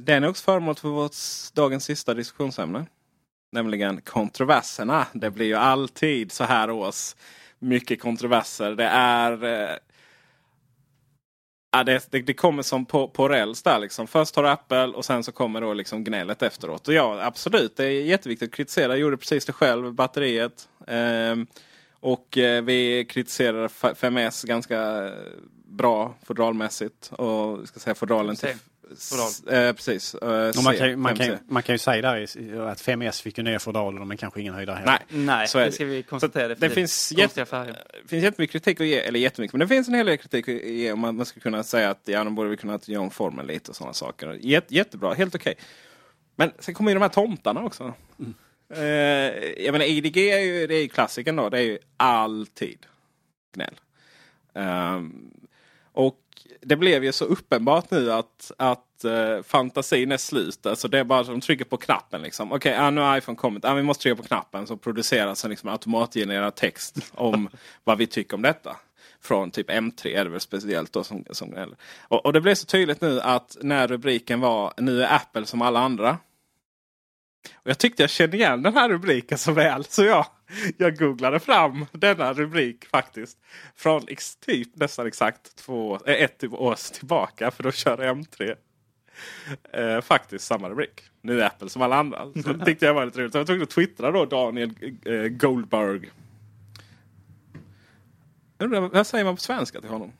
[0.00, 1.16] den är också föremål för vårt
[1.54, 2.86] dagens sista diskussionsämne.
[3.52, 5.06] Nämligen kontroverserna.
[5.12, 7.14] Det blir ju alltid så här års
[7.58, 8.70] mycket kontroverser.
[8.70, 9.44] Det är...
[9.44, 9.76] Eh,
[11.72, 13.78] ja, det, det, det, kommer som på, på räls där.
[13.78, 14.06] Liksom.
[14.06, 16.88] Först har du Apple och sen så kommer då liksom gnället efteråt.
[16.88, 18.92] Och ja, absolut, det är jätteviktigt att kritisera.
[18.92, 20.68] Jag gjorde precis det själv, batteriet.
[20.86, 21.36] Eh,
[22.00, 25.12] och eh, vi kritiserade 5S ganska eh,
[25.64, 27.12] bra fodralmässigt.
[27.12, 28.54] Och ska säga fodralen till...
[29.50, 30.14] Eh, precis.
[30.14, 31.30] Eh, man, kan, ju- man, kan, 5C.
[31.30, 32.22] ju- man kan ju säga där
[32.68, 34.98] att 5S fick ju nya fodraler men kanske ingen höjdare heller.
[35.10, 36.48] Nej, Nej, så är det ska vi konstatera.
[36.48, 36.74] Det definitivt.
[36.74, 37.84] finns, färger.
[38.02, 40.48] det finns jättemycket kritik att ge, eller jättemycket, men det finns en hel del kritik
[40.48, 43.02] att ge om man, man ska kunna säga att ja, de borde vi kunna göra
[43.02, 44.38] om formen lite och sådana saker.
[44.40, 45.54] Jätte, jättebra, helt okej.
[46.36, 47.94] Men sen kommer ju de här tomtarna också.
[48.74, 48.82] Eh,
[49.64, 52.78] jag menar IDG är ju, det är ju klassikern då, det är ju alltid
[53.54, 53.74] gnäll.
[54.52, 54.60] Och
[56.60, 60.66] det blev ju så uppenbart nu att, att eh, fantasin är slut.
[60.66, 62.22] Alltså det är bara att de trycker på knappen.
[62.22, 62.52] Liksom.
[62.52, 63.64] Okej, ah, nu har iPhone kommit.
[63.64, 67.48] Ah, vi måste trycka på knappen så produceras en liksom automatgenererad text om
[67.84, 68.76] vad vi tycker om detta.
[69.20, 72.66] Från typ M3 är det väl speciellt då som, som och, och det blev så
[72.66, 76.18] tydligt nu att när rubriken var Nu är Apple som alla andra.
[77.54, 80.26] Och jag tyckte jag kände igen den här rubriken så väl så jag,
[80.76, 83.38] jag googlade fram denna rubrik faktiskt.
[83.76, 88.54] Från ex, typ nästan exakt två, äh, ett år tillbaka för då kör M3
[89.72, 91.02] eh, faktiskt samma rubrik.
[91.22, 92.32] Nu är Apple som alla andra.
[92.42, 93.32] Så det tyckte jag var lite roligt.
[93.32, 94.70] Så jag var tvungen att twittra då Daniel
[95.04, 96.10] eh, Goldberg.
[98.58, 100.12] Undrar, Vad säger man på svenska till honom?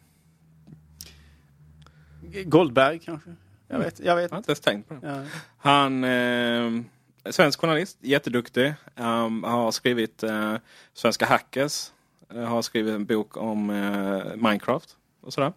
[2.44, 3.30] Goldberg kanske?
[3.68, 4.22] Jag vet, jag vet.
[4.22, 5.00] Jag har inte ens tänkt på det.
[5.08, 5.22] Ja.
[5.58, 6.82] Han eh,
[7.30, 8.74] svensk journalist, jätteduktig.
[8.96, 10.56] Um, har skrivit uh,
[10.92, 11.92] Svenska Hackers.
[12.34, 15.52] Uh, har skrivit en bok om uh, Minecraft och sådär.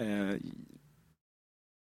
[0.00, 0.36] Uh,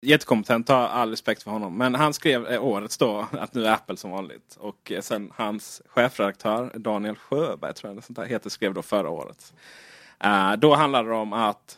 [0.06, 1.78] jättekompetent, har all respekt för honom.
[1.78, 4.58] Men han skrev eh, årets då att nu är Apple som vanligt.
[4.60, 9.10] Och eh, sen hans chefredaktör Daniel Sjöberg tror jag sånt där, heter, skrev då förra
[9.10, 9.54] året.
[10.26, 11.78] Uh, då handlade det om att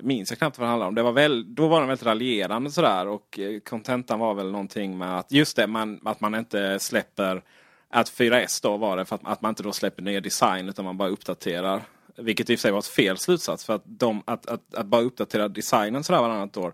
[0.00, 0.94] minns jag knappt vad det handlade om.
[0.94, 4.98] Det var väl, då var den väldigt raljerande sådär och eh, kontentan var väl någonting
[4.98, 7.42] med att just det, man, att man inte släpper
[7.90, 10.84] att 4S då var det för att, att man inte då släpper nya design utan
[10.84, 11.82] man bara uppdaterar.
[12.16, 14.86] Vilket i och för sig var ett fel slutsats för att, de, att, att, att
[14.86, 16.72] bara uppdatera designen sådär varannat år.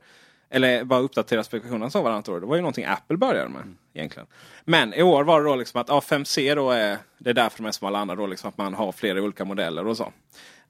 [0.51, 2.41] Eller bara uppdatera specifikationen så varannat år.
[2.41, 4.27] Det var ju någonting Apple började med egentligen.
[4.65, 7.63] Men i år var det då liksom att ja, 5C då är det är därför
[7.63, 10.13] de är som alla andra då liksom att man har flera olika modeller och så.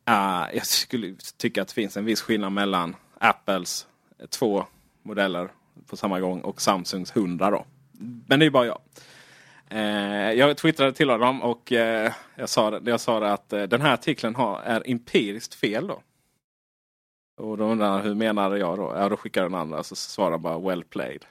[0.09, 3.87] Uh, jag skulle tycka att det finns en viss skillnad mellan Apples
[4.31, 4.67] två
[5.03, 5.49] modeller
[5.87, 7.67] på samma gång och Samsungs 100 då.
[8.27, 8.81] Men det är bara jag.
[9.71, 13.95] Eh, jag twittrade till honom och eh, jag sa, jag sa att eh, den här
[13.95, 16.03] artikeln har, är empiriskt fel då.
[17.37, 18.93] Och då undrar han hur menar jag då?
[18.97, 21.25] Ja, då skickar den andra så svarar bara well played.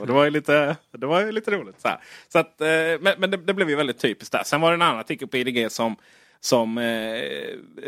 [0.00, 1.80] Och det var ju lite, det var ju lite roligt.
[1.80, 1.98] Så, här.
[2.28, 2.66] så att, eh,
[3.00, 4.42] men men det, det blev ju väldigt typiskt där.
[4.44, 5.96] Sen var det en annan artikel på IDG som,
[6.44, 6.84] som eh,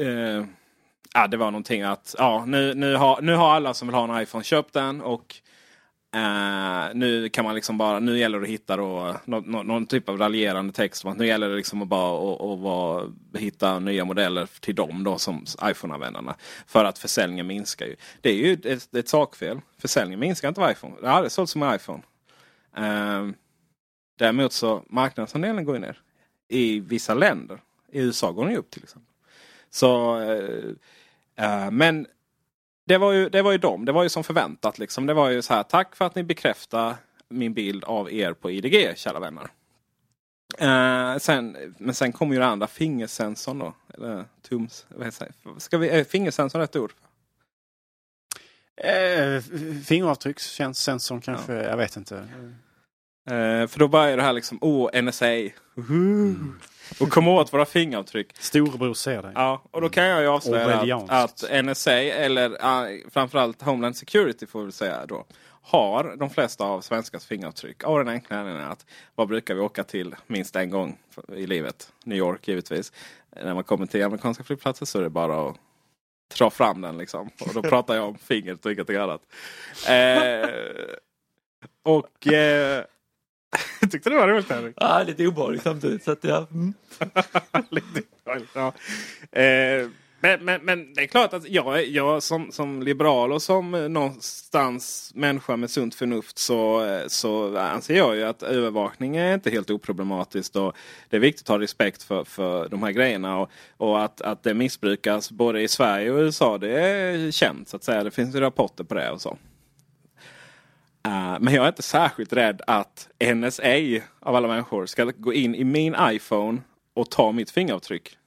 [0.07, 0.44] eh,
[1.14, 4.16] ja, det var någonting att ja, nu, nu, har, nu har alla som vill ha
[4.16, 5.00] en iPhone köpt den.
[5.00, 5.36] Och
[6.14, 9.86] eh, nu kan man liksom bara, nu gäller det att hitta då, någon, någon, någon
[9.86, 11.05] typ av raljerande text.
[11.05, 13.05] Om att nu gäller det liksom att bara att, att vara,
[13.38, 16.34] hitta nya modeller till dem då som iPhone-användarna.
[16.66, 17.96] För att försäljningen minskar ju.
[18.20, 19.61] Det är ju ett, ett sakfel.
[19.78, 20.94] Försäljningen minskar inte av iPhone.
[21.00, 22.02] Det har aldrig sålts som en iPhone.
[22.76, 23.28] Eh,
[24.18, 26.00] däremot så marknadsandelen går ju ner.
[26.48, 27.61] I vissa länder.
[27.95, 29.12] I USA går den ju upp till exempel.
[29.70, 30.64] Så, eh,
[31.36, 32.07] eh, men
[32.86, 33.84] det var, ju, det var ju dem.
[33.84, 34.78] Det var ju som förväntat.
[34.78, 35.07] Liksom.
[35.07, 35.62] Det var ju så här.
[35.62, 36.95] Tack för att ni bekräftar
[37.28, 39.49] min bild av er på IDG, kära vänner.
[40.59, 43.74] Eh, sen, men sen kommer ju den andra fingersensorn då.
[43.95, 44.86] Eller tums...
[44.88, 45.61] Vad heter det?
[45.61, 46.92] Ska vi, är fingersensorn rätt ord?
[48.76, 49.40] Eh,
[49.84, 52.28] fingeravtryckssensorn kanske, jag vet inte.
[53.27, 55.35] Eh, för då börjar det här liksom, åh NSA.
[55.77, 56.35] Uhu.
[57.01, 58.37] Och komma åt våra fingeravtryck.
[58.39, 59.33] Storebror ser dig.
[59.35, 64.47] Ja, och då kan jag ju avslöja att, att NSA, eller uh, framförallt Homeland Security
[64.47, 65.25] får vi säga då,
[65.62, 67.85] har de flesta av svenskars fingeravtryck.
[67.85, 70.99] Av den enkla anledningen att vad brukar vi åka till minst en gång
[71.37, 71.93] i livet?
[72.05, 72.93] New York givetvis.
[73.43, 75.57] När man kommer till amerikanska flygplatser så är det bara att
[76.39, 77.31] dra fram den liksom.
[77.41, 79.20] Och då pratar jag om fingret och ingenting annat.
[79.89, 80.49] Eh,
[81.83, 82.85] och eh,
[83.91, 84.74] tyckte det var roligt Henrik?
[84.76, 86.05] Ja, lite obehagligt samtidigt.
[86.05, 86.47] Så att, ja.
[86.51, 86.74] mm.
[87.70, 88.72] Lite dåligt, ja.
[89.41, 89.89] eh,
[90.24, 93.89] men, men, men det är klart att jag, jag som, som liberal och som eh,
[93.89, 99.51] någonstans människa med sunt förnuft så, eh, så anser jag ju att övervakning är inte
[99.51, 100.57] helt oproblematiskt.
[100.57, 100.76] Och
[101.11, 103.39] det är viktigt att ha respekt för, för de här grejerna.
[103.39, 107.68] Och, och att, att det missbrukas både i Sverige och USA det är känt.
[107.68, 108.05] så att säga.
[108.05, 109.39] Det finns ju rapporter på det och så.
[111.07, 113.76] Eh, men jag är inte särskilt rädd att NSA
[114.20, 116.62] av alla människor ska gå in i min iPhone
[116.94, 118.18] och ta mitt fingeravtryck.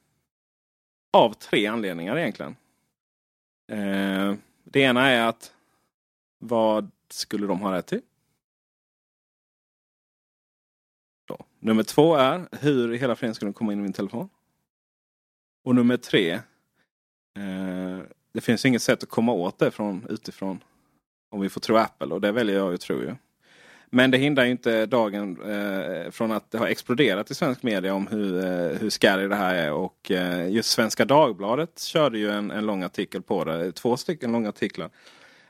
[1.12, 2.56] Av tre anledningar egentligen.
[3.72, 5.52] Uh, det ena är att
[6.38, 8.00] vad skulle de ha rätt till?
[11.28, 11.44] Då.
[11.58, 14.28] Nummer två är hur i hela friden skulle de komma in i min telefon?
[15.64, 16.34] Och nummer tre.
[17.38, 18.02] Uh,
[18.32, 20.64] det finns inget sätt att komma åt det från utifrån.
[21.30, 23.14] Om vi får tro Apple och det väljer jag att tro ju.
[23.90, 27.94] Men det hindrar ju inte dagen eh, från att det har exploderat i svensk media
[27.94, 29.72] om hur, eh, hur scary det här är.
[29.72, 33.72] Och eh, just Svenska Dagbladet körde ju en, en lång artikel på det.
[33.72, 34.90] Två stycken långa artiklar.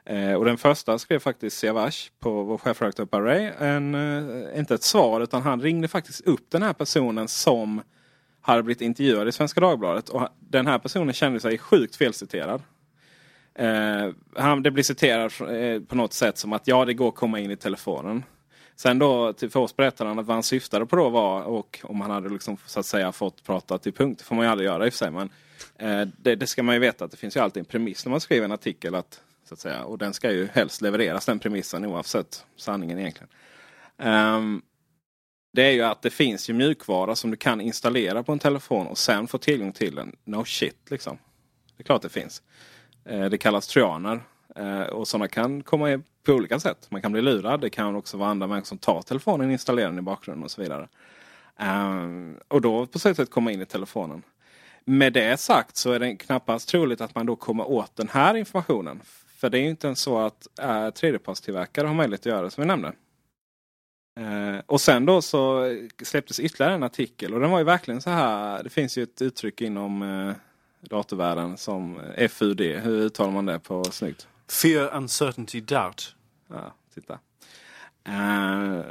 [0.04, 3.50] Eh, och den första skrev faktiskt Siavash på vår chefredaktör på Array.
[3.58, 7.82] En, eh, inte ett svar utan han ringde faktiskt upp den här personen som
[8.40, 10.08] hade blivit intervjuad i Svenska Dagbladet.
[10.08, 12.62] Och den här personen kände sig sjukt felciterad.
[13.58, 17.14] Eh, han, det blir citerat eh, på något sätt som att ja, det går att
[17.14, 18.24] komma in i telefonen.
[18.76, 21.80] Sen då till för oss berättade han att vad han syftade på då var, och
[21.82, 24.50] om han hade liksom så att säga fått prata till punkt, det får man ju
[24.50, 25.10] aldrig göra i och för sig.
[25.10, 25.30] Men
[25.76, 28.10] eh, det, det, ska man ju veta att det finns ju alltid en premiss när
[28.10, 28.94] man skriver en artikel.
[28.94, 33.28] Att, så att säga, och den ska ju helst levereras den premissen oavsett sanningen egentligen.
[34.36, 34.62] Um,
[35.52, 38.86] det är ju att det finns ju mjukvara som du kan installera på en telefon
[38.86, 40.16] och sen få tillgång till den.
[40.24, 41.18] No shit liksom.
[41.76, 42.42] Det är klart det finns.
[43.08, 44.20] Eh, det kallas trojaner.
[44.56, 46.86] Eh, och sådana kan komma på olika sätt.
[46.90, 47.60] Man kan bli lurad.
[47.60, 50.62] Det kan också vara andra människor som tar telefonen, installerar den i bakgrunden och så
[50.62, 50.88] vidare.
[51.60, 52.06] Eh,
[52.48, 54.22] och då på så sätt komma in i telefonen.
[54.84, 58.34] Med det sagt så är det knappast troligt att man då kommer åt den här
[58.34, 59.00] informationen.
[59.38, 62.50] För det är ju inte ens så att äh, tredjepartstillverkare har möjlighet att göra det
[62.50, 62.92] som vi nämnde.
[64.20, 68.10] Eh, och sen då så släpptes ytterligare en artikel och den var ju verkligen så
[68.10, 68.62] här.
[68.62, 70.34] Det finns ju ett uttryck inom eh,
[70.80, 72.00] datorvärlden som
[72.30, 72.60] FUD.
[72.60, 74.28] Hur uttalar man det på snyggt?
[74.48, 76.14] Fear, uncertainty, doubt.
[76.50, 77.18] Ja, titta.
[78.08, 78.82] Uh,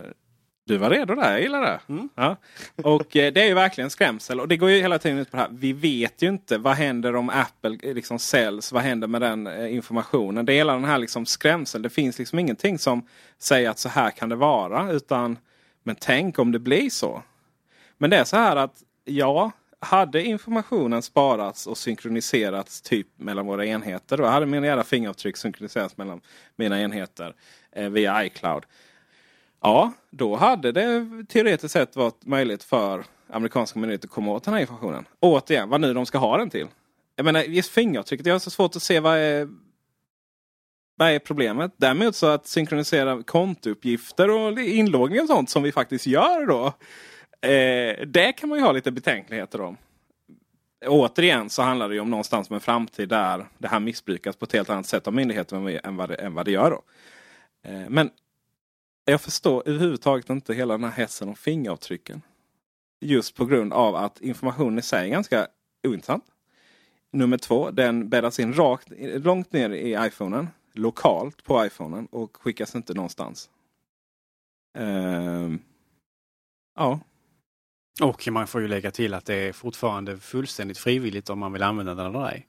[0.65, 1.79] du var redo där, jag gillar det.
[1.89, 2.09] Mm.
[2.15, 2.35] Ja.
[2.75, 4.39] Och uh, det är ju verkligen skrämsel.
[4.39, 5.49] Och det går ju hela tiden ut på det här.
[5.51, 8.71] Vi vet ju inte vad händer om Apple eh, liksom säljs.
[8.71, 10.45] Vad händer med den uh, informationen?
[10.45, 11.81] Det är hela den här liksom skrämseln.
[11.81, 13.07] Det finns liksom ingenting som
[13.37, 14.91] säger att så här kan det vara.
[14.91, 15.37] Utan
[15.83, 17.23] men tänk om det blir så.
[17.97, 19.51] Men det är så här att ja,
[19.87, 24.17] hade informationen sparats och synkroniserats typ mellan våra enheter.
[24.17, 26.21] Då hade mina jävla fingeravtryck synkroniserats mellan
[26.55, 27.35] mina enheter
[27.71, 28.63] eh, via iCloud.
[29.61, 34.53] Ja, då hade det teoretiskt sett varit möjligt för amerikanska myndigheter att komma åt den
[34.53, 35.05] här informationen.
[35.19, 36.67] Återigen, vad nu de ska ha den till.
[37.15, 38.25] Jag menar, just fingeravtrycket.
[38.25, 39.49] Jag har så svårt att se vad är,
[40.95, 41.71] vad är problemet.
[41.77, 46.73] Däremot så att synkronisera kontouppgifter och inloggning och sånt som vi faktiskt gör då.
[47.41, 49.77] Eh, det kan man ju ha lite betänkligheter om.
[50.85, 54.45] Återigen så handlar det ju om någonstans med en framtid där det här missbrukas på
[54.45, 55.55] ett helt annat sätt av myndigheter
[55.87, 56.71] än vad det, än vad det gör.
[56.71, 56.81] Då.
[57.69, 58.09] Eh, men
[59.05, 62.21] jag förstår överhuvudtaget inte hela den här hetsen om fingeravtrycken.
[62.99, 65.47] Just på grund av att informationen i sig är ganska
[65.87, 66.25] ointressant.
[67.11, 70.47] Nummer två, den bäddas in rakt, långt ner i iPhonen.
[70.73, 73.49] Lokalt på iPhonen och skickas inte någonstans.
[74.79, 75.55] Uh,
[76.75, 76.99] ja,
[78.01, 81.63] och man får ju lägga till att det är fortfarande fullständigt frivilligt om man vill
[81.63, 82.47] använda den eller ej.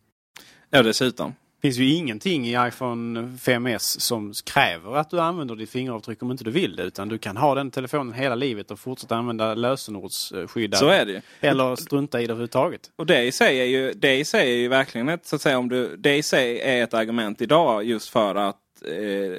[0.70, 1.34] Ja, dessutom.
[1.60, 6.30] Det finns ju ingenting i iPhone 5S som kräver att du använder ditt fingeravtryck om
[6.30, 6.82] inte du vill det.
[6.82, 10.78] Utan du kan ha den telefonen hela livet och fortsätta använda lösenordsskyddad.
[10.78, 11.20] Så är det ju.
[11.40, 12.80] Eller strunta i det överhuvudtaget.
[12.96, 15.42] Och det i sig är ju, det i sig är ju verkligen ett, så att
[15.42, 19.38] säga, om du, det i sig är ett argument idag just för att eh,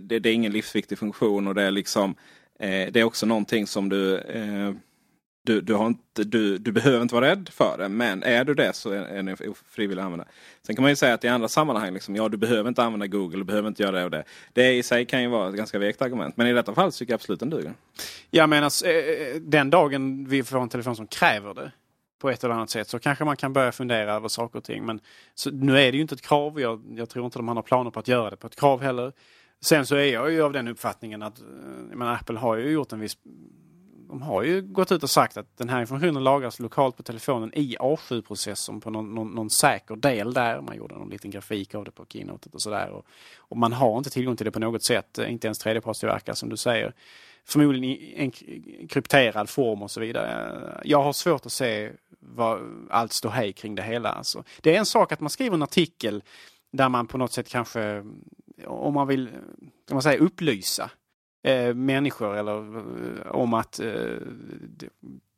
[0.00, 2.14] det, det, är ingen livsviktig funktion och det är liksom
[2.58, 4.72] eh, det är också någonting som du eh,
[5.48, 7.88] du, du, har inte, du, du behöver inte vara rädd för det.
[7.88, 9.36] Men är du det så är det
[9.70, 10.24] frivillig använda.
[10.62, 13.06] Sen kan man ju säga att i andra sammanhang, liksom, ja du behöver inte använda
[13.06, 14.24] Google, du behöver inte göra det och det.
[14.52, 16.36] Det i sig kan ju vara ett ganska vekt argument.
[16.36, 17.74] Men i detta fall tycker jag absolut den duger.
[18.30, 21.72] Jag menar, alltså, eh, eh, den dagen vi får en telefon som kräver det
[22.20, 24.86] på ett eller annat sätt så kanske man kan börja fundera över saker och ting.
[24.86, 25.00] Men
[25.34, 26.60] så, nu är det ju inte ett krav.
[26.60, 29.12] Jag, jag tror inte de har planer på att göra det på ett krav heller.
[29.60, 32.92] Sen så är jag ju av den uppfattningen att eh, menar, Apple har ju gjort
[32.92, 33.16] en viss
[34.08, 37.52] de har ju gått ut och sagt att den här informationen lagras lokalt på telefonen
[37.54, 40.60] i A7-processorn på någon, någon, någon, säker del där.
[40.60, 42.90] Man gjorde någon liten grafik av det på Keynote och sådär.
[42.90, 43.06] Och,
[43.38, 46.56] och, man har inte tillgång till det på något sätt, inte ens tredjepartstillverkare som du
[46.56, 46.94] säger.
[47.44, 48.30] Förmodligen i en
[48.88, 50.80] krypterad form och så vidare.
[50.84, 52.60] Jag har svårt att se vad
[52.90, 54.08] allt står hej kring det hela.
[54.08, 54.44] Alltså.
[54.60, 56.22] Det är en sak att man skriver en artikel
[56.72, 58.04] där man på något sätt kanske,
[58.66, 59.28] om man vill
[59.88, 60.90] kan man säga, upplysa
[61.42, 64.16] eh, människor eller eh, om att eh,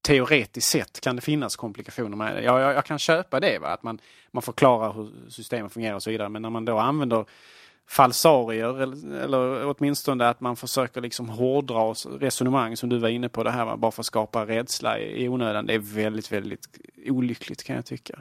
[0.02, 2.42] teoretiskt sett kan det finnas komplikationer med det.
[2.42, 3.68] Ja, jag, jag kan köpa det, va?
[3.68, 3.98] att man,
[4.30, 6.28] man förklarar hur systemet fungerar och så vidare.
[6.28, 7.24] Men när man då använder
[7.88, 13.44] falsarier eller, eller åtminstone att man försöker liksom hårdra resonemang som du var inne på
[13.44, 13.76] det här, va?
[13.76, 15.66] bara för att skapa rädsla i, i onödan.
[15.66, 16.68] Det är väldigt, väldigt
[17.06, 18.18] olyckligt kan jag tycka.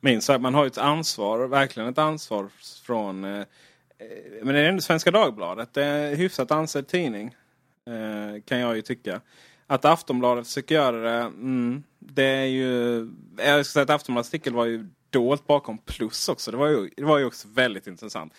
[0.00, 2.48] Minst sagt, man har ett ansvar, verkligen ett ansvar
[2.86, 3.44] från Eh,
[4.42, 5.74] men det är ändå Svenska Dagbladet.
[5.74, 7.36] Det är en hyfsat ansedd tidning.
[7.86, 9.20] Eh, kan jag ju tycka.
[9.66, 11.20] Att Aftonbladet försöker göra det.
[11.20, 12.96] Mm, det är ju...
[13.36, 16.50] Jag ska säga att Aftonbladets artikel var ju dolt bakom plus också.
[16.50, 18.34] Det var ju, det var ju också väldigt intressant.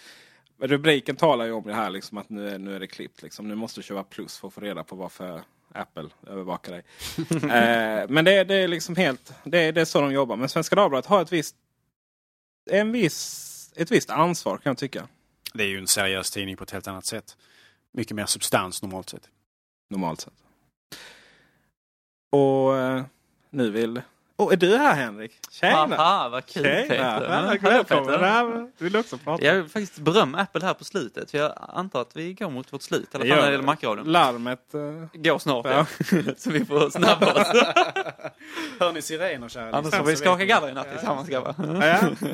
[0.59, 3.21] Rubriken talar ju om det här liksom att nu är, nu är det klippt.
[3.21, 3.47] Liksom.
[3.47, 5.41] Nu måste du köpa plus för att få reda på varför
[5.73, 6.83] Apple övervakar dig.
[7.29, 9.33] eh, men det, det är liksom helt...
[9.43, 10.35] Det är, det är så de jobbar.
[10.35, 11.55] Men Svenska Dagbladet har ett visst,
[12.71, 15.07] en viss, ett visst ansvar kan jag tycka.
[15.53, 17.37] Det är ju en seriös tidning på ett helt annat sätt.
[17.91, 19.29] Mycket mer substans normalt sett.
[19.89, 20.33] Normalt sett.
[22.31, 23.05] Och eh,
[23.49, 24.01] nu vill...
[24.39, 25.31] Och är du här Henrik?
[25.51, 25.95] Tjena!
[25.95, 26.81] Haha, vad kul Tjena!
[26.87, 27.49] Peter.
[27.61, 28.21] Ja, välkommen!
[28.23, 29.43] Ja, Vill du också prata?
[29.45, 31.31] Jag vill faktiskt berömma Apple här på slutet.
[31.31, 33.03] För jag antar att vi går mot vårt slut.
[33.13, 33.63] I alla fall när det gäller.
[33.63, 34.11] Macradion.
[34.11, 34.73] Larmet...
[34.73, 35.85] eh, Går snart Ja.
[36.11, 36.17] ja.
[36.37, 37.47] Så vi får snabba oss.
[38.79, 41.55] Hör ni sirener kära Annars får vi skaka galler i natt tillsammans grabbar.
[41.57, 41.65] Ja,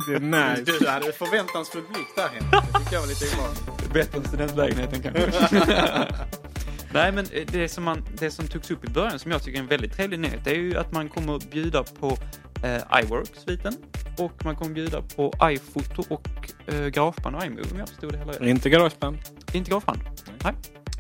[0.08, 0.80] det är nice.
[0.80, 2.52] Du hade förväntansfull blick där Henrik.
[2.52, 3.94] Det tycker jag var lite obehagligt.
[3.94, 5.32] Bättre än studentlägenheten kanske.
[6.94, 9.64] Nej men det som, man, det som togs upp i början som jag tycker är
[9.64, 12.18] en väldigt trevlig nyhet det är ju att man kommer att bjuda på
[12.64, 13.74] eh, iWork-sviten
[14.18, 16.28] och man kommer bjuda på iPhoto och
[16.68, 18.42] eh, Grafband och iMovie om jag förstod det hela rätt.
[18.42, 19.18] Inte Garageband.
[19.54, 20.00] Inte Grafband?
[20.44, 20.54] Nej.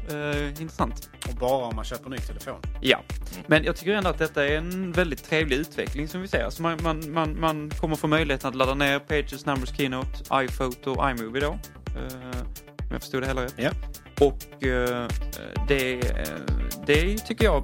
[0.09, 1.09] Eh, intressant.
[1.29, 2.61] Och bara om man köper ny telefon.
[2.81, 3.01] Ja,
[3.47, 6.43] men jag tycker ändå att detta är en väldigt trevlig utveckling som vi ser.
[6.43, 10.91] Alltså man, man, man, man kommer få möjligheten att ladda ner Pages, Numbers, Keynote, iPhoto
[10.91, 11.59] och iMovie då.
[11.97, 12.41] Eh,
[12.79, 13.53] om jag förstod det hela rätt.
[13.57, 13.71] Ja.
[14.19, 15.07] Och eh,
[15.68, 16.40] det, eh,
[16.85, 17.64] det tycker jag,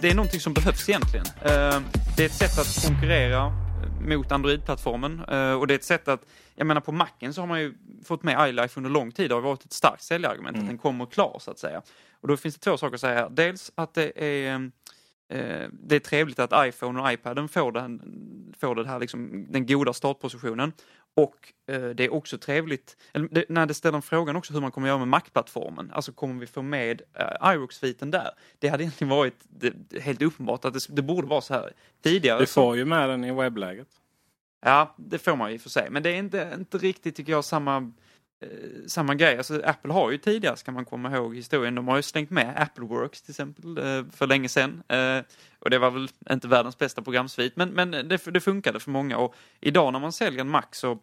[0.00, 1.26] det är någonting som behövs egentligen.
[1.26, 1.80] Eh,
[2.16, 3.52] det är ett sätt att konkurrera
[4.00, 7.46] mot Android-plattformen eh, och det är ett sätt att, jag menar på Macen så har
[7.46, 9.30] man ju fått med iLife under lång tid.
[9.30, 11.82] Det har varit ett starkt säljargument att den kommer klar så att säga.
[12.20, 13.28] Och då finns det två saker att säga.
[13.28, 14.70] Dels att det är
[15.30, 18.00] Eh, det är trevligt att iPhone och iPaden får, den,
[18.60, 20.72] får det här liksom, den goda startpositionen.
[21.22, 24.70] Och eh, det är också trevligt, eller det, när det ställer frågan också hur man
[24.70, 25.90] kommer göra med Mac-plattformen.
[25.94, 28.30] Alltså kommer vi få med eh, iRock-sviten där?
[28.58, 31.72] Det hade egentligen varit det, helt uppenbart att det, det borde vara så här.
[32.02, 33.88] Tidigare Du så- får ju med den i webbläget.
[34.66, 35.90] Ja, det får man ju för sig.
[35.90, 37.92] Men det är inte, inte riktigt, tycker jag, samma,
[38.42, 38.48] eh,
[38.86, 39.36] samma grej.
[39.36, 42.54] Alltså, Apple har ju tidigare, ska man komma ihåg historien, de har ju slängt med
[42.62, 44.82] Apple Works till exempel eh, för länge sedan.
[44.88, 45.18] Eh,
[45.58, 49.16] och det var väl inte världens bästa programsvit, men, men det, det funkade för många.
[49.18, 50.98] Och idag när man säljer en Mac så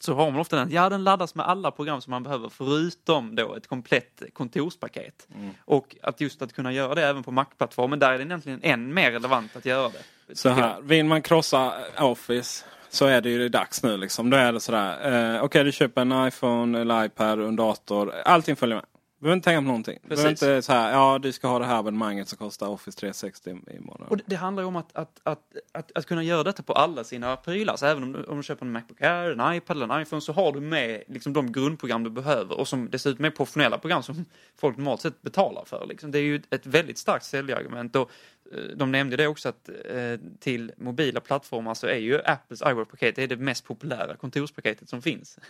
[0.00, 3.34] så har man ofta den, ja den laddas med alla program som man behöver förutom
[3.34, 5.28] då ett komplett kontorspaket.
[5.64, 8.94] Och att just att kunna göra det även på Mac-plattformen, där är det egentligen än
[8.94, 10.34] mer relevant att göra det.
[10.34, 13.96] Så här, vill man krossa Office så är det ju dags nu.
[13.96, 14.30] Liksom.
[14.30, 15.34] Då är det sådär.
[15.34, 18.12] Eh, Okej, du köper en iPhone eller iPad och en dator.
[18.24, 18.84] Allting följer med.
[19.22, 19.98] Du behöver inte tänka på någonting.
[20.02, 22.98] Du behöver inte så här, ja du ska ha det här abonnemanget som kostar Office
[22.98, 24.08] 360 i månaden.
[24.08, 26.72] Och det, det handlar ju om att, att, att, att, att kunna göra detta på
[26.72, 27.76] alla sina prylar.
[27.76, 30.20] Så även om du, om du köper en Macbook Air, en iPad eller en iPhone
[30.20, 34.02] så har du med liksom, de grundprogram du behöver och som dessutom är professionella program
[34.02, 34.24] som
[34.56, 35.86] folk normalt sett betalar för.
[35.86, 36.10] Liksom.
[36.10, 37.96] Det är ju ett väldigt starkt säljargument.
[37.96, 38.10] Och,
[38.52, 43.16] eh, de nämnde det också att eh, till mobila plattformar så är ju Apples iWork-paket
[43.16, 45.38] det det mest populära kontorspaketet som finns.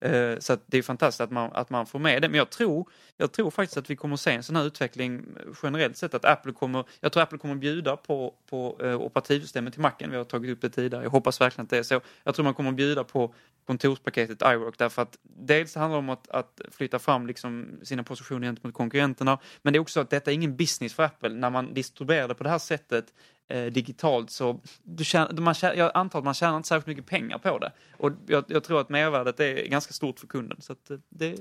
[0.00, 2.28] Eh, Så att det är fantastiskt att man, att man får med det.
[2.28, 5.18] Men jag tror, jag tror faktiskt att vi kommer att se en sån här utveckling
[5.18, 6.14] eh, generellt sett.
[6.14, 10.10] Att Apple kommer, jag tror Apple kommer att bjuda på, på eh, operativsystemet till Macen.
[10.10, 11.02] Vi har tagit upp det tidigare.
[11.02, 12.00] Jag hoppas verkligen att det är så.
[12.24, 13.34] Jag tror man kommer att bjuda på
[13.66, 18.46] kontorspaketet iWork därför att dels handlar det om att, att flytta fram liksom sina positioner
[18.46, 19.38] gentemot konkurrenterna.
[19.62, 21.28] Men det är också att detta är ingen business för Apple.
[21.28, 23.12] När man distribuerar det på det här sättet
[23.48, 27.06] eh, digitalt så du tjänar, man tjänar, jag antar att man tjänar inte särskilt mycket
[27.06, 27.72] pengar på det.
[27.96, 30.60] Och jag, jag tror att mervärdet är ganska stort för kunden.
[30.60, 31.38] Så att eh, det är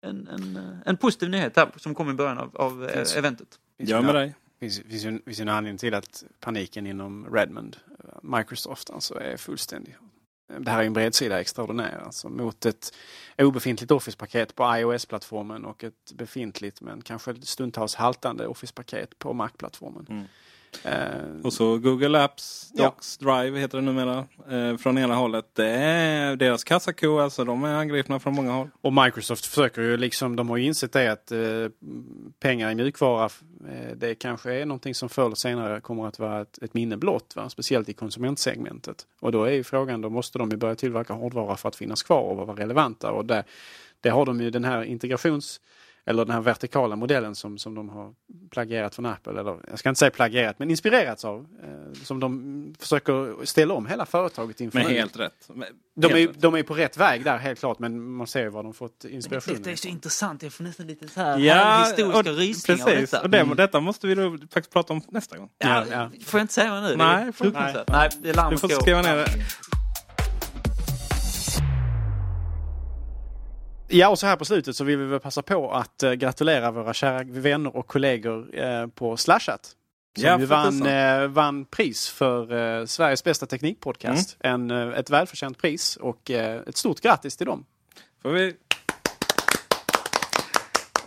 [0.00, 3.16] en, en, eh, en positiv nyhet här som kom i början av, av eh, Finns-
[3.16, 3.48] eventet.
[3.78, 4.34] Gör med dig.
[4.60, 7.76] Finns, finns, ju, finns ju en anledning till att paniken inom Redmond,
[8.22, 9.96] Microsoft, alltså är fullständig.
[10.58, 12.94] Det här är en bredsida extraordinär, alltså mot ett
[13.38, 20.06] obefintligt Office-paket på iOS-plattformen och ett befintligt men kanske stundtals haltande Office-paket på Mac-plattformen.
[20.10, 20.22] Eh,
[21.44, 22.84] Och så Google Apps, Ja.
[22.84, 24.26] Docs, Drive heter det numera.
[24.50, 25.44] Eh, från ena hållet.
[25.52, 27.44] Det är deras kassako alltså.
[27.44, 28.68] De är angripna från många håll.
[28.80, 31.38] Och Microsoft försöker ju liksom, de har ju insett det att eh,
[32.40, 33.24] pengar i mjukvara,
[33.68, 36.96] eh, det kanske är någonting som förr eller senare kommer att vara ett, ett minne
[36.96, 37.48] blott, va?
[37.48, 39.06] speciellt i konsumentsegmentet.
[39.20, 42.02] Och då är ju frågan, då måste de ju börja tillverka hårdvara för att finnas
[42.02, 43.10] kvar och vara relevanta.
[43.10, 43.44] Och det,
[44.00, 45.60] det har de ju den här integrations
[46.08, 48.12] eller den här vertikala modellen som, som de har
[48.50, 51.46] plagierat från Apple, eller jag ska inte säga plagierat, men inspirerats av.
[51.62, 54.94] Eh, som de försöker ställa om hela företaget inför Men nu.
[54.94, 55.48] helt rätt.
[55.54, 56.40] Men, De är, helt rätt.
[56.42, 59.04] de är på rätt väg där helt klart, men man ser ju var de fått
[59.04, 62.82] inspirationen Det är så intressant, jag får nästan lite så här Ja, historiska och, rysningar
[62.82, 63.10] av precis.
[63.10, 63.22] detta.
[63.22, 65.48] Och det, detta måste vi då faktiskt prata om nästa gång.
[65.58, 66.88] Ja, Ja, Får jag inte säga vad nu?
[66.88, 67.88] Det Nej, är får- fruktansvärt.
[67.88, 69.26] Nej, det är larmet Du får skriva ner det.
[73.88, 76.70] Ja, och så här på slutet så vill vi väl passa på att eh, gratulera
[76.70, 79.74] våra kära vänner och kollegor eh, på Slashat.
[80.18, 84.36] Som Ja, ju vann, eh, vann pris för eh, Sveriges bästa teknikpodcast.
[84.40, 87.64] En, eh, ett välförtjänt pris och eh, ett stort grattis till dem.
[88.22, 88.54] Får vi...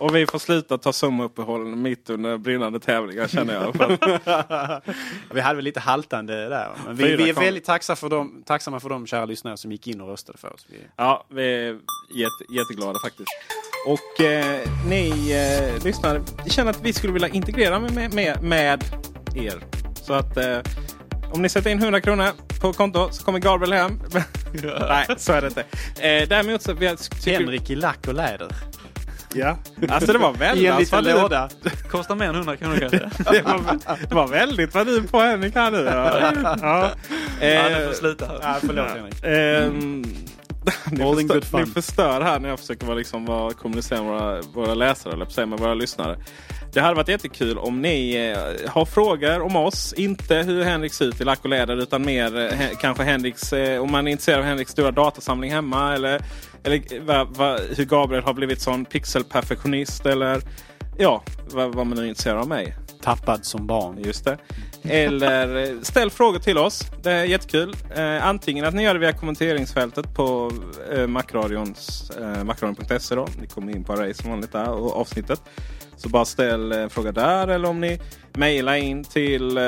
[0.02, 3.72] Och vi får sluta ta sommaruppehåll mitt under brinnande tävlingar känner jag.
[5.34, 6.70] Vi hade väl lite haltande där.
[6.86, 9.88] Men vi, vi är väldigt tacksamma för, dem, tacksamma för de kära lyssnare som gick
[9.88, 10.66] in och röstade för oss.
[10.70, 11.72] Vi, Ja, vi är
[12.16, 13.30] jätte, jätteglada faktiskt.
[13.88, 18.84] Och eh, ni eh, lyssnare känner att vi skulle vilja integrera med, med, med, med
[19.36, 19.64] er.
[19.94, 20.60] Så att eh,
[21.34, 22.28] om ni sätter in 100 kronor
[22.62, 24.00] på konto så kommer Gabriel hem.
[24.80, 25.62] Nej, så är det inte.
[25.62, 26.74] Eh, däremot så...
[26.74, 28.52] Vi, tycker, Henrik i lack och läder.
[29.34, 29.58] Ja,
[29.90, 31.50] alltså det var I en väldigt liten vad du- låda.
[31.92, 32.98] Kostar mer än 100 kronor kanske.
[33.32, 33.78] det, var,
[34.10, 35.78] det var väldigt vad du på Henrik här nu.
[35.78, 36.32] Ja.
[36.42, 36.58] Ja.
[36.62, 36.92] Ja,
[37.48, 38.40] Eh, du får sluta här.
[38.42, 39.24] Ja, förlåt Henrik.
[39.24, 40.02] Ehm,
[40.92, 41.60] ni, All in förstör, good fun.
[41.60, 45.26] ni förstör här när jag försöker vara, liksom, vara, kommunicera med våra, våra läsare, eller
[45.26, 46.18] säga med våra lyssnare.
[46.74, 48.16] Det hade varit jättekul om ni
[48.66, 49.94] eh, har frågor om oss.
[49.94, 53.54] Inte hur Henrik ser ut i lack och läder utan mer eh, he, kanske Henriks,
[53.54, 55.94] eh, om man är intresserad av Henriks stora datasamling hemma.
[55.94, 56.22] Eller,
[56.64, 60.06] eller va, va, hur Gabriel har blivit sån pixelperfektionist.
[60.06, 60.42] Eller
[60.98, 62.76] ja, vad, man nu är intresserad av mig.
[63.02, 64.04] Tappad som barn.
[64.04, 64.38] Just det.
[64.84, 66.86] Eller eh, ställ frågor till oss.
[67.04, 67.76] Det är jättekul.
[67.96, 70.52] Eh, antingen att ni gör det via kommenteringsfältet på
[70.94, 73.16] eh, Macradions, eh, macradion.se.
[73.16, 73.28] Då.
[73.40, 75.42] Ni kommer in på Array som vanligt där och avsnittet.
[75.96, 77.48] Så bara ställ en fråga där.
[77.48, 78.00] Eller om ni
[78.34, 79.64] mejlar in till eh,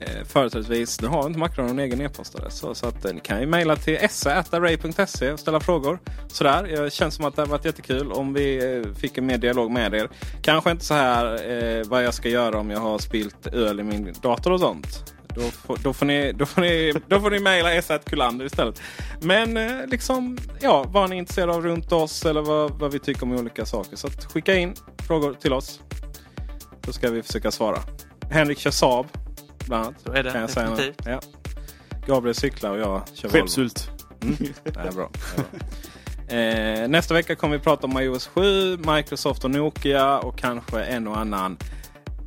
[0.00, 2.58] eh, företrädesvis, nu har inte Macron någon egen e-postadress.
[2.58, 5.98] Så, så att eh, ni kan ju mejla till essa.ray.se och ställa frågor.
[6.28, 6.62] Sådär.
[6.62, 9.70] Det känns som att det har varit jättekul om vi eh, fick en mer dialog
[9.70, 10.08] med er.
[10.42, 13.82] Kanske inte så här eh, vad jag ska göra om jag har spilt öl i
[13.82, 15.14] min dator och sånt.
[15.34, 18.82] Då får, då får ni, då får ni, då får ni mejla esa.kulander istället.
[19.20, 22.98] Men eh, liksom, ja, vad ni är intresserade av runt oss eller vad, vad vi
[22.98, 23.96] tycker om olika saker.
[23.96, 24.74] Så att skicka in
[25.06, 25.80] frågor till oss.
[26.80, 27.78] Då ska vi försöka svara.
[28.30, 29.06] Henrik kör Saab.
[29.66, 30.00] Bland annat.
[30.00, 30.70] Så är det, kan jag säga.
[30.70, 31.06] definitivt.
[31.06, 31.20] Ja.
[32.06, 33.46] Gabriel cyklar och jag kör Volvo.
[33.46, 33.90] Skeppshult.
[34.22, 34.36] Mm.
[34.64, 34.82] Det är bra.
[34.82, 35.10] Det är bra.
[36.30, 41.08] Eh, nästa vecka kommer vi prata om iOS 7, Microsoft och Nokia och kanske en
[41.08, 41.56] och annan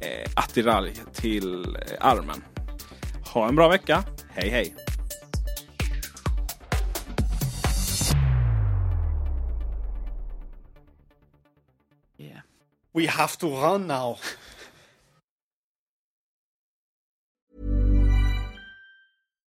[0.01, 2.43] eh, attiralj till eh, armen.
[3.33, 4.03] Ha en bra vecka.
[4.29, 4.75] Hej hej!
[12.17, 12.41] Yeah.
[12.93, 14.17] We have to run now.